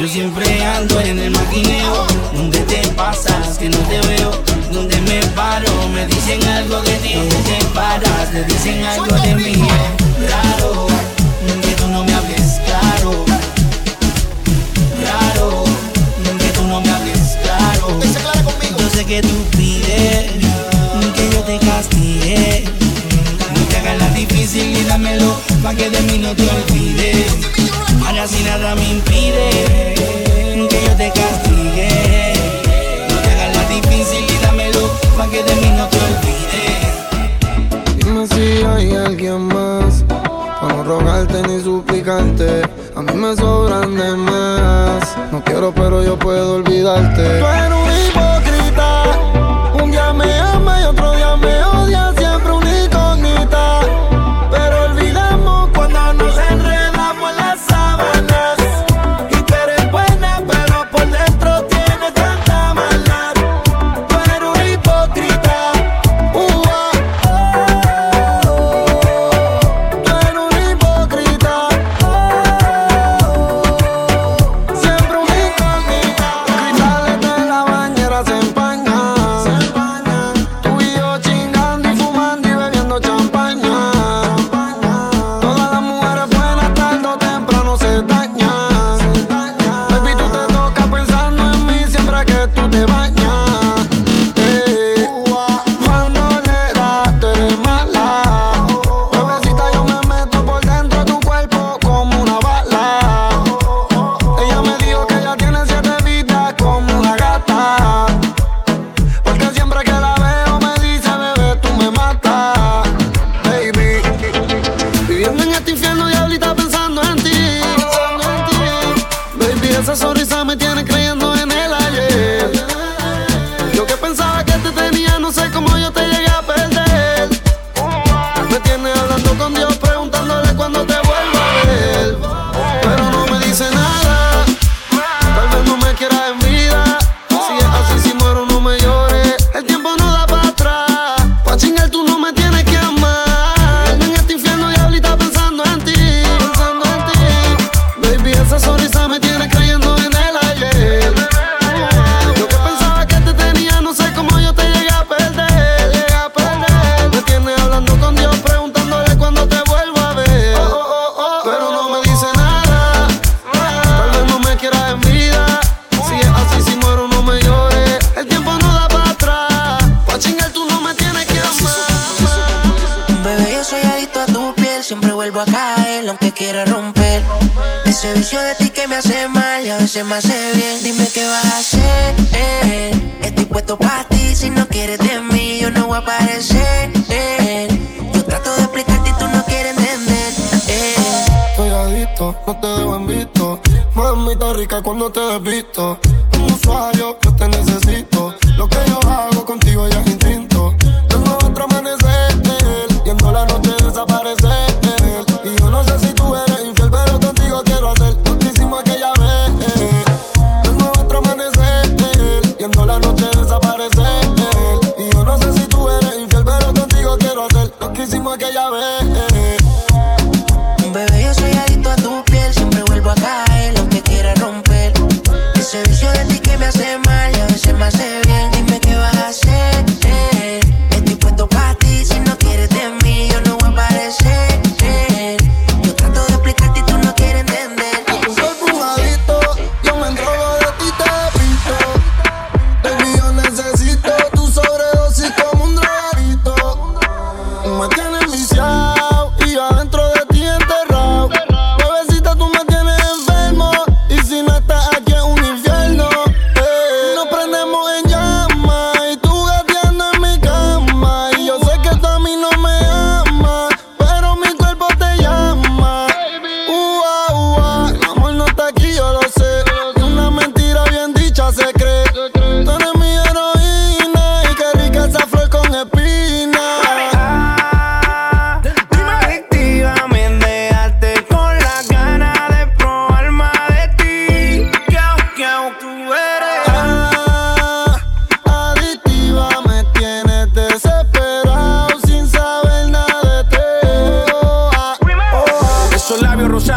Yo 0.00 0.08
siempre 0.08 0.64
ando 0.64 0.98
en 0.98 1.18
el 1.18 1.30
maquineo, 1.30 2.06
donde 2.32 2.58
te 2.60 2.88
pasas 2.96 3.58
que 3.58 3.68
no 3.68 3.76
te 3.80 4.00
veo, 4.08 4.30
donde 4.72 4.98
me 5.02 5.20
paro, 5.36 5.88
me 5.88 6.06
dicen 6.06 6.42
algo 6.48 6.80
de 6.80 6.92
ti, 7.00 7.12
donde 7.12 7.36
te 7.36 7.64
paras, 7.74 8.30
te 8.32 8.42
dicen 8.44 8.82
algo 8.82 9.14
de 9.14 9.34
mí. 9.34 9.62
Raro, 10.26 10.86
que 11.60 11.72
tú 11.72 11.86
no 11.88 12.02
me 12.02 12.14
hables 12.14 12.60
claro. 12.64 13.26
Raro, 15.04 15.64
que 16.38 16.48
tú 16.54 16.66
no 16.66 16.80
me 16.80 16.90
hables 16.90 17.36
claro. 17.42 18.00
Yo 18.78 18.88
sé 18.88 19.04
que 19.04 19.20
tú 19.20 19.44
pides 19.50 20.30
que 21.14 21.30
yo 21.30 21.42
te 21.42 21.58
castigue, 21.58 22.64
no 23.54 23.60
te 23.66 23.76
hagas 23.76 23.98
la 23.98 24.08
difícil 24.14 24.78
y 24.78 24.84
dámelo, 24.84 25.38
pa' 25.62 25.74
que 25.74 25.90
de 25.90 26.00
mí 26.00 26.16
no 26.16 26.34
te 26.34 26.48
olvides 26.48 27.49
miras 28.20 28.40
y 28.40 28.44
nada 28.44 28.74
me 28.74 28.90
impide 28.90 29.50
que 30.68 30.84
yo 30.86 30.96
te 30.96 31.10
castigue. 31.10 32.34
No 33.08 33.16
te 33.22 33.30
hagas 33.30 33.56
la 33.56 33.68
difícil 33.68 34.24
y 34.28 34.44
dámelo 34.44 34.80
pa' 35.16 35.28
que 35.28 35.42
de 35.42 35.54
mí 35.56 35.70
no 35.76 35.88
te 35.88 35.96
olvides. 36.08 36.84
Dime 37.96 38.26
si 38.28 38.64
hay 38.64 38.94
alguien 38.94 39.42
más 39.42 40.04
para 40.60 40.74
no 40.74 40.84
rogarte 40.84 41.42
ni 41.48 41.62
suplicarte. 41.62 42.62
A 42.94 43.02
mí 43.02 43.12
me 43.14 43.34
sobran 43.36 43.96
de 43.96 44.16
más. 44.16 45.16
No 45.32 45.42
quiero, 45.42 45.72
pero 45.72 46.02
yo 46.04 46.18
puedo 46.18 46.56
olvidarte. 46.56 47.40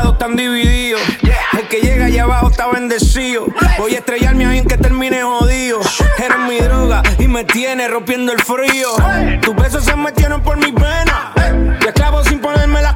lados 0.03 0.13
están 0.13 0.35
divididos. 0.35 1.01
El 1.53 1.67
que 1.67 1.79
llega 1.81 2.05
allá 2.05 2.23
abajo 2.23 2.49
está 2.49 2.67
bendecido. 2.67 3.45
Voy 3.77 3.95
a 3.95 3.99
estrellarme 3.99 4.45
ahí 4.45 4.59
en 4.59 4.65
que 4.65 4.77
termine 4.77 5.21
jodido. 5.21 5.79
Eres 6.17 6.39
mi 6.47 6.59
droga 6.59 7.01
y 7.19 7.27
me 7.27 7.43
tiene 7.45 7.87
rompiendo 7.87 8.33
el 8.33 8.41
frío. 8.41 8.89
Tus 9.41 9.55
besos 9.55 9.85
se 9.85 9.95
metieron 9.95 10.41
por 10.41 10.57
mi 10.57 10.71
pena. 10.71 11.33
Te 11.79 11.87
esclavo 11.87 12.23
sin 12.23 12.39
ponerme 12.39 12.81
la 12.81 12.92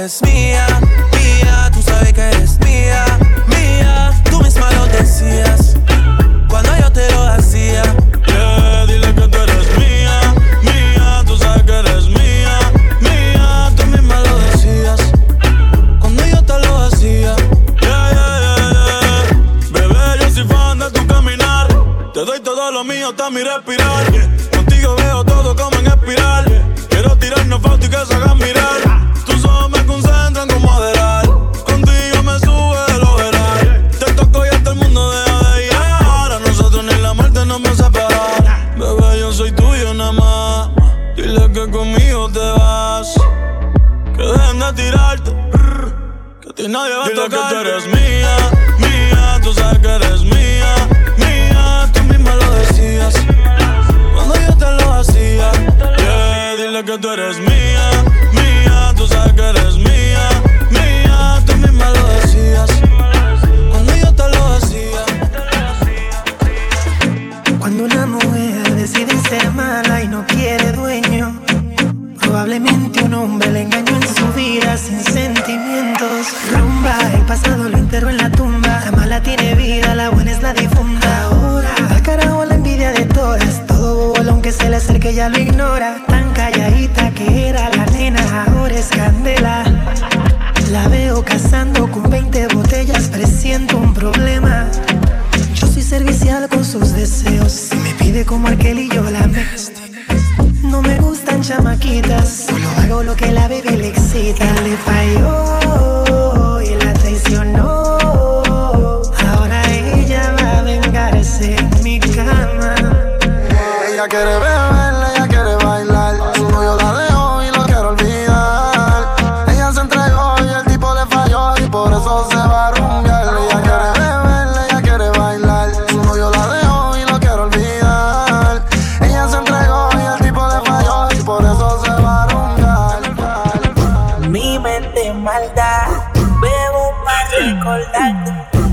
it's 0.00 0.22
me 0.22 0.49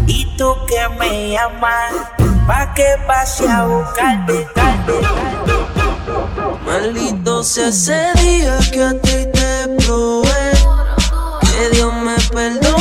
Y 0.07 0.25
tú 0.37 0.55
que 0.67 0.87
me 0.97 1.31
llamas, 1.31 1.93
pa' 2.47 2.73
que 2.73 2.95
pase 3.05 3.49
a 3.49 3.65
buscarte. 3.65 4.47
Maldito 6.65 7.43
sea 7.43 7.69
ese 7.69 8.11
día 8.21 8.57
que 8.71 8.83
a 8.83 8.91
ti 9.01 9.25
te 9.33 9.67
probé. 9.85 10.51
Que 11.41 11.69
Dios 11.75 11.93
me 11.93 12.15
perdone. 12.33 12.76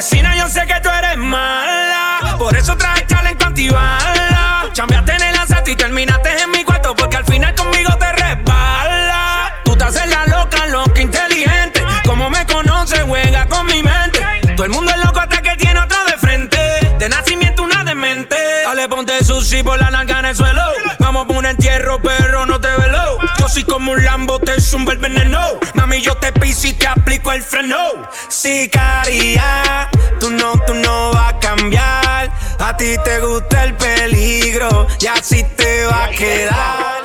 Asesina, 0.00 0.34
yo 0.34 0.48
sé 0.48 0.66
que 0.66 0.80
tú 0.80 0.88
eres 0.88 1.18
mala. 1.18 2.34
Por 2.38 2.56
eso 2.56 2.74
traje 2.74 3.02
talent 3.02 3.38
bala. 3.70 4.64
Chambiaste 4.72 5.12
en 5.12 5.22
el 5.24 5.36
asalto 5.36 5.70
y 5.72 5.76
terminaste 5.76 6.40
en 6.40 6.50
mi 6.52 6.64
cuarto. 6.64 6.96
Porque 6.96 7.18
al 7.18 7.24
final 7.26 7.54
conmigo 7.54 7.94
te 7.98 8.10
resbala. 8.10 9.52
Tú 9.62 9.76
te 9.76 9.84
haces 9.84 10.06
la 10.06 10.24
loca, 10.24 10.66
loca, 10.68 11.02
inteligente. 11.02 11.84
Como 12.06 12.30
me 12.30 12.46
conoces, 12.46 13.02
juega 13.02 13.46
con 13.46 13.66
mi 13.66 13.82
mente. 13.82 14.20
Todo 14.56 14.64
el 14.64 14.70
mundo 14.70 14.90
es 14.90 15.04
loco 15.04 15.20
hasta 15.20 15.42
que 15.42 15.54
tiene 15.56 15.78
otro 15.78 15.98
de 16.06 16.16
frente. 16.16 16.58
De 16.98 17.08
nacimiento 17.10 17.62
una 17.62 17.84
demente. 17.84 18.36
Dale, 18.64 18.88
ponte 18.88 19.22
sushi 19.22 19.62
por 19.62 19.78
la 19.78 19.90
larga 19.90 20.20
en 20.20 20.24
el 20.24 20.34
suelo. 20.34 20.62
Vamos 20.98 21.26
por 21.26 21.36
un 21.36 21.44
entierro, 21.44 22.00
pero 22.00 22.46
no 22.46 22.58
te 22.58 22.68
velo. 22.68 23.18
Yo 23.38 23.48
soy 23.50 23.64
como 23.64 23.92
un 23.92 24.02
lambo, 24.02 24.38
te 24.38 24.58
zumba 24.62 24.94
el 24.94 24.98
veneno. 24.98 25.60
Y 26.62 26.74
te 26.74 26.86
aplico 26.86 27.32
el 27.32 27.42
freno. 27.42 27.78
Sicaria, 28.28 29.88
tú 30.18 30.30
no, 30.30 30.52
tú 30.66 30.74
no 30.74 31.10
vas 31.12 31.32
a 31.32 31.38
cambiar. 31.38 32.30
A 32.58 32.76
ti 32.76 32.96
te 33.02 33.18
gusta 33.20 33.64
el 33.64 33.74
peligro 33.74 34.86
y 35.00 35.06
así 35.06 35.42
te 35.56 35.86
va 35.86 36.04
a 36.04 36.10
quedar. 36.10 36.99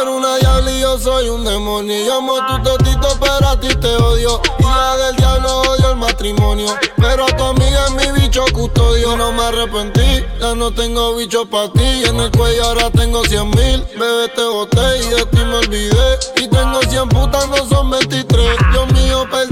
Eres 0.00 0.08
una 0.08 0.36
diabla 0.36 0.70
y 0.70 0.80
yo 0.80 0.98
soy 0.98 1.28
un 1.28 1.44
demonio. 1.44 2.04
Yo 2.06 2.16
amo 2.16 2.34
tu 2.46 2.62
totito, 2.62 3.08
pero 3.20 3.48
a 3.48 3.60
ti 3.60 3.68
te 3.68 3.94
odio. 3.96 4.40
Hija 4.58 4.96
del 4.96 5.16
diablo 5.16 5.60
odio 5.60 5.90
el 5.90 5.96
matrimonio. 5.96 6.74
Pero 6.96 7.26
a 7.26 7.36
tu 7.36 7.44
amiga 7.44 7.86
es 7.86 7.92
mi 7.92 8.20
bicho 8.20 8.44
custodio. 8.54 9.16
No 9.16 9.32
me 9.32 9.42
arrepentí, 9.42 10.24
ya 10.40 10.54
no 10.54 10.72
tengo 10.72 11.14
bicho 11.16 11.44
para 11.46 11.70
ti. 11.72 12.04
En 12.06 12.18
el 12.20 12.30
cuello 12.30 12.64
ahora 12.64 12.90
tengo 12.90 13.22
100 13.24 13.50
mil. 13.50 13.84
Bebé, 13.98 14.28
te 14.34 14.44
boté 14.44 14.98
y 14.98 15.08
de 15.10 15.26
ti 15.26 15.38
me 15.44 15.56
olvidé. 15.56 16.18
Y 16.36 16.48
tengo 16.48 16.80
100 16.88 17.08
putas, 17.10 17.48
no 17.48 17.68
son 17.68 17.90
23. 17.90 18.56
Dios 18.72 18.92
mío, 18.92 19.26
perdón, 19.30 19.51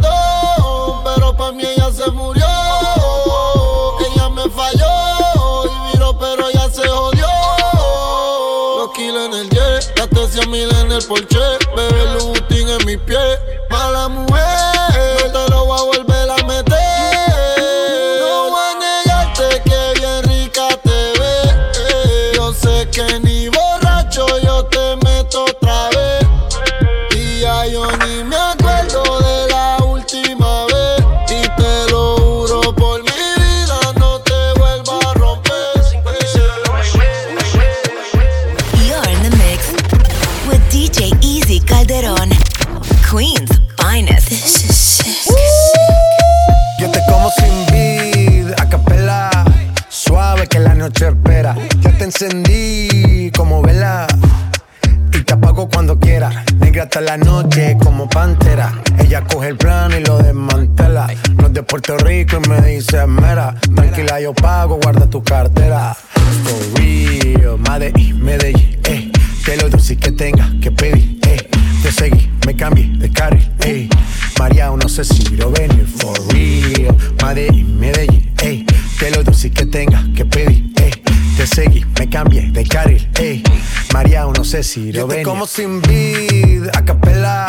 Puerto 61.71 61.97
Rico 61.99 62.41
y 62.45 62.49
me 62.49 62.61
dice 62.63 63.07
mera. 63.07 63.55
Tranquila, 63.77 64.21
yo 64.21 64.35
pago, 64.35 64.81
guarda 64.83 65.09
tu 65.09 65.23
cartera. 65.23 65.95
For 65.95 66.81
real, 66.81 67.59
Medellín, 67.61 68.25
Medellín, 68.25 68.81
eh. 68.83 69.13
Que 69.45 69.57
lo 69.57 69.71
dulce 69.71 69.97
que 69.97 70.11
tenga 70.11 70.51
que 70.61 70.73
pedir, 70.73 71.21
eh. 71.23 71.49
Te 71.81 71.93
seguí, 71.93 72.29
me 72.45 72.57
cambié 72.57 72.89
de 72.97 73.13
carril, 73.13 73.49
eh. 73.61 73.89
María, 74.37 74.69
no 74.71 74.89
sé 74.89 75.05
si 75.05 75.37
lo 75.37 75.53
venir, 75.53 75.87
for 75.87 76.19
real. 76.35 76.97
Medellín, 77.25 77.79
Medellín, 77.79 78.35
eh. 78.43 78.67
Que 78.99 79.13
lo 79.13 79.23
dulce 79.23 79.53
que 79.53 79.65
tenga 79.67 80.05
que 80.17 80.25
pedir, 80.25 80.73
eh. 80.83 80.91
Te 81.37 81.47
seguí, 81.47 81.85
me 82.01 82.11
cambié 82.11 82.51
de 82.51 82.67
carril, 82.67 83.09
eh. 83.21 83.45
María, 83.93 84.25
no 84.25 84.43
sé 84.43 84.65
si 84.65 84.91
lo 84.91 85.07
venir. 85.07 85.25
como 85.25 85.47
sin 85.47 85.81
vid, 85.83 86.67
a 86.75 86.85
capela. 86.85 87.47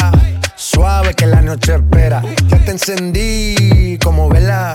Suave 0.73 1.13
que 1.13 1.25
la 1.25 1.41
noche 1.41 1.75
espera. 1.75 2.21
Ya 2.47 2.57
te 2.59 2.71
encendí 2.71 3.97
como 4.01 4.29
vela. 4.29 4.73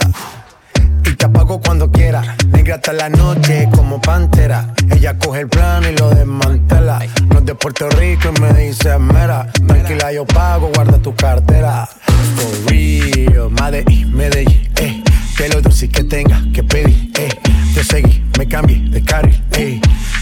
Y 1.05 1.15
te 1.15 1.25
apago 1.25 1.59
cuando 1.61 1.91
quiera. 1.91 2.37
Negra 2.49 2.75
hasta 2.77 2.93
la 2.93 3.09
noche 3.09 3.69
como 3.75 4.01
pantera. 4.01 4.75
Ella 4.91 5.17
coge 5.17 5.41
el 5.41 5.49
plano 5.49 5.89
y 5.89 5.97
lo 5.97 6.11
desmantela. 6.11 6.99
No 7.29 7.39
es 7.39 7.47
de 7.47 7.55
Puerto 7.55 7.89
Rico 7.89 8.31
y 8.37 8.41
me 8.43 8.53
dice 8.53 8.99
mera. 8.99 9.51
Tranquila, 9.67 10.13
yo 10.13 10.27
pago, 10.27 10.71
guarda 10.75 10.99
tu 10.99 11.15
cartera. 11.15 11.89
For 12.37 12.71
real, 12.71 13.51
Medellín, 13.51 14.15
Medellín, 14.15 14.69
eh. 14.77 15.03
Que 15.37 15.49
lo 15.49 15.63
dulce 15.63 15.89
que 15.89 16.05
tenga 16.05 16.43
que 16.53 16.63
pedir, 16.63 17.11
eh. 17.19 17.29
Te 17.75 17.85
seguí, 17.85 18.23
me 18.39 18.47
cambié 18.47 18.81
de 18.91 19.03
carril, 19.03 19.43
eh. 19.53 19.81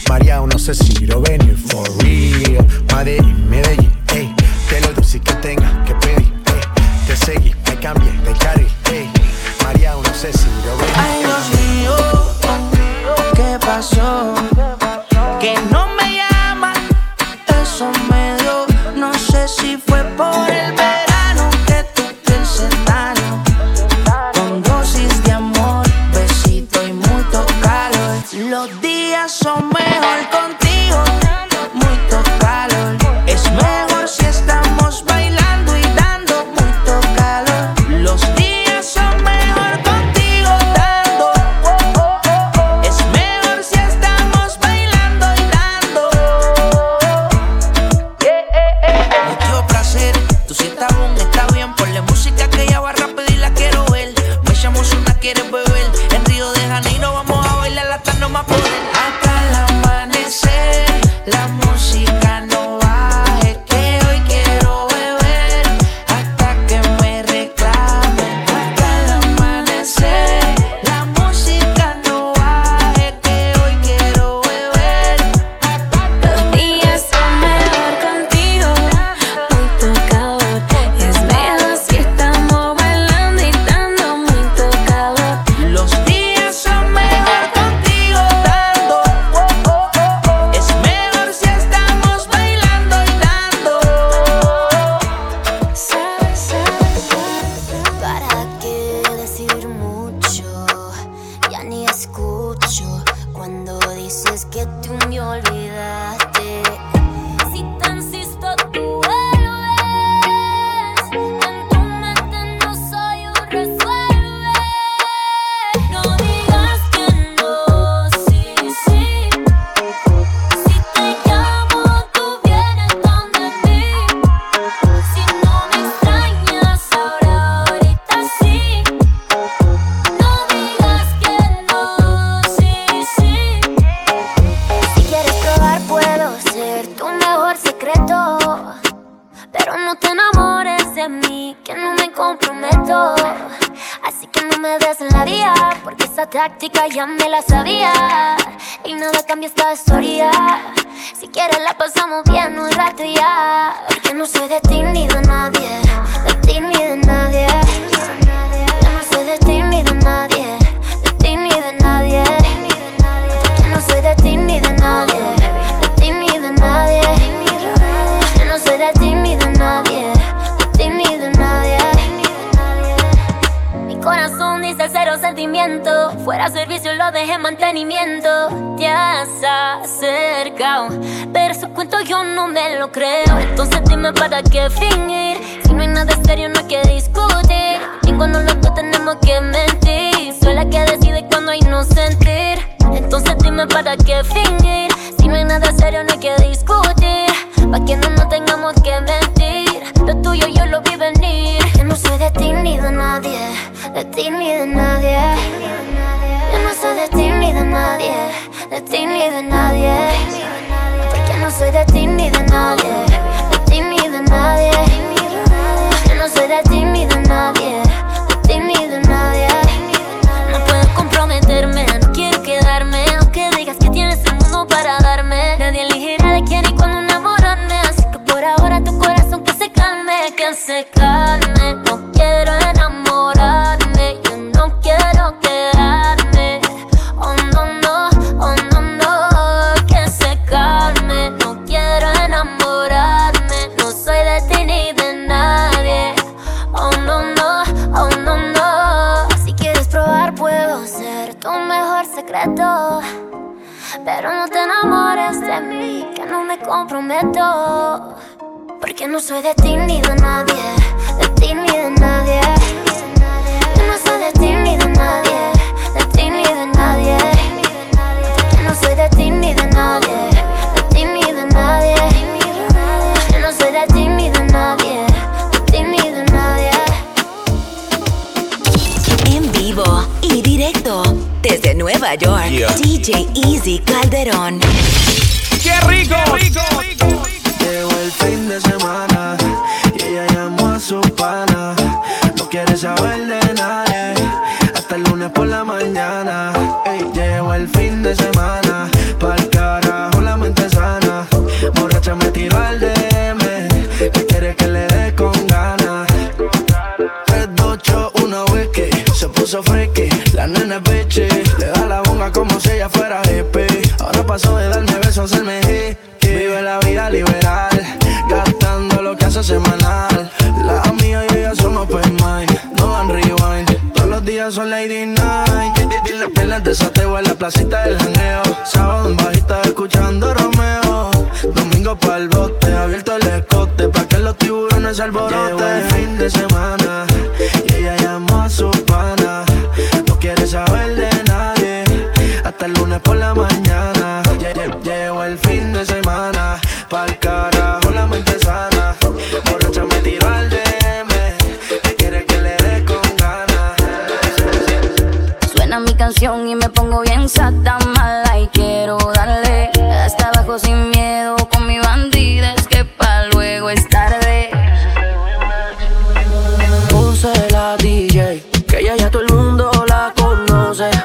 María, 0.09 0.41
no 0.41 0.59
sé 0.59 0.75
si 0.75 1.07
lo 1.07 1.21
venir. 1.21 1.57
For 1.57 1.89
real, 1.99 2.65
Medellín, 2.95 3.51
Medellín, 3.51 3.93
eh. 4.15 4.34
Dulce 5.15 5.21
que 5.21 5.35
tenga 5.35 5.85
que 5.85 5.95
pedir, 5.95 6.33
eh. 6.47 7.07
Te 7.07 7.17
seguí, 7.17 7.55
me 7.69 7.77
cambié 7.79 8.11
de 8.11 8.33
carril, 8.33 8.69
eh. 8.91 9.09
María, 9.63 9.95
no 9.95 10.13
sé 10.13 10.33
si 10.33 10.49
lo 10.67 10.77
venir. 10.77 11.24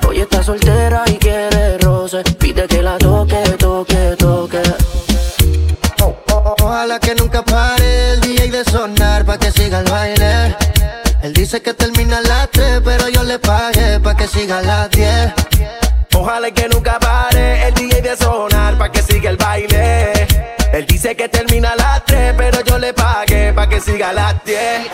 Hoy 0.08 0.20
está 0.22 0.44
soltera 0.44 1.04
y 1.08 1.18
quiere 1.18 1.78
roce. 1.80 2.24
Pide 2.40 2.68
que 2.68 2.82
la 2.82 2.98
toque, 2.98 3.42
toque, 3.58 4.16
toque. 4.18 4.62
Ojalá 6.62 7.00
que 7.00 7.16
nunca 7.16 7.44
pare 7.44 8.14
el 8.14 8.22
DJ 8.22 8.52
de 8.52 8.64
sonar 8.66 9.26
pa' 9.26 9.38
que 9.38 9.52
siga 9.52 9.80
el 9.80 9.90
baile. 9.90 10.56
Él 11.22 11.34
dice 11.34 11.62
que 11.62 11.74
termina 11.74 12.18
a 12.18 12.22
las 12.22 12.50
3, 12.52 12.82
pero 12.84 13.10
yo 13.10 13.24
le 13.24 13.40
pagué 13.40 14.00
pa' 14.00 14.16
que 14.16 14.28
siga 14.28 14.60
a 14.60 14.62
las 14.62 14.90
10. 14.92 15.34
Ojalá 16.20 16.52
que 16.52 16.68
nunca 16.68 17.00
pare 17.00 17.66
el 17.66 17.74
DJ 17.74 18.02
de 18.02 18.18
sonar 18.18 18.78
pa' 18.78 18.92
que 18.92 19.02
siga 19.02 19.30
el 19.30 19.38
baile. 19.38 20.12
Él 20.74 20.86
dice 20.86 21.16
que 21.16 21.30
termina 21.30 21.74
las 21.78 22.04
3, 22.04 22.36
pero 22.38 22.60
yo 22.62 22.78
le 22.78 22.94
pagué 22.94 23.54
pa' 23.54 23.70
que 23.70 23.80
siga 23.80 24.12
las 24.12 24.44
10. 24.44 24.92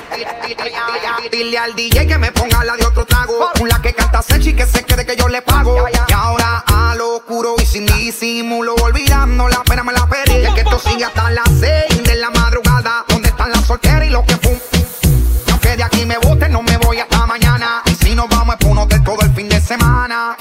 Dile 1.31 1.57
al 1.57 1.73
DJ 1.75 2.05
que 2.05 2.19
me 2.19 2.31
ponga 2.31 2.63
la 2.63 2.75
de 2.75 2.85
otro 2.85 3.05
trago. 3.05 3.49
Con 3.57 3.67
la 3.67 3.81
que 3.81 3.91
canta 3.95 4.21
Sechi 4.21 4.53
que 4.53 4.67
se 4.67 4.83
quede 4.83 5.03
que 5.03 5.15
yo 5.15 5.27
le 5.27 5.41
pago. 5.41 5.87
Y 5.89 6.13
ahora 6.13 6.63
a 6.67 6.93
lo 6.93 7.15
oscuro 7.15 7.55
y 7.57 7.65
sin 7.65 7.87
disimulo, 7.87 8.75
olvidando 8.75 9.47
la 9.47 9.63
pena 9.63 9.83
me 9.83 9.93
la 9.93 10.05
pedí. 10.05 10.45
Es 10.45 10.53
que 10.53 10.61
esto 10.61 10.77
sigue 10.77 11.05
hasta 11.05 11.31
las 11.31 11.49
6 11.59 12.03
de 12.03 12.15
la 12.17 12.29
madrugada. 12.29 13.03
Donde 13.07 13.29
están 13.29 13.49
las 13.49 13.65
solteras 13.65 14.05
y 14.05 14.11
los 14.11 14.23
que 14.25 14.37
fum? 14.37 14.59
No 15.47 15.59
que 15.59 15.75
de 15.75 15.83
aquí 15.83 16.05
me 16.05 16.19
boten, 16.19 16.51
no 16.51 16.61
me 16.61 16.77
voy 16.77 16.99
hasta 16.99 17.25
mañana. 17.25 17.81
Y 17.87 17.95
si 17.95 18.13
nos 18.13 18.29
vamos 18.29 18.53
es 18.53 18.59
por 18.63 18.73
un 18.73 18.77
hotel 18.77 19.03
todo 19.03 19.21
el 19.21 19.33
fin 19.33 19.49
de 19.49 19.59
semana 19.59 20.37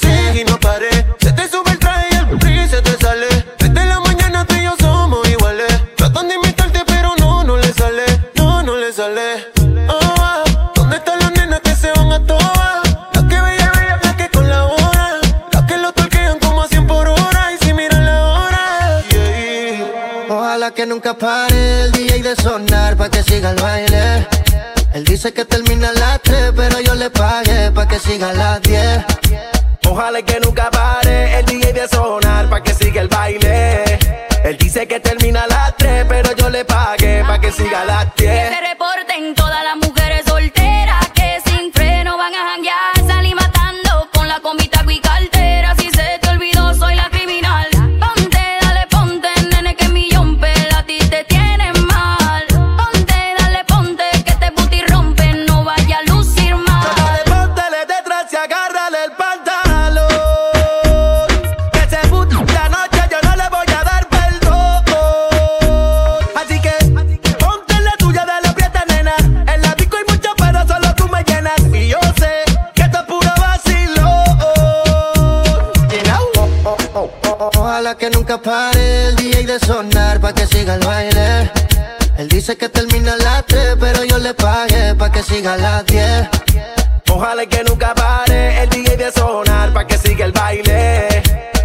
sigue 0.00 0.40
y 0.42 0.44
no 0.44 0.58
paré. 0.58 0.90
Se 1.20 1.32
te 1.32 1.48
sube 1.48 1.70
el 1.70 1.78
traje 1.78 2.08
y 2.64 2.68
se 2.68 2.80
te 2.82 2.96
sale. 2.98 3.26
Desde 3.58 3.84
la 3.86 4.00
mañana 4.00 4.44
tú 4.44 4.54
y 4.54 4.64
yo 4.64 4.74
somos 4.80 5.28
iguales. 5.28 5.68
Tratan 5.96 6.28
de 6.28 6.34
imitarte, 6.34 6.80
pero 6.86 7.14
no, 7.18 7.44
no 7.44 7.56
le 7.56 7.72
sale. 7.72 8.04
No, 8.36 8.62
no 8.62 8.76
le 8.76 8.92
sale. 8.92 9.46
Oh, 9.88 10.14
ah. 10.20 10.44
¿Dónde 10.74 10.96
están 10.96 11.18
las 11.18 11.32
nenas 11.32 11.60
que 11.60 11.74
se 11.74 11.90
van 11.92 12.12
a 12.12 12.24
todas? 12.24 12.82
Las 13.14 13.24
que 13.24 13.40
bella, 13.40 13.72
bella, 13.72 14.00
las 14.02 14.14
que 14.16 14.28
con 14.28 14.48
la 14.48 14.64
hora. 14.64 15.10
Las 15.52 15.62
que 15.64 15.76
lo 15.78 15.92
torquean 15.92 16.38
como 16.38 16.62
a 16.62 16.68
100 16.68 16.86
por 16.86 17.08
hora. 17.08 17.52
Y 17.54 17.64
si 17.64 17.72
miran 17.72 18.04
la 18.04 18.24
hora. 18.24 19.02
Ojalá 20.28 20.70
que 20.72 20.86
nunca 20.86 21.14
pare 21.14 21.82
el 21.82 21.92
DJ 21.92 22.22
de 22.22 22.36
sonar 22.36 22.96
pa' 22.96 23.08
que 23.10 23.22
siga 23.22 23.50
el 23.50 23.60
baile. 23.60 24.26
Él 24.94 25.04
dice 25.04 25.32
que 25.32 25.44
termina 25.44 25.92
las 25.92 26.20
3, 26.22 26.52
pero 26.56 26.80
yo 26.80 26.94
le 26.94 27.10
pagué 27.10 27.70
pa' 27.70 27.86
que 27.86 27.98
siga 27.98 28.32
las 28.32 28.60
10. 28.62 29.04
Ojalá 29.90 30.22
que 30.22 30.38
nunca 30.40 30.70
pare 30.70 31.38
el 31.38 31.44
DJ 31.46 31.72
de 31.72 31.88
sonar 31.88 32.48
pa' 32.50 32.62
que 32.62 32.74
siga 32.74 33.00
el 33.00 33.08
baile. 33.08 33.98
Él 34.44 34.56
dice 34.58 34.86
que 34.86 35.00
termina 35.00 35.42
a 35.44 35.46
las 35.46 35.76
3, 35.76 36.04
pero 36.08 36.32
yo 36.36 36.48
le 36.50 36.64
pagué 36.64 37.24
pa' 37.26 37.40
que 37.40 37.50
siga 37.50 37.82
a 37.82 37.84
las 37.84 38.06
Que 38.14 38.24
10. 38.30 38.48
se 38.54 38.60
reporten 38.68 39.34
todas 39.34 39.64
las 39.64 39.76
Ojalá 77.88 78.00
que 78.00 78.10
nunca 78.10 78.36
pare 78.36 79.06
el 79.06 79.16
DJ 79.16 79.46
de 79.46 79.58
sonar 79.60 80.20
pa' 80.20 80.34
que 80.34 80.46
siga 80.46 80.74
el 80.74 80.84
baile. 80.84 81.50
Él 82.18 82.28
dice 82.28 82.54
que 82.54 82.68
termina 82.68 83.14
a 83.14 83.16
las 83.16 83.46
3, 83.46 83.76
pero 83.80 84.04
yo 84.04 84.18
le 84.18 84.34
pagué 84.34 84.94
pa' 84.94 85.10
que 85.10 85.22
siga 85.22 85.54
a 85.54 85.56
las 85.56 85.86
10. 85.86 86.28
Ojalá 87.08 87.46
que 87.46 87.64
nunca 87.64 87.94
pare 87.94 88.62
el 88.62 88.68
DJ 88.68 88.94
de 88.98 89.10
sonar 89.10 89.72
pa' 89.72 89.86
que 89.86 89.96
siga 89.96 90.26
el 90.26 90.32
baile. 90.32 91.08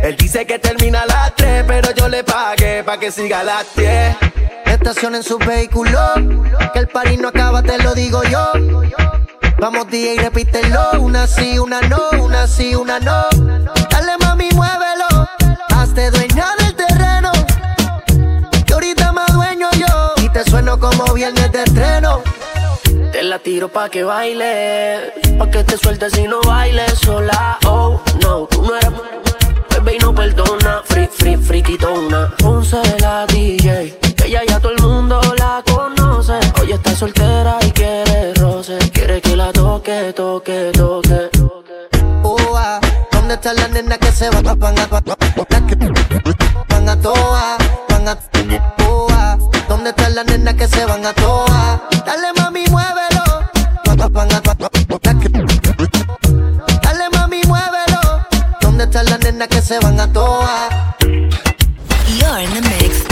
Él 0.02 0.16
dice 0.16 0.46
que 0.46 0.60
termina 0.60 1.02
a 1.02 1.08
las 1.08 1.36
3, 1.36 1.66
pero 1.68 1.92
yo 1.92 2.08
le 2.08 2.24
pagué 2.24 2.86
pa' 2.86 2.98
que 2.98 3.12
siga 3.12 3.42
a 3.42 3.44
las 3.44 3.66
10. 3.76 4.16
Estacionen 4.66 5.24
su 5.24 5.38
vehículo, 5.40 6.00
que 6.72 6.80
el 6.80 6.88
party 6.88 7.18
no 7.18 7.28
acaba, 7.28 7.62
te 7.62 7.78
lo 7.80 7.94
digo 7.94 8.24
yo. 8.24 8.50
Vamos 9.60 9.90
DJ, 9.90 10.22
repítelo, 10.22 11.02
una 11.02 11.28
sí, 11.28 11.60
una 11.60 11.82
no, 11.82 12.00
una 12.18 12.48
sí, 12.48 12.76
una 12.76 13.02
no. 13.02 13.83
Muévelo, 15.94 16.08
hazte 16.08 16.12
dueña 16.12 16.48
del 16.60 16.76
terreno. 16.76 17.32
Que 18.66 18.74
ahorita 18.74 19.12
más 19.12 19.34
dueño 19.34 19.70
yo, 19.74 20.24
y 20.24 20.30
te 20.30 20.44
sueno 20.50 20.80
como 20.80 21.14
viernes 21.14 21.52
de 21.52 21.64
estreno. 21.64 22.22
Te 23.12 23.24
la 23.24 23.40
tiro 23.40 23.70
pa' 23.70 23.90
que 23.90 24.04
baile, 24.04 25.14
pa' 25.38 25.50
que 25.50 25.64
te 25.64 25.78
sueltes 25.78 26.18
y 26.18 26.24
no 26.24 26.42
bailes 26.42 27.00
sola. 27.00 27.60
Oh, 27.66 28.02
no, 28.22 28.48
tú 28.48 28.64
no 28.64 28.76
eres 28.76 28.92
bebé 29.70 29.96
y 29.96 30.00
no 30.00 30.14
perdona. 30.14 30.82
Free, 30.86 31.08
free, 31.08 31.38
friquitona. 31.38 32.34
Ponce 32.38 32.82
la 33.00 33.26
DJ, 33.28 33.98
que 34.16 34.30
ya 34.30 34.42
ya 34.48 34.60
todo 34.60 34.72
el 34.72 34.82
mundo 34.82 35.22
la 35.38 35.64
conoce. 35.66 36.40
Hoy 36.62 36.72
está 36.72 36.96
soltera 36.96 37.58
y 37.62 37.72
quiere 37.72 38.34
roce. 38.36 38.78
Quiere 38.92 39.22
que 39.22 39.36
la 39.36 39.52
toque, 39.52 40.14
toque, 40.14 40.72
toque. 40.74 41.33
Oh, 43.34 43.36
ah, 43.36 43.48
¿Dónde 43.50 43.50
están 43.50 43.56
las 43.56 43.72
nenas 43.72 43.98
que 43.98 44.12
se 44.12 44.30
van 44.30 44.48
a 44.48 44.54
van 44.54 44.78
a 44.78 44.86
van 46.70 46.90
a 46.90 47.02
toa, 47.02 47.58
van 47.90 48.08
a 48.08 48.18
oh, 48.88 49.08
ah, 49.12 49.38
¿Dónde 49.68 49.90
están 49.90 50.14
las 50.16 50.26
nenas 50.26 50.54
que 50.54 50.68
se 50.68 50.86
van 50.86 51.04
a 51.04 51.14
toa? 51.14 51.82
Dale 52.06 52.28
mami, 52.38 52.66
muévelo. 52.68 53.24
Van 53.86 54.02
a- 54.02 54.40
Dale 56.84 57.10
mami, 57.12 57.42
muévelo. 57.48 58.22
¿Dónde 58.62 58.84
están 58.84 59.06
las 59.06 59.20
nenas 59.22 59.48
que 59.48 59.62
se 59.62 59.80
van 59.80 60.00
a 60.00 60.14
toa? 60.14 60.70
You're 61.00 62.40
in 62.44 62.54
the 62.54 62.62
mix 62.62 63.04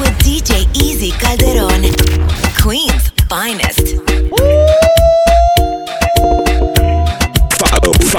with 0.00 0.18
DJ 0.24 0.66
Easy 0.74 1.12
Calderón, 1.12 1.82
Queen's 2.60 3.12
finest. 3.28 4.03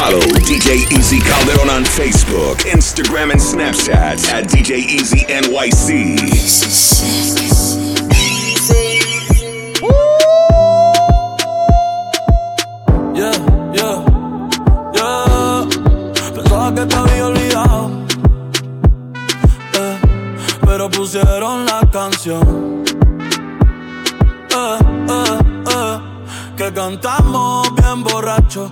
Follow, 0.06 0.20
DJ 0.20 0.86
Easy 0.92 1.20
Calderon 1.20 1.68
on 1.68 1.84
Facebook, 1.84 2.58
Instagram, 2.70 3.32
and 3.32 3.42
Snapchat 3.42 4.30
at 4.30 4.46
DJ 4.46 4.78
Easy 4.78 5.26
NYC. 5.26 6.20
Yeah, 13.16 13.34
yeah, 13.74 14.06
yeah. 14.94 15.66
Pensaba 16.36 16.76
que 16.76 16.86
te 16.86 16.96
había 16.96 17.26
olvidado. 17.26 18.06
Eh, 19.74 19.98
pero 20.68 20.90
pusieron 20.92 21.66
la 21.66 21.82
canción. 21.92 22.84
Eh, 24.52 24.78
eh, 25.10 25.40
eh, 25.68 26.00
que 26.56 26.72
cantamos 26.74 27.74
bien 27.76 28.04
borracho, 28.04 28.72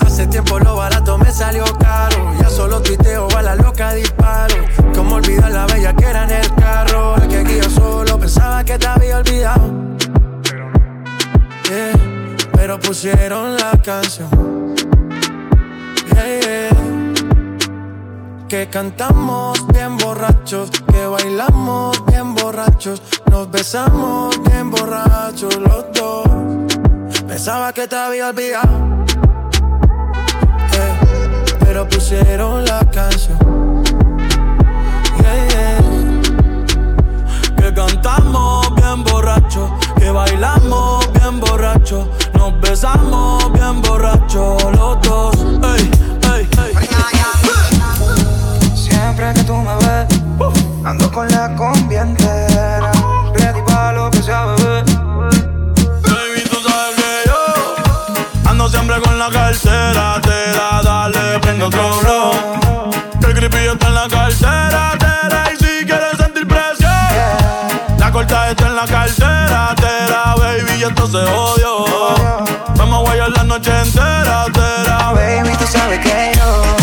Hace 0.00 0.26
tiempo 0.26 0.58
lo 0.58 0.76
barato 0.76 1.16
me 1.18 1.30
salió 1.30 1.64
caro. 1.78 2.32
Ya 2.40 2.50
solo 2.50 2.82
tuiteo 2.82 3.28
a 3.36 3.42
la 3.42 3.54
loca 3.54 3.94
disparo. 3.94 4.56
Como 4.94 5.16
olvidar 5.16 5.50
la 5.52 5.66
bella 5.66 5.94
que 5.94 6.04
era 6.04 6.24
en 6.24 6.30
el 6.30 6.54
carro. 6.54 7.16
El 7.16 7.28
que 7.28 7.38
aquí 7.38 7.56
yo 7.62 7.70
solo 7.70 8.18
pensaba 8.18 8.64
que 8.64 8.78
te 8.78 8.86
había 8.86 9.18
olvidado. 9.18 9.72
Yeah, 11.68 11.92
pero 12.52 12.80
pusieron 12.80 13.56
la 13.56 13.72
canción. 13.84 14.74
Yeah, 16.12 16.40
yeah. 16.40 16.88
Que 18.48 18.66
cantamos 18.70 19.66
bien 19.68 19.98
borrachos, 19.98 20.70
que 20.90 21.06
bailamos 21.06 22.02
bien 22.06 22.34
borrachos, 22.34 23.02
nos 23.30 23.50
besamos 23.50 24.42
bien 24.44 24.70
borrachos 24.70 25.54
los 25.56 25.84
dos. 25.92 26.26
Pensaba 27.26 27.74
que 27.74 27.86
te 27.86 27.94
había 27.94 28.30
olvidado, 28.30 28.87
pero 31.78 31.88
pusieron 31.90 32.64
la 32.64 32.80
canción. 32.90 33.38
Que 37.56 37.72
cantamos 37.72 38.74
bien 38.74 39.04
borracho, 39.04 39.78
que 39.96 40.10
bailamos 40.10 41.12
bien 41.12 41.38
borracho, 41.38 42.10
nos 42.34 42.60
besamos 42.60 43.52
bien 43.52 43.80
borracho 43.82 44.56
los 44.72 45.00
dos. 45.02 45.36
Ey, 45.76 45.90
ey, 46.34 46.48
ey. 46.64 46.74
Siempre 48.74 49.32
que 49.34 49.44
tú 49.44 49.54
me 49.54 49.76
ves, 49.76 50.08
ando 50.84 51.12
con 51.12 51.28
la 51.28 51.54
combi 51.54 51.94
entera. 51.94 52.90
Que 54.10 54.22
sea, 54.22 54.46
bebé. 54.46 54.82
Baby, 56.02 56.42
tú 56.50 56.56
sabes 56.66 56.96
que 56.96 57.28
yo 57.28 58.50
ando 58.50 58.68
siempre 58.68 59.00
con 59.00 59.18
la 59.18 59.30
cartera, 59.30 60.20
otro 61.68 62.32
el 63.26 63.34
creepy 63.34 63.66
está 63.66 63.88
en 63.88 63.94
la 63.94 64.08
cartera, 64.08 64.92
te 64.98 65.28
da, 65.28 65.52
y 65.52 65.56
si 65.56 65.84
quieres 65.84 66.16
sentir 66.16 66.48
presión, 66.48 67.98
la 67.98 68.10
corta 68.10 68.50
está 68.50 68.66
en 68.68 68.76
la 68.76 68.86
cartera, 68.86 69.74
te 69.76 70.10
da, 70.10 70.34
baby, 70.36 70.80
y 70.80 70.82
esto 70.84 71.06
se 71.06 71.18
odio. 71.18 71.84
Vamos 72.76 72.98
a 72.98 73.02
guayar 73.02 73.30
la 73.30 73.44
noche 73.44 73.70
entera, 73.82 74.46
te 74.52 74.88
da. 74.88 75.12
Baby, 75.12 75.56
tú 75.58 75.66
sabes 75.66 75.98
que 75.98 76.32
yo 76.36 76.77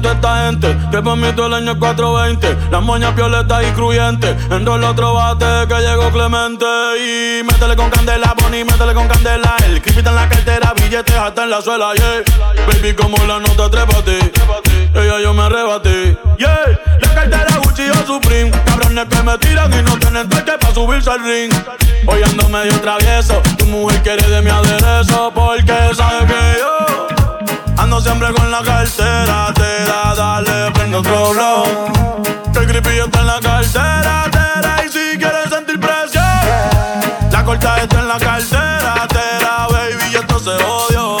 toda 0.00 0.14
esta 0.14 0.46
gente 0.46 0.76
que 0.90 1.02
por 1.02 1.16
mí 1.16 1.28
todo 1.34 1.46
el 1.46 1.54
año 1.54 1.72
es 1.72 1.78
420. 1.78 2.70
Las 2.70 2.82
moñas 2.82 3.14
violetas 3.14 3.62
y 3.66 3.72
cruyentes. 3.72 4.36
En 4.50 4.62
el 4.66 4.84
otro 4.84 5.14
bate 5.14 5.66
que 5.68 5.80
llegó 5.80 6.10
Clemente. 6.10 6.64
Y 6.98 7.42
métele 7.44 7.76
con 7.76 7.90
candela, 7.90 8.34
Bonnie, 8.40 8.64
métele 8.64 8.94
con 8.94 9.08
candela. 9.08 9.56
El 9.66 9.82
creepy 9.82 10.00
en 10.00 10.14
la 10.14 10.28
cartera, 10.28 10.72
billetes 10.74 11.16
hasta 11.16 11.44
en 11.44 11.50
la 11.50 11.60
suela, 11.60 11.92
yeah. 11.94 12.22
Baby, 12.66 12.94
como 12.94 13.16
la 13.26 13.38
nota, 13.40 13.70
trépate. 13.70 14.18
Ella 14.94 15.20
yo 15.20 15.34
me 15.34 15.42
arrebaté, 15.42 16.18
yeah. 16.38 16.78
La 17.00 17.14
cartera 17.14 17.56
Gucci 17.64 17.88
o 17.90 18.06
Supreme. 18.06 18.50
Cabrones 18.64 19.06
que 19.06 19.22
me 19.22 19.38
tiran 19.38 19.72
y 19.72 19.82
no 19.82 19.98
tienen 19.98 20.28
toque 20.28 20.52
para 20.60 20.74
subirse 20.74 21.10
al 21.10 21.22
ring. 21.24 21.52
Hoy 22.06 22.22
ando 22.22 22.48
medio 22.48 22.78
travieso. 22.80 23.40
Tu 23.58 23.66
mujer 23.66 24.02
quiere 24.02 24.28
de 24.28 24.42
mi 24.42 24.50
aderezo 24.50 25.32
porque 25.34 25.94
sabe 25.94 26.26
que 26.26 26.58
yo 26.58 27.21
ando 27.76 28.00
siempre 28.00 28.32
con 28.34 28.50
la 28.50 28.62
cartera. 28.62 29.52
Te 29.54 29.84
da, 29.84 30.14
dale, 30.14 30.70
prende 30.72 30.96
otro 30.96 31.32
blow. 31.32 31.64
El 32.54 32.66
creepy 32.66 32.98
está 32.98 33.20
en 33.20 33.26
la 33.26 33.40
cartera, 33.40 34.24
tera. 34.30 34.84
Y 34.84 34.88
si 34.88 35.18
quieres 35.18 35.48
sentir 35.50 35.80
presión, 35.80 36.24
la 37.30 37.44
corta 37.44 37.82
está 37.82 37.98
en 38.00 38.08
la 38.08 38.18
cartera, 38.18 39.06
tera, 39.08 39.66
baby. 39.70 40.04
Y 40.12 40.16
esto 40.16 40.38
se 40.38 40.50
odio. 40.50 41.16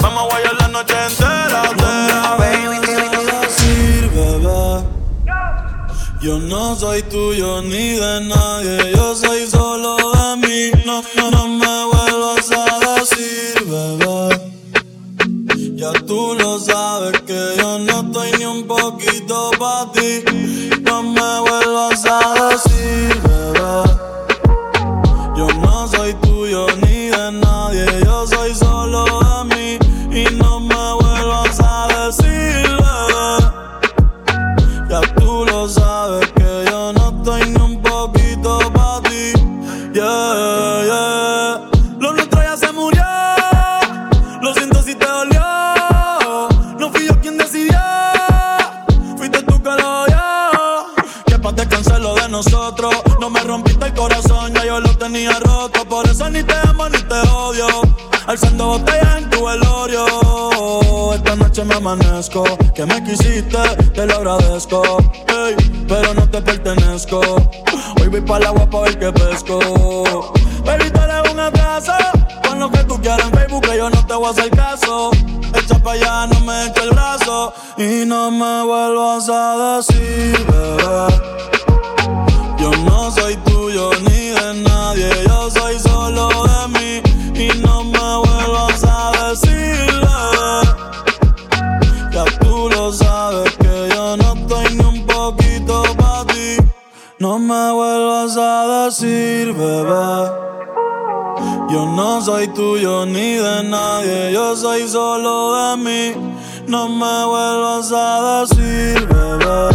Vamos 0.00 0.22
a 0.22 0.26
guayar 0.26 0.54
la 0.60 0.68
noche 0.68 0.94
entera, 1.08 1.62
tera, 1.76 2.36
decir, 3.40 4.10
bebé. 4.10 4.84
Yo 6.20 6.38
no 6.38 6.74
soy 6.74 7.02
tuyo 7.02 7.60
ni 7.62 7.96
de 7.96 8.20
nadie, 8.22 8.92
yo 8.96 9.14
soy 9.14 9.33
vuelvas 22.04 22.73
Que 62.74 62.86
me 62.86 63.04
quisiste, 63.04 63.58
te 63.94 64.06
lo 64.06 64.14
agradezco. 64.14 64.82
Pero 65.86 66.14
no 66.14 66.30
te 66.30 66.40
pertenezco. 66.40 67.20
Hoy 68.00 68.08
voy 68.08 68.22
para 68.22 68.38
el 68.38 68.46
agua 68.46 68.70
pa' 68.70 68.80
ver 68.80 68.98
que 68.98 69.12
pesco. 69.12 70.32
Baby, 70.64 70.90
te 70.90 71.00
dejo 71.00 71.30
un 71.30 71.40
abrazo. 71.40 71.92
Pon 72.42 72.58
lo 72.58 72.70
que 72.70 72.84
tú 72.84 72.98
quieras 73.02 73.26
en 73.26 73.32
Facebook, 73.34 73.64
que 73.64 73.76
yo 73.76 73.90
no 73.90 74.06
te 74.06 74.14
voy 74.14 74.28
a 74.28 74.30
hacer 74.30 74.48
caso. 74.48 75.10
Echa 75.54 75.78
pa' 75.80 75.92
allá, 75.92 76.26
no 76.26 76.40
me 76.40 76.68
eche 76.68 76.84
el 76.84 76.90
brazo. 76.90 77.52
Y 77.76 78.06
no 78.06 78.30
me 78.30 78.64
vuelvas 78.64 79.28
a 79.28 79.76
decir, 79.76 80.38
bebé. 80.46 81.20
Yo 82.60 82.70
no 82.86 83.10
soy 83.10 83.36
tuyo 83.44 83.90
ni 84.08 84.28
de 84.28 84.54
nadie, 84.66 85.10
me 97.44 97.72
vuelvas 97.72 98.36
a 98.38 98.84
decir, 98.84 99.52
bebé. 99.52 100.30
Yo 101.70 101.86
no 101.86 102.20
soy 102.22 102.48
tuyo 102.48 103.04
ni 103.04 103.36
de 103.36 103.64
nadie, 103.64 104.32
yo 104.32 104.56
soy 104.56 104.88
solo 104.88 105.54
de 105.54 105.76
mí. 105.76 106.34
No 106.66 106.88
me 106.88 107.24
vuelvas 107.26 107.92
a 107.92 108.40
decir, 108.40 109.06
bebé. 109.06 109.68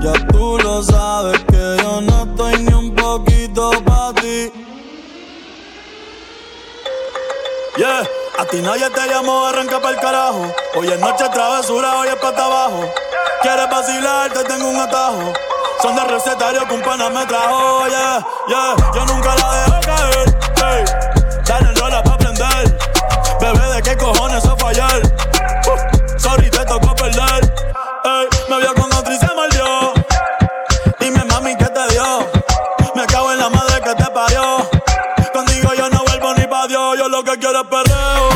Ya 0.00 0.12
tú 0.28 0.58
lo 0.62 0.82
sabes 0.82 1.38
que 1.44 1.76
yo 1.82 2.00
no 2.00 2.24
estoy 2.24 2.64
ni 2.64 2.72
un 2.72 2.94
poquito 2.94 3.70
para 3.84 4.14
ti. 4.14 4.50
Yeah, 7.76 8.02
a 8.38 8.44
ti 8.46 8.62
nadie 8.62 8.88
te 8.90 9.08
llamó, 9.08 9.46
arranca 9.46 9.80
para 9.80 9.94
el 9.94 10.00
carajo. 10.00 10.54
Hoy 10.76 10.88
es 10.88 11.00
noche 11.00 11.24
travesura, 11.32 11.98
hoy 11.98 12.08
es 12.08 12.16
pata 12.16 12.44
abajo. 12.44 12.80
Quieres 13.42 13.68
vacilar, 13.68 14.32
te 14.32 14.44
tengo 14.44 14.68
un 14.68 14.76
atajo. 14.76 15.32
Son 15.82 15.94
de 15.94 16.04
recetario 16.04 16.66
que 16.66 16.74
un 16.74 16.82
pana 16.82 17.10
me 17.10 17.26
trajo, 17.26 17.86
yeah, 17.88 18.26
yeah. 18.48 18.74
Yo 18.94 19.04
nunca 19.04 19.34
la 19.34 19.54
dejo 19.54 19.80
caer, 19.80 20.38
hey. 20.56 20.84
Dale 21.44 21.72
rola 21.74 22.02
pa' 22.02 22.14
aprender. 22.14 22.78
Bebé, 23.40 23.74
¿de 23.74 23.82
qué 23.82 23.96
cojones 23.96 24.42
eso 24.42 24.56
fallar? 24.56 25.02
Uh, 25.66 26.18
sorry, 26.18 26.50
te 26.50 26.64
tocó 26.64 26.94
perder. 26.94 27.52
Ey, 28.04 28.28
me 28.48 28.58
vio 28.60 28.74
con 28.74 28.92
otro 28.92 29.12
y 29.12 29.18
se 29.18 29.28
mordió. 29.34 29.92
Dime, 31.00 31.24
mami, 31.24 31.56
¿qué 31.56 31.66
te 31.66 31.88
dio? 31.92 32.26
Me 32.94 33.04
cago 33.06 33.32
en 33.32 33.38
la 33.38 33.50
madre 33.50 33.80
que 33.82 33.94
te 33.94 34.10
parió. 34.10 34.68
Contigo 35.32 35.74
yo 35.76 35.90
no 35.90 36.02
vuelvo 36.04 36.34
ni 36.34 36.46
pa' 36.46 36.66
Dios, 36.66 36.96
yo 36.98 37.08
lo 37.08 37.22
que 37.22 37.38
quiero 37.38 37.60
es 37.60 37.66
perreo. 37.66 38.33